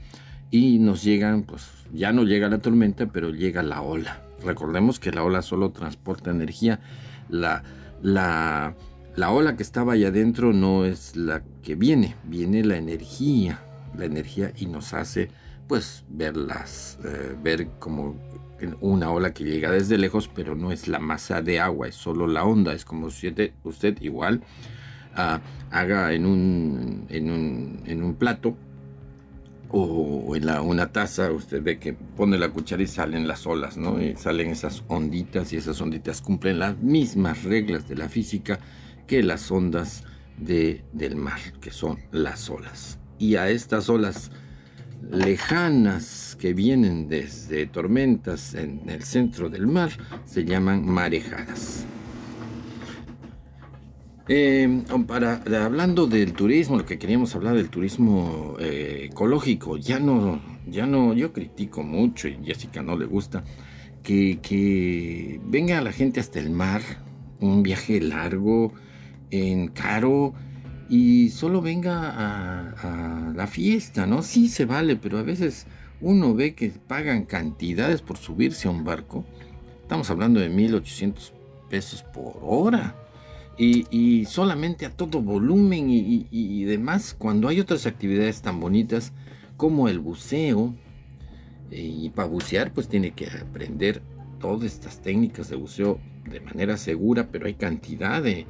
y 0.50 0.78
nos 0.78 1.02
llegan 1.02 1.42
pues 1.42 1.68
ya 1.92 2.12
no 2.12 2.24
llega 2.24 2.48
la 2.48 2.58
tormenta 2.58 3.06
pero 3.06 3.30
llega 3.30 3.62
la 3.62 3.82
ola. 3.82 4.22
Recordemos 4.44 5.00
que 5.00 5.10
la 5.10 5.24
ola 5.24 5.42
solo 5.42 5.70
transporta 5.70 6.30
energía. 6.30 6.80
La, 7.28 7.64
la, 8.02 8.74
la 9.16 9.30
ola 9.30 9.56
que 9.56 9.62
estaba 9.62 9.94
allá 9.94 10.08
adentro 10.08 10.52
no 10.52 10.84
es 10.84 11.16
la 11.16 11.42
que 11.62 11.74
viene 11.74 12.14
viene 12.24 12.64
la 12.64 12.76
energía. 12.76 13.60
La 13.96 14.04
energía 14.04 14.52
y 14.56 14.66
nos 14.66 14.94
hace 14.94 15.30
pues 15.68 16.04
verlas, 16.08 16.98
eh, 17.04 17.36
ver 17.42 17.68
como 17.78 18.16
una 18.80 19.10
ola 19.10 19.32
que 19.32 19.44
llega 19.44 19.70
desde 19.70 19.98
lejos, 19.98 20.28
pero 20.34 20.56
no 20.56 20.72
es 20.72 20.88
la 20.88 20.98
masa 20.98 21.42
de 21.42 21.60
agua, 21.60 21.88
es 21.88 21.94
solo 21.94 22.26
la 22.26 22.44
onda, 22.44 22.72
es 22.72 22.84
como 22.84 23.10
si 23.10 23.32
usted, 23.62 24.00
igual 24.00 24.42
ah, 25.14 25.40
haga 25.70 26.12
en 26.14 26.26
un, 26.26 27.06
en 27.10 27.30
un, 27.30 27.82
en 27.84 28.02
un 28.02 28.14
plato 28.14 28.56
o 29.70 30.34
en 30.34 30.46
la, 30.46 30.62
una 30.62 30.92
taza, 30.92 31.30
usted 31.30 31.62
ve 31.62 31.78
que 31.78 31.92
pone 31.92 32.38
la 32.38 32.48
cuchara 32.48 32.82
y 32.82 32.86
salen 32.86 33.28
las 33.28 33.46
olas, 33.46 33.76
¿no? 33.76 34.00
Y 34.00 34.16
salen 34.16 34.48
esas 34.50 34.82
onditas 34.88 35.52
y 35.52 35.56
esas 35.56 35.80
onditas 35.80 36.22
cumplen 36.22 36.58
las 36.58 36.78
mismas 36.78 37.44
reglas 37.44 37.88
de 37.88 37.96
la 37.96 38.08
física 38.08 38.58
que 39.06 39.22
las 39.22 39.50
ondas 39.50 40.04
de, 40.38 40.84
del 40.92 41.16
mar, 41.16 41.40
que 41.60 41.70
son 41.70 41.98
las 42.12 42.48
olas 42.48 42.98
y 43.18 43.36
a 43.36 43.50
estas 43.50 43.88
olas 43.88 44.30
lejanas 45.10 46.36
que 46.38 46.54
vienen 46.54 47.08
desde 47.08 47.66
tormentas 47.66 48.54
en 48.54 48.82
el 48.88 49.02
centro 49.02 49.48
del 49.48 49.66
mar 49.66 49.90
se 50.24 50.44
llaman 50.44 50.86
marejadas. 50.86 51.84
Eh, 54.28 54.84
para, 55.06 55.42
hablando 55.64 56.06
del 56.06 56.34
turismo, 56.34 56.76
lo 56.76 56.84
que 56.84 56.98
queríamos 56.98 57.34
hablar 57.34 57.54
del 57.54 57.70
turismo 57.70 58.56
eh, 58.60 59.08
ecológico, 59.10 59.78
ya 59.78 59.98
no, 59.98 60.40
ya 60.66 60.86
no, 60.86 61.14
yo 61.14 61.32
critico 61.32 61.82
mucho 61.82 62.28
y 62.28 62.38
Jessica 62.44 62.82
no 62.82 62.96
le 62.96 63.06
gusta 63.06 63.42
que, 64.02 64.38
que 64.42 65.40
venga 65.44 65.80
la 65.80 65.92
gente 65.92 66.20
hasta 66.20 66.38
el 66.38 66.50
mar, 66.50 66.82
un 67.40 67.62
viaje 67.62 68.00
largo, 68.00 68.72
en 69.30 69.68
caro, 69.68 70.34
y 70.88 71.28
solo 71.30 71.60
venga 71.60 72.14
a, 72.16 73.32
la 73.34 73.46
fiesta, 73.46 74.06
¿no? 74.06 74.22
Sí 74.22 74.48
se 74.48 74.64
vale, 74.64 74.96
pero 74.96 75.18
a 75.18 75.22
veces 75.22 75.66
uno 76.00 76.34
ve 76.34 76.54
que 76.54 76.70
pagan 76.70 77.24
cantidades 77.24 78.00
por 78.02 78.16
subirse 78.16 78.68
a 78.68 78.70
un 78.70 78.84
barco. 78.84 79.24
Estamos 79.82 80.10
hablando 80.10 80.40
de 80.40 80.48
1800 80.48 81.34
pesos 81.68 82.02
por 82.02 82.38
hora. 82.42 82.94
Y, 83.58 84.24
solamente 84.26 84.86
a 84.86 84.90
todo 84.90 85.20
volumen 85.20 85.88
y, 85.90 86.64
demás, 86.64 87.14
cuando 87.18 87.48
hay 87.48 87.58
otras 87.58 87.86
actividades 87.86 88.40
tan 88.40 88.60
bonitas 88.60 89.12
como 89.56 89.88
el 89.88 89.98
buceo, 89.98 90.74
eh, 91.70 91.82
y 91.82 92.10
para 92.10 92.28
bucear 92.28 92.72
pues 92.72 92.88
tiene 92.88 93.10
que 93.10 93.26
aprender 93.26 94.00
todas 94.40 94.62
estas 94.72 95.02
técnicas 95.02 95.50
de 95.50 95.56
buceo 95.56 95.98
de 96.30 96.40
manera 96.40 96.76
segura, 96.76 97.28
pero 97.30 97.46
hay 97.46 97.54
cantidad 97.54 98.22
de 98.22 98.46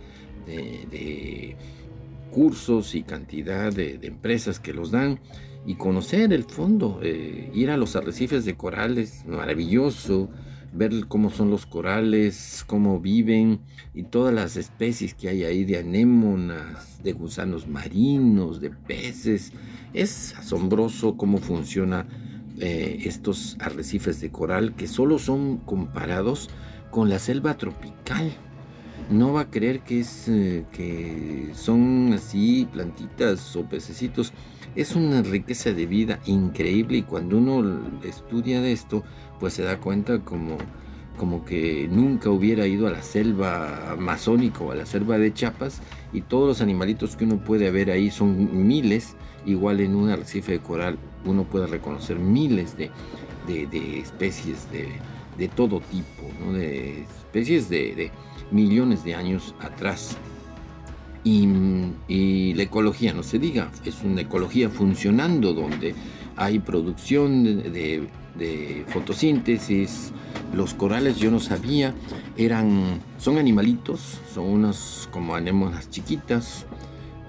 cursos 2.28 2.94
y 2.94 3.02
cantidad 3.02 3.72
de, 3.72 3.98
empresas 4.02 4.60
que 4.60 4.72
los 4.72 4.90
dan. 4.90 5.20
Y 5.66 5.74
conocer 5.74 6.32
el 6.32 6.44
fondo, 6.44 7.00
eh, 7.02 7.50
ir 7.52 7.70
a 7.70 7.76
los 7.76 7.94
arrecifes 7.94 8.44
de 8.44 8.54
corales, 8.54 9.24
maravilloso, 9.26 10.30
ver 10.72 11.06
cómo 11.08 11.30
son 11.30 11.50
los 11.50 11.66
corales, 11.66 12.64
cómo 12.66 13.00
viven 13.00 13.60
y 13.94 14.04
todas 14.04 14.34
las 14.34 14.56
especies 14.56 15.14
que 15.14 15.28
hay 15.28 15.44
ahí 15.44 15.64
de 15.64 15.78
anémonas, 15.78 17.02
de 17.02 17.12
gusanos 17.12 17.66
marinos, 17.66 18.60
de 18.60 18.70
peces. 18.70 19.52
Es 19.94 20.34
asombroso 20.36 21.16
cómo 21.16 21.38
funciona 21.38 22.06
eh, 22.58 23.02
estos 23.04 23.56
arrecifes 23.60 24.20
de 24.20 24.30
coral 24.30 24.74
que 24.74 24.86
solo 24.86 25.18
son 25.18 25.58
comparados 25.58 26.50
con 26.90 27.08
la 27.08 27.18
selva 27.18 27.56
tropical 27.56 28.32
no 29.10 29.32
va 29.32 29.42
a 29.42 29.50
creer 29.50 29.80
que 29.80 30.00
es 30.00 30.28
eh, 30.28 30.64
que 30.72 31.50
son 31.54 32.12
así 32.12 32.68
plantitas 32.72 33.56
o 33.56 33.64
pececitos. 33.64 34.32
Es 34.74 34.94
una 34.94 35.22
riqueza 35.22 35.72
de 35.72 35.86
vida 35.86 36.20
increíble 36.26 36.98
y 36.98 37.02
cuando 37.02 37.38
uno 37.38 37.80
estudia 38.04 38.60
de 38.60 38.72
esto, 38.72 39.02
pues 39.38 39.54
se 39.54 39.62
da 39.62 39.78
cuenta 39.78 40.20
como, 40.20 40.58
como 41.16 41.44
que 41.44 41.88
nunca 41.90 42.30
hubiera 42.30 42.66
ido 42.66 42.86
a 42.86 42.90
la 42.90 43.02
selva 43.02 43.92
amazónica 43.92 44.60
o 44.60 44.72
a 44.72 44.74
la 44.74 44.86
selva 44.86 45.18
de 45.18 45.32
Chiapas 45.32 45.80
y 46.12 46.22
todos 46.22 46.48
los 46.48 46.60
animalitos 46.60 47.16
que 47.16 47.24
uno 47.24 47.38
puede 47.38 47.70
ver 47.70 47.90
ahí 47.90 48.10
son 48.10 48.66
miles. 48.66 49.16
Igual 49.46 49.80
en 49.80 49.94
un 49.94 50.10
arrecife 50.10 50.52
de 50.52 50.58
coral 50.60 50.98
uno 51.24 51.44
puede 51.44 51.66
reconocer 51.66 52.18
miles 52.18 52.76
de, 52.76 52.90
especies 53.98 54.66
de, 54.70 55.48
todo 55.48 55.80
tipo, 55.80 56.52
de 56.52 57.02
especies 57.02 57.68
de 57.68 58.10
millones 58.50 59.04
de 59.04 59.14
años 59.14 59.54
atrás. 59.60 60.18
Y, 61.24 62.54
la 62.54 62.62
ecología, 62.62 63.12
no 63.12 63.22
se 63.22 63.38
diga, 63.38 63.70
es 63.84 64.02
una 64.02 64.22
ecología 64.22 64.70
funcionando 64.70 65.52
donde 65.52 65.94
hay 66.36 66.58
producción 66.58 67.44
de, 67.44 68.08
fotosíntesis. 68.88 70.12
Los 70.54 70.74
corales 70.74 71.18
yo 71.18 71.30
no 71.30 71.40
sabía, 71.40 71.94
eran, 72.36 73.00
son 73.18 73.38
animalitos, 73.38 74.20
son 74.32 74.46
unas 74.46 75.08
como 75.12 75.34
anémonas 75.34 75.90
chiquitas, 75.90 76.66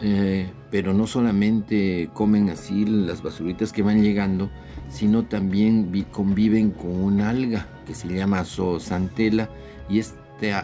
eh, 0.02 0.50
pero 0.72 0.94
no 0.94 1.08
solamente 1.08 2.10
comen 2.14 2.50
así 2.50 2.86
las 2.86 3.22
basuritas 3.22 3.74
que 3.74 3.82
van 3.82 4.02
llegando, 4.02 4.50
sino 4.90 5.26
también 5.26 5.92
conviven 6.12 6.72
con 6.72 6.92
un 6.92 7.22
alga 7.22 7.68
que 7.86 7.94
se 7.94 8.08
llama 8.08 8.46
zoosantela 8.46 9.50
y 9.90 10.00
es 10.00 10.16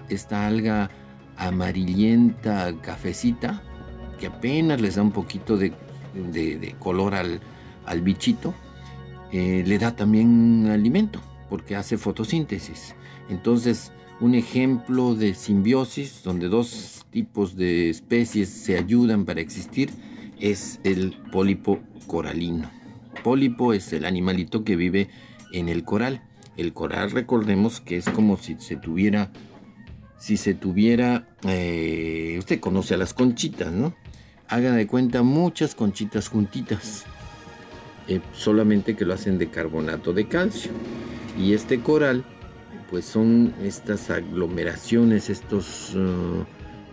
esta 0.10 0.48
alga 0.48 0.90
amarillenta, 1.38 2.74
cafecita, 2.82 3.62
que 4.20 4.28
apenas 4.28 4.80
les 4.82 4.96
da 4.96 5.02
un 5.02 5.12
poquito 5.12 5.58
de, 5.58 5.74
color 6.80 7.14
al, 7.16 8.02
bichito, 8.02 8.54
eh, 9.32 9.64
le 9.66 9.78
da 9.78 9.96
también 9.96 10.68
alimento, 10.68 11.22
porque 11.50 11.76
hace 11.76 11.98
fotosíntesis. 11.98 12.96
Entonces, 13.30 13.92
un 14.20 14.36
ejemplo 14.36 15.16
de 15.16 15.34
simbiosis, 15.34 16.24
donde 16.24 16.48
dos 16.48 17.06
tipos 17.10 17.56
de 17.56 17.90
especies 17.90 18.50
se 18.50 18.78
ayudan 18.78 19.26
para 19.26 19.42
existir, 19.42 19.90
es 20.40 20.80
el 20.84 21.16
pólipo 21.32 21.80
coralino. 22.08 22.70
Pólipo 23.24 23.74
es 23.74 23.92
el 23.94 24.06
animalito 24.06 24.64
que 24.64 24.76
vive 24.76 25.10
en 25.52 25.70
el 25.70 25.84
coral. 25.84 26.22
El 26.58 26.74
coral, 26.74 27.12
recordemos 27.12 27.82
que 27.82 27.98
es 27.98 28.10
como 28.10 28.38
si 28.38 28.56
se 28.60 28.76
tuviera 28.76 29.32
si 30.18 30.38
se 30.38 30.54
tuviera, 30.56 31.28
eh, 31.44 32.36
usted 32.40 32.60
conoce 32.60 32.94
a 32.96 32.98
las 32.98 33.14
conchitas, 33.14 33.72
¿no? 33.72 33.94
Haga 34.48 34.72
de 34.72 34.88
cuenta 34.88 35.22
muchas 35.22 35.76
conchitas 35.76 36.30
juntitas, 36.30 37.06
eh, 38.08 38.22
solamente 38.34 38.96
que 38.96 39.06
lo 39.06 39.14
hacen 39.14 39.38
de 39.38 39.50
carbonato 39.50 40.14
de 40.14 40.28
calcio. 40.28 40.72
Y 41.38 41.54
este 41.54 41.80
coral, 41.80 42.24
pues 42.90 43.06
son 43.06 43.54
estas 43.64 44.10
aglomeraciones, 44.10 45.30
estos 45.30 45.96
uh, 45.96 46.46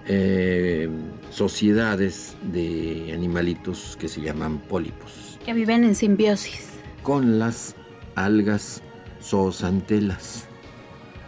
eh, 0.09 0.89
sociedades 1.31 2.37
de 2.53 3.13
animalitos 3.15 3.97
que 4.01 4.09
se 4.09 4.21
llaman 4.21 4.59
pólipos. 4.59 5.39
Que 5.45 5.53
viven 5.53 5.85
en 5.85 5.95
simbiosis. 5.95 6.71
Con 7.03 7.39
las 7.39 7.77
algas 8.15 8.83
zoosantelas 9.23 10.47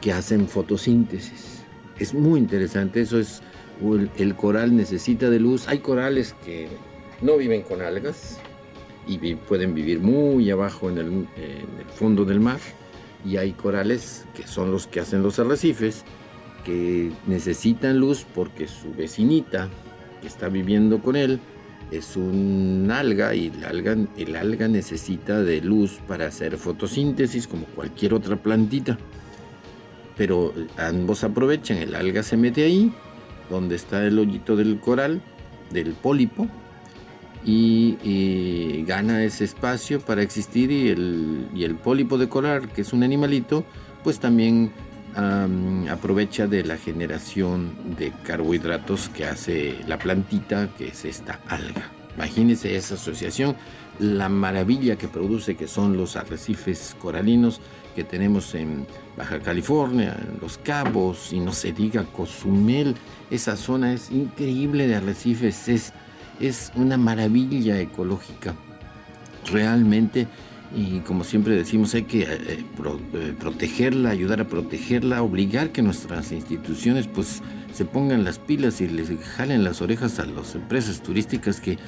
que 0.01 0.13
hacen 0.13 0.49
fotosíntesis. 0.49 1.63
Es 1.99 2.13
muy 2.13 2.41
interesante, 2.41 3.01
eso 3.01 3.19
es, 3.19 3.43
el, 4.19 4.35
coral 4.35 4.77
necesita 4.77 5.31
de 5.31 5.41
luz. 5.41 5.69
Hay 5.69 5.79
corales 5.79 6.35
que 6.45 6.69
no 7.23 7.37
viven 7.37 7.63
con 7.63 7.81
algas 7.81 8.39
y 9.07 9.35
pueden 9.35 9.75
vivir 9.75 10.01
muy 10.01 10.51
abajo 10.51 10.91
en 10.91 10.99
el, 10.99 11.27
fondo 11.95 12.25
del 12.25 12.41
mar. 12.41 12.59
Y 13.25 13.37
hay 13.37 13.53
corales 13.53 14.27
que 14.35 14.47
son 14.47 14.71
los 14.71 14.87
que 14.87 15.01
hacen 15.01 15.23
los 15.23 15.39
arrecifes 15.39 16.05
que 16.65 17.13
necesitan 17.27 17.99
luz 17.99 18.27
porque 18.35 18.67
su 18.67 18.93
vecinita 18.95 19.69
que 20.21 20.27
está 20.27 20.49
viviendo 20.49 21.01
con 21.01 21.17
él 21.17 21.39
es 21.91 22.17
un 22.17 22.89
alga 22.91 23.35
y 23.35 23.49
el 23.49 23.65
alga, 23.65 23.97
el 24.17 24.37
alga 24.37 24.69
necesita 24.69 25.43
de 25.43 25.61
luz 25.61 26.01
para 26.09 26.27
hacer 26.27 26.57
fotosíntesis 26.57 27.47
como 27.47 27.67
cualquier 27.67 28.15
otra 28.15 28.37
plantita. 28.37 28.99
Pero 30.17 30.53
ambos 30.77 31.25
aprovechan, 31.25 31.79
el 31.79 31.95
alga 31.95 32.23
se 32.23 32.37
mete 32.37 32.65
ahí, 32.65 32.93
donde 33.51 33.77
está 33.77 34.05
el 34.07 34.19
hoyito 34.19 34.57
del 34.57 34.81
coral, 34.81 35.21
del 35.71 35.93
pólipo, 35.93 36.49
y, 37.45 38.85
gana 38.87 39.25
ese 39.25 39.45
espacio 39.45 40.01
para 40.01 40.23
existir 40.23 40.71
y 40.71 40.89
el, 40.89 41.49
y 41.55 41.65
el 41.65 41.75
pólipo 41.75 42.19
de 42.19 42.29
coral, 42.29 42.69
que 42.69 42.83
es 42.83 42.93
un 42.93 43.03
animalito, 43.03 43.65
pues 44.03 44.19
también 44.19 44.71
aprovecha 45.91 46.47
de 46.47 46.65
la 46.65 46.77
generación 46.77 47.73
de 47.97 48.13
carbohidratos 48.25 49.09
que 49.09 49.25
hace 49.25 49.77
la 49.87 49.99
plantita, 49.99 50.69
que 50.77 50.89
es 50.89 51.05
esta 51.05 51.41
alga. 51.49 51.91
Imagínense 52.17 52.77
esa 52.77 52.95
asociación, 52.95 53.57
la 53.99 54.29
maravilla 54.29 54.97
que 54.97 55.09
produce, 55.09 55.57
que 55.57 55.69
son 55.69 55.97
los 55.97 56.17
arrecifes 56.17 56.97
coralinos 57.01 57.61
que 57.95 58.03
tenemos 58.03 58.55
en 58.55 58.87
Baja 59.17 59.39
California, 59.39 60.17
en 60.21 60.41
Los 60.41 60.59
Cabos, 60.59 61.33
y 61.33 61.39
no 61.39 61.53
se 61.53 61.73
diga 61.73 62.05
Cozumel. 62.05 62.97
Esa 63.31 63.57
zona 63.57 63.93
es 63.93 64.11
increíble 64.11 64.89
de 64.89 64.97
arrecifes, 64.97 65.69
es, 65.69 65.93
es 66.41 66.73
una 66.75 66.97
maravilla 66.97 67.81
ecológica. 67.81 68.55
Realmente 69.51 70.27
y 70.77 71.01
como 71.01 71.23
siempre 71.25 71.55
decimos 71.55 71.95
hay 71.95 72.03
que 72.03 72.23
eh, 72.23 72.29
eh, 72.49 73.35
protegerla, 73.39 74.11
ayudar 74.11 74.41
a 74.41 74.49
protegerla, 74.49 75.23
obligar 75.23 75.71
que 75.71 75.83
nuestras 75.83 76.33
instituciones 76.33 77.07
pues 77.07 77.43
se 77.73 77.85
pongan 77.85 78.25
las 78.25 78.39
pilas 78.39 78.81
y 78.81 78.89
les 78.89 79.11
jalen 79.37 79.63
las 79.63 79.81
orejas 79.83 80.19
a 80.19 80.27
las 80.27 80.55
empresas 80.55 81.01
turísticas 81.01 81.61
que, 81.61 81.79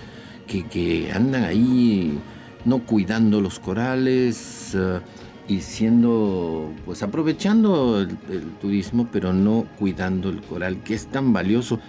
que, 0.47 1.11
andan 1.13 1.45
ahí 1.45 2.19
no 2.65 2.79
cuidando 2.85 3.41
los 3.41 3.59
corales 3.59 4.73
eh, 4.75 5.01
y 5.49 5.61
siendo 5.61 6.73
pues 6.85 7.03
aprovechando 7.03 8.01
el, 8.01 8.17
turismo 8.61 9.09
pero 9.13 9.33
no 9.33 9.67
cuidando 9.79 10.29
el 10.29 10.41
coral 10.43 10.83
que 10.83 10.95
es 10.95 11.07
tan 11.07 11.33
valioso. 11.33 11.81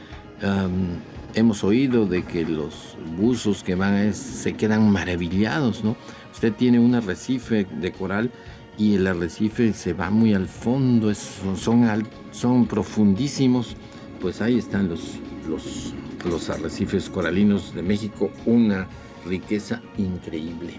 Hemos 1.33 1.63
oído 1.63 2.05
de 2.05 2.23
que 2.23 2.45
los 2.45 2.97
buzos 3.17 3.63
que 3.63 3.75
van 3.75 4.13
se 4.13 4.53
quedan 4.53 4.91
maravillados, 4.91 5.83
¿no? 5.83 5.95
Usted 6.33 6.53
tiene 6.53 6.79
un 6.79 6.95
arrecife 6.95 7.65
de 7.65 7.91
coral 7.91 8.31
y 8.77 8.95
el 8.95 9.07
arrecife 9.07 9.73
se 9.73 9.93
va 9.93 10.09
muy 10.09 10.33
al 10.33 10.47
fondo, 10.47 11.13
son, 11.13 12.07
son 12.31 12.67
profundísimos. 12.67 13.75
Pues 14.21 14.41
ahí 14.41 14.57
están 14.57 14.89
los, 14.89 15.15
los, 15.47 15.93
los 16.29 16.49
arrecifes 16.49 17.09
coralinos 17.09 17.73
de 17.73 17.81
México, 17.81 18.31
una 18.45 18.87
riqueza 19.25 19.81
increíble. 19.97 20.73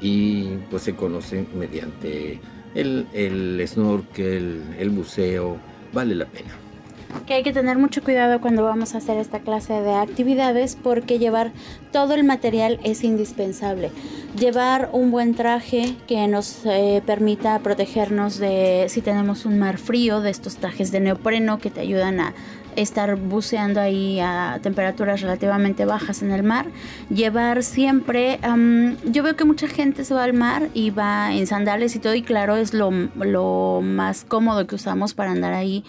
Y 0.00 0.56
pues 0.70 0.82
se 0.82 0.94
conocen 0.94 1.46
mediante 1.54 2.40
el, 2.74 3.06
el 3.12 3.62
snorkel, 3.66 4.62
el 4.78 4.90
buceo, 4.90 5.58
vale 5.92 6.14
la 6.14 6.26
pena 6.26 6.61
que 7.26 7.34
hay 7.34 7.42
que 7.42 7.52
tener 7.52 7.78
mucho 7.78 8.02
cuidado 8.02 8.40
cuando 8.40 8.62
vamos 8.62 8.94
a 8.94 8.98
hacer 8.98 9.18
esta 9.18 9.40
clase 9.40 9.74
de 9.74 9.94
actividades 9.94 10.76
porque 10.76 11.18
llevar 11.18 11.52
todo 11.92 12.14
el 12.14 12.24
material 12.24 12.80
es 12.84 13.04
indispensable. 13.04 13.90
Llevar 14.38 14.88
un 14.92 15.10
buen 15.10 15.34
traje 15.34 15.96
que 16.06 16.26
nos 16.26 16.64
eh, 16.64 17.02
permita 17.06 17.58
protegernos 17.60 18.38
de 18.38 18.86
si 18.88 19.02
tenemos 19.02 19.44
un 19.44 19.58
mar 19.58 19.78
frío, 19.78 20.20
de 20.20 20.30
estos 20.30 20.56
trajes 20.56 20.90
de 20.90 21.00
neopreno 21.00 21.58
que 21.58 21.70
te 21.70 21.80
ayudan 21.80 22.20
a 22.20 22.34
estar 22.76 23.16
buceando 23.16 23.80
ahí 23.80 24.18
a 24.20 24.58
temperaturas 24.62 25.20
relativamente 25.20 25.84
bajas 25.84 26.22
en 26.22 26.30
el 26.30 26.42
mar. 26.42 26.66
Llevar 27.10 27.62
siempre, 27.62 28.38
yo 29.04 29.22
veo 29.22 29.36
que 29.36 29.44
mucha 29.44 29.68
gente 29.68 30.04
se 30.04 30.14
va 30.14 30.24
al 30.24 30.32
mar 30.32 30.68
y 30.74 30.90
va 30.90 31.34
en 31.34 31.46
sandales 31.46 31.94
y 31.96 31.98
todo 31.98 32.14
y 32.14 32.22
claro 32.22 32.56
es 32.56 32.72
lo, 32.72 32.90
lo 32.90 33.80
más 33.82 34.24
cómodo 34.24 34.66
que 34.66 34.74
usamos 34.74 35.14
para 35.14 35.32
andar 35.32 35.52
ahí 35.52 35.84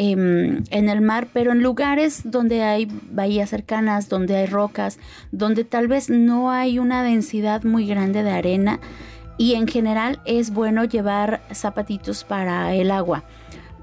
Em, 0.00 0.62
en 0.70 0.88
el 0.88 1.00
mar, 1.00 1.26
pero 1.32 1.50
en 1.50 1.60
lugares 1.60 2.20
donde 2.22 2.62
hay 2.62 2.86
bahías 3.10 3.50
cercanas, 3.50 4.08
donde 4.08 4.36
hay 4.36 4.46
rocas, 4.46 5.00
donde 5.32 5.64
tal 5.64 5.88
vez 5.88 6.08
no 6.08 6.52
hay 6.52 6.78
una 6.78 7.02
densidad 7.02 7.64
muy 7.64 7.84
grande 7.88 8.22
de 8.22 8.30
arena 8.30 8.78
y 9.38 9.54
en 9.54 9.66
general 9.66 10.20
es 10.24 10.52
bueno 10.52 10.84
llevar 10.84 11.40
zapatitos 11.52 12.22
para 12.22 12.72
el 12.74 12.92
agua 12.92 13.24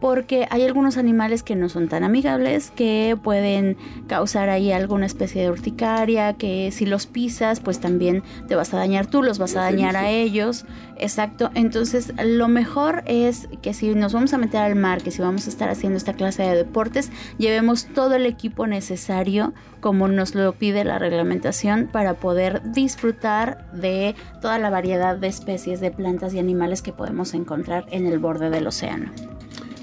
porque 0.05 0.45
hay 0.51 0.61
algunos 0.61 0.97
animales 0.97 1.41
que 1.41 1.55
no 1.55 1.67
son 1.67 1.87
tan 1.87 2.03
amigables, 2.03 2.69
que 2.69 3.17
pueden 3.23 3.75
causar 4.05 4.49
ahí 4.49 4.71
alguna 4.71 5.07
especie 5.07 5.41
de 5.41 5.49
urticaria, 5.49 6.33
que 6.33 6.69
si 6.71 6.85
los 6.85 7.07
pisas, 7.07 7.59
pues 7.59 7.79
también 7.79 8.21
te 8.47 8.53
vas 8.53 8.71
a 8.75 8.77
dañar 8.77 9.07
tú, 9.07 9.23
los 9.23 9.39
vas 9.39 9.55
a 9.55 9.61
dañar 9.61 9.95
a 9.95 10.11
ellos. 10.11 10.65
Exacto, 10.97 11.49
entonces 11.55 12.13
lo 12.23 12.47
mejor 12.47 13.01
es 13.07 13.49
que 13.63 13.73
si 13.73 13.95
nos 13.95 14.13
vamos 14.13 14.31
a 14.35 14.37
meter 14.37 14.61
al 14.61 14.75
mar, 14.75 15.01
que 15.01 15.09
si 15.09 15.23
vamos 15.23 15.47
a 15.47 15.49
estar 15.49 15.69
haciendo 15.69 15.97
esta 15.97 16.13
clase 16.13 16.43
de 16.43 16.55
deportes, 16.55 17.11
llevemos 17.39 17.87
todo 17.87 18.13
el 18.13 18.27
equipo 18.27 18.67
necesario 18.67 19.55
como 19.79 20.07
nos 20.07 20.35
lo 20.35 20.53
pide 20.53 20.83
la 20.83 20.99
reglamentación 20.99 21.89
para 21.91 22.13
poder 22.13 22.61
disfrutar 22.73 23.71
de 23.71 24.13
toda 24.39 24.59
la 24.59 24.69
variedad 24.69 25.17
de 25.17 25.29
especies 25.29 25.79
de 25.79 25.89
plantas 25.89 26.35
y 26.35 26.39
animales 26.39 26.83
que 26.83 26.93
podemos 26.93 27.33
encontrar 27.33 27.87
en 27.89 28.05
el 28.05 28.19
borde 28.19 28.51
del 28.51 28.67
océano. 28.67 29.11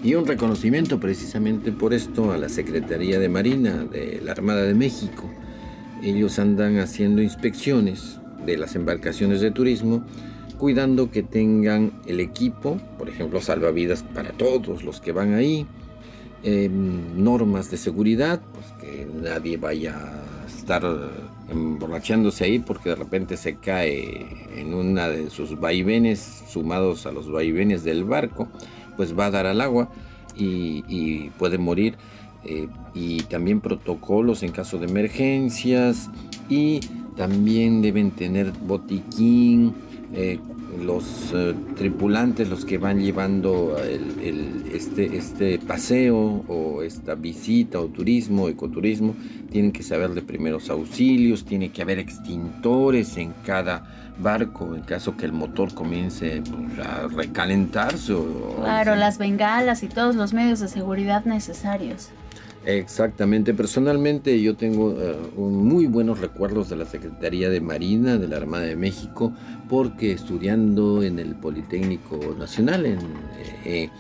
Y 0.04 0.16
un 0.16 0.26
reconocimiento 0.26 0.98
precisamente 0.98 1.70
por 1.70 1.94
esto 1.94 2.32
a 2.32 2.36
la 2.36 2.48
Secretaría 2.48 3.20
de 3.20 3.28
Marina 3.28 3.84
de 3.84 4.20
la 4.20 4.32
Armada 4.32 4.62
de 4.62 4.74
México. 4.74 5.30
Ellos 6.02 6.40
andan 6.40 6.80
haciendo 6.80 7.22
inspecciones 7.22 8.18
de 8.44 8.56
las 8.56 8.74
embarcaciones 8.74 9.40
de 9.40 9.52
turismo, 9.52 10.04
cuidando 10.58 11.12
que 11.12 11.22
tengan 11.22 11.92
el 12.06 12.18
equipo, 12.18 12.80
por 12.98 13.08
ejemplo, 13.08 13.40
salvavidas 13.40 14.02
para 14.02 14.32
todos 14.32 14.82
los 14.82 15.00
que 15.00 15.12
van 15.12 15.34
ahí, 15.34 15.66
em, 16.42 17.22
normas 17.22 17.70
de 17.70 17.76
seguridad, 17.76 18.42
pues 18.52 18.66
que 18.80 19.06
nadie 19.06 19.56
vaya 19.56 19.94
a 19.94 20.46
estar 20.48 20.82
emborrachándose 21.48 22.44
ahí 22.44 22.58
porque 22.58 22.88
de 22.88 22.96
repente 22.96 23.36
se 23.36 23.54
cae 23.54 24.26
en 24.56 24.74
una 24.74 25.08
de 25.08 25.30
sus 25.30 25.60
vaivenes 25.60 26.42
sumados 26.48 27.06
a 27.06 27.12
los 27.12 27.30
vaivenes 27.30 27.84
del 27.84 28.02
barco 28.02 28.48
pues 28.96 29.18
va 29.18 29.26
a 29.26 29.30
dar 29.30 29.46
al 29.46 29.60
agua 29.60 29.88
y, 30.36 31.30
puede 31.38 31.58
morir. 31.58 31.96
Eh, 32.44 32.66
y 32.92 33.22
también 33.22 33.60
protocolos 33.60 34.42
en 34.42 34.50
caso 34.50 34.76
de 34.78 34.86
emergencias 34.86 36.10
y 36.48 36.80
también 37.16 37.82
deben 37.82 38.10
tener 38.10 38.50
botiquín, 38.50 39.74
eh, 40.12 40.40
los 40.80 41.32
eh, 41.34 41.54
tripulantes, 41.76 42.48
los 42.48 42.64
que 42.64 42.78
van 42.78 43.00
llevando 43.00 43.76
este, 44.72 45.16
este 45.16 45.58
paseo 45.58 46.44
o 46.48 46.82
esta 46.82 47.14
visita 47.14 47.80
o 47.80 47.86
turismo, 47.86 48.48
ecoturismo, 48.48 49.14
tienen 49.50 49.72
que 49.72 49.82
saber 49.82 50.10
de 50.10 50.22
primeros 50.22 50.70
auxilios, 50.70 51.44
tiene 51.44 51.70
que 51.70 51.82
haber 51.82 51.98
extintores 51.98 53.16
en 53.16 53.34
cada 53.44 53.84
barco 54.18 54.74
en 54.74 54.82
caso 54.82 55.16
que 55.16 55.24
el 55.24 55.32
motor 55.32 55.74
comience 55.74 56.42
pues, 56.42 56.86
a 56.86 57.08
recalentarse. 57.08 58.14
claro, 58.56 58.94
las 58.96 59.18
bengalas 59.18 59.82
y 59.82 59.88
todos 59.88 60.16
los 60.16 60.32
medios 60.32 60.60
de 60.60 60.68
seguridad 60.68 61.24
necesarios. 61.24 62.10
Exactamente, 62.64 63.54
personalmente 63.54 64.40
yo 64.40 64.56
tengo 64.56 64.92
eh, 64.92 65.16
muy 65.36 65.86
buenos 65.86 66.20
recuerdos 66.20 66.68
de 66.68 66.76
la 66.76 66.84
Secretaría 66.84 67.50
de 67.50 67.60
Marina 67.60 68.18
de 68.18 68.28
la 68.28 68.36
Armada 68.36 68.64
de 68.64 68.76
México 68.76 69.32
porque 69.68 70.12
estudiando 70.12 71.02
en 71.02 71.18
el 71.18 71.34
Politécnico 71.34 72.36
Nacional 72.38 72.86
en, 72.86 73.00
eh, 73.64 73.90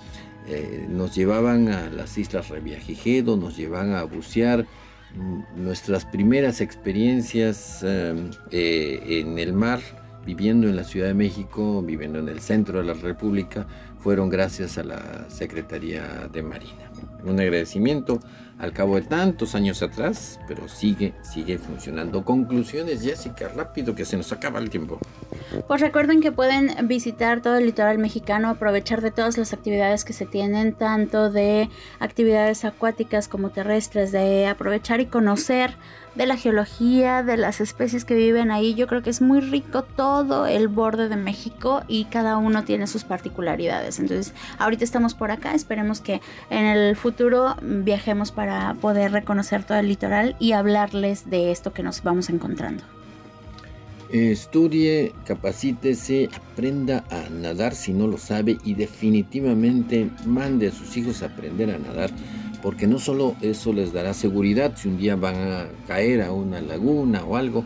eh, 0.46 0.86
nos 0.88 1.14
llevaban 1.14 1.68
a 1.68 1.88
las 1.90 2.18
islas 2.18 2.48
Reviajigedo, 2.48 3.36
nos 3.36 3.56
llevaban 3.56 3.94
a 3.94 4.02
bucear. 4.04 4.66
Nuestras 5.56 6.06
primeras 6.06 6.60
experiencias 6.60 7.82
em, 7.82 8.30
eh, 8.50 9.20
en 9.20 9.38
el 9.38 9.52
mar, 9.52 9.80
viviendo 10.24 10.68
en 10.68 10.76
la 10.76 10.84
Ciudad 10.84 11.08
de 11.08 11.14
México, 11.14 11.82
viviendo 11.82 12.18
en 12.18 12.28
el 12.28 12.40
centro 12.40 12.78
de 12.78 12.84
la 12.86 12.94
República, 12.94 13.66
fueron 13.98 14.30
gracias 14.30 14.78
a 14.78 14.84
la 14.84 15.28
Secretaría 15.28 16.28
de 16.32 16.42
Marina. 16.42 16.90
Un 17.24 17.38
agradecimiento 17.38 18.20
al 18.62 18.72
cabo 18.72 18.94
de 18.94 19.02
tantos 19.02 19.56
años 19.56 19.82
atrás, 19.82 20.38
pero 20.46 20.68
sigue, 20.68 21.14
sigue 21.22 21.58
funcionando. 21.58 22.24
Conclusiones, 22.24 23.02
Jessica, 23.02 23.48
rápido 23.48 23.96
que 23.96 24.04
se 24.04 24.16
nos 24.16 24.30
acaba 24.30 24.60
el 24.60 24.70
tiempo. 24.70 25.00
Pues 25.66 25.80
recuerden 25.80 26.20
que 26.20 26.30
pueden 26.30 26.86
visitar 26.86 27.42
todo 27.42 27.56
el 27.56 27.66
litoral 27.66 27.98
mexicano, 27.98 28.50
aprovechar 28.50 29.00
de 29.00 29.10
todas 29.10 29.36
las 29.36 29.52
actividades 29.52 30.04
que 30.04 30.12
se 30.12 30.26
tienen, 30.26 30.74
tanto 30.74 31.28
de 31.28 31.70
actividades 31.98 32.64
acuáticas 32.64 33.26
como 33.26 33.50
terrestres, 33.50 34.12
de 34.12 34.46
aprovechar 34.46 35.00
y 35.00 35.06
conocer 35.06 35.74
de 36.14 36.26
la 36.26 36.36
geología, 36.36 37.22
de 37.22 37.36
las 37.36 37.60
especies 37.60 38.04
que 38.04 38.14
viven 38.14 38.50
ahí. 38.50 38.74
Yo 38.74 38.86
creo 38.86 39.02
que 39.02 39.10
es 39.10 39.20
muy 39.20 39.40
rico 39.40 39.82
todo 39.82 40.46
el 40.46 40.68
borde 40.68 41.08
de 41.08 41.16
México 41.16 41.82
y 41.88 42.04
cada 42.04 42.36
uno 42.36 42.64
tiene 42.64 42.86
sus 42.86 43.04
particularidades. 43.04 43.98
Entonces, 43.98 44.34
ahorita 44.58 44.84
estamos 44.84 45.14
por 45.14 45.30
acá, 45.30 45.54
esperemos 45.54 46.00
que 46.00 46.20
en 46.50 46.64
el 46.64 46.96
futuro 46.96 47.56
viajemos 47.62 48.32
para 48.32 48.74
poder 48.74 49.12
reconocer 49.12 49.64
todo 49.64 49.78
el 49.78 49.88
litoral 49.88 50.36
y 50.38 50.52
hablarles 50.52 51.30
de 51.30 51.50
esto 51.50 51.72
que 51.72 51.82
nos 51.82 52.02
vamos 52.02 52.28
encontrando. 52.30 52.82
Estudie, 54.10 55.14
capacítese, 55.24 56.28
aprenda 56.36 57.02
a 57.10 57.30
nadar 57.30 57.74
si 57.74 57.94
no 57.94 58.06
lo 58.06 58.18
sabe 58.18 58.58
y 58.62 58.74
definitivamente 58.74 60.10
mande 60.26 60.68
a 60.68 60.70
sus 60.70 60.94
hijos 60.98 61.22
a 61.22 61.26
aprender 61.26 61.70
a 61.70 61.78
nadar 61.78 62.10
porque 62.62 62.86
no 62.86 62.98
solo 62.98 63.34
eso 63.42 63.72
les 63.72 63.92
dará 63.92 64.14
seguridad 64.14 64.74
si 64.76 64.88
un 64.88 64.96
día 64.96 65.16
van 65.16 65.34
a 65.34 65.66
caer 65.86 66.22
a 66.22 66.32
una 66.32 66.60
laguna 66.60 67.24
o 67.24 67.36
algo, 67.36 67.64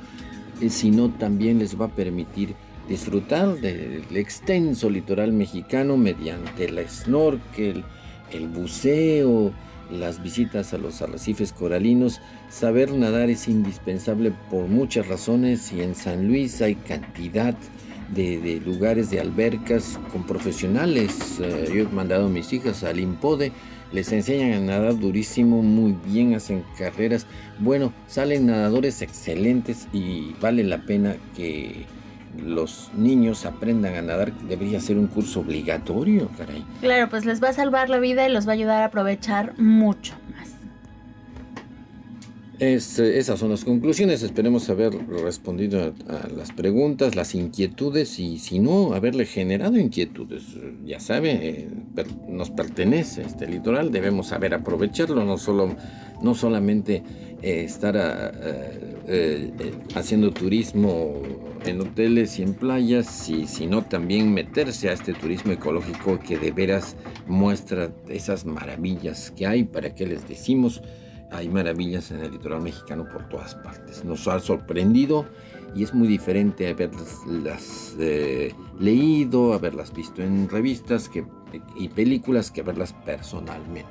eh, 0.60 0.70
sino 0.70 1.10
también 1.10 1.58
les 1.58 1.78
va 1.78 1.86
a 1.86 1.94
permitir 1.94 2.54
disfrutar 2.88 3.56
del 3.60 4.04
extenso 4.16 4.88
litoral 4.88 5.32
mexicano 5.32 5.96
mediante 5.96 6.64
el 6.66 6.88
snorkel, 6.88 7.84
el 8.32 8.48
buceo, 8.48 9.52
las 9.90 10.22
visitas 10.22 10.72
a 10.72 10.78
los 10.78 11.02
arrecifes 11.02 11.52
coralinos. 11.52 12.20
Saber 12.48 12.92
nadar 12.92 13.28
es 13.28 13.48
indispensable 13.48 14.32
por 14.50 14.66
muchas 14.68 15.08
razones 15.08 15.72
y 15.72 15.82
en 15.82 15.94
San 15.94 16.26
Luis 16.26 16.62
hay 16.62 16.76
cantidad 16.76 17.54
de, 18.14 18.62
lugares 18.64 19.10
de 19.10 19.20
albercas 19.20 19.98
con 20.12 20.24
profesionales. 20.24 21.40
Eh, 21.40 21.70
yo 21.74 21.82
he 21.82 21.88
mandado 21.88 22.26
a 22.26 22.30
mis 22.30 22.52
hijas 22.52 22.84
al 22.84 23.00
Impode 23.00 23.52
les 23.96 24.12
enseñan 24.12 24.52
a 24.52 24.60
nadar 24.60 24.98
durísimo, 24.98 25.62
muy 25.62 25.96
bien, 26.04 26.34
hacen 26.34 26.62
carreras. 26.76 27.26
Bueno, 27.58 27.94
salen 28.06 28.46
nadadores 28.46 29.00
excelentes 29.00 29.88
y 29.90 30.34
vale 30.38 30.64
la 30.64 30.82
pena 30.82 31.16
que 31.34 31.86
los 32.44 32.90
niños 32.94 33.46
aprendan 33.46 33.94
a 33.94 34.02
nadar. 34.02 34.34
Debería 34.48 34.80
ser 34.80 34.98
un 34.98 35.06
curso 35.06 35.40
obligatorio, 35.40 36.28
caray. 36.36 36.62
Claro, 36.82 37.08
pues 37.08 37.24
les 37.24 37.42
va 37.42 37.48
a 37.48 37.52
salvar 37.54 37.88
la 37.88 37.98
vida 37.98 38.28
y 38.28 38.32
los 38.32 38.46
va 38.46 38.50
a 38.50 38.54
ayudar 38.54 38.82
a 38.82 38.86
aprovechar 38.86 39.58
mucho 39.58 40.14
más. 42.60 42.98
esas 42.98 43.38
son 43.38 43.50
las 43.50 43.64
conclusiones. 43.64 44.22
Esperemos 44.22 44.68
haber 44.70 44.92
respondido 45.08 45.94
a, 46.08 46.28
las 46.28 46.52
preguntas, 46.52 47.14
las 47.14 47.34
inquietudes 47.34 48.18
y 48.18 48.38
si 48.38 48.58
no, 48.58 48.94
haberle 48.94 49.26
generado 49.26 49.78
inquietudes. 49.78 50.44
Ya 50.84 51.00
sabe, 51.00 51.32
eh, 51.32 51.68
nos 52.28 52.50
pertenece 52.50 53.22
este 53.22 53.46
litoral, 53.46 53.90
debemos 53.90 54.28
saber 54.28 54.54
aprovecharlo, 54.54 55.24
no, 55.24 55.38
solo, 55.38 55.76
no 56.22 56.34
solamente 56.34 57.02
eh, 57.42 57.64
estar 57.64 57.94
eh, 59.08 59.50
haciendo 59.94 60.32
turismo 60.32 61.22
en 61.64 61.80
hoteles 61.80 62.38
y 62.38 62.42
en 62.42 62.54
playas, 62.54 63.06
sino 63.46 63.82
también 63.82 64.32
meterse 64.32 64.88
a 64.88 64.92
este 64.92 65.12
turismo 65.12 65.52
ecológico 65.52 66.18
que 66.18 66.38
de 66.38 66.52
veras 66.52 66.96
muestra 67.26 67.92
esas 68.08 68.44
maravillas 68.44 69.30
que 69.30 69.46
hay, 69.46 69.64
para 69.64 69.94
que 69.94 70.06
les 70.06 70.28
decimos 70.28 70.82
hay 71.30 71.48
maravillas 71.48 72.10
en 72.10 72.20
el 72.20 72.32
litoral 72.32 72.60
mexicano 72.60 73.06
por 73.08 73.28
todas 73.28 73.54
partes. 73.56 74.04
Nos 74.04 74.26
ha 74.28 74.38
sorprendido 74.40 75.26
y 75.74 75.84
es 75.84 75.92
muy 75.92 76.08
diferente 76.08 76.68
haberlas 76.68 77.94
eh, 77.98 78.54
leído, 78.78 79.52
haberlas 79.52 79.92
visto 79.92 80.22
en 80.22 80.48
revistas 80.48 81.10
y 81.76 81.88
películas 81.88 82.50
que 82.50 82.62
verlas 82.62 82.92
personalmente. 83.04 83.90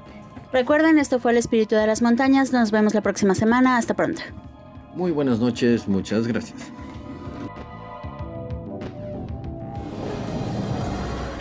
Recuerden, 0.52 1.00
esto 1.00 1.20
fue 1.20 1.32
El 1.32 1.38
Espíritu 1.38 1.76
de 1.76 1.86
las 1.86 2.02
Montañas. 2.02 2.54
Nos 2.54 2.72
vemos 2.72 2.94
la 2.94 3.02
próxima 3.02 3.36
semana. 3.36 3.78
Hasta 3.78 3.94
pronto. 3.94 4.22
Muy 4.96 5.12
buenas 5.12 5.40
noches, 5.40 5.88
muchas 5.88 6.28
gracias. 6.28 6.72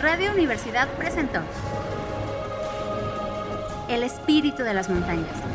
Radio 0.01 0.31
Universidad 0.33 0.87
presentó 0.97 1.39
El 3.89 4.03
Espíritu 4.03 4.63
de 4.63 4.73
las 4.73 4.89
Montañas 4.89 5.54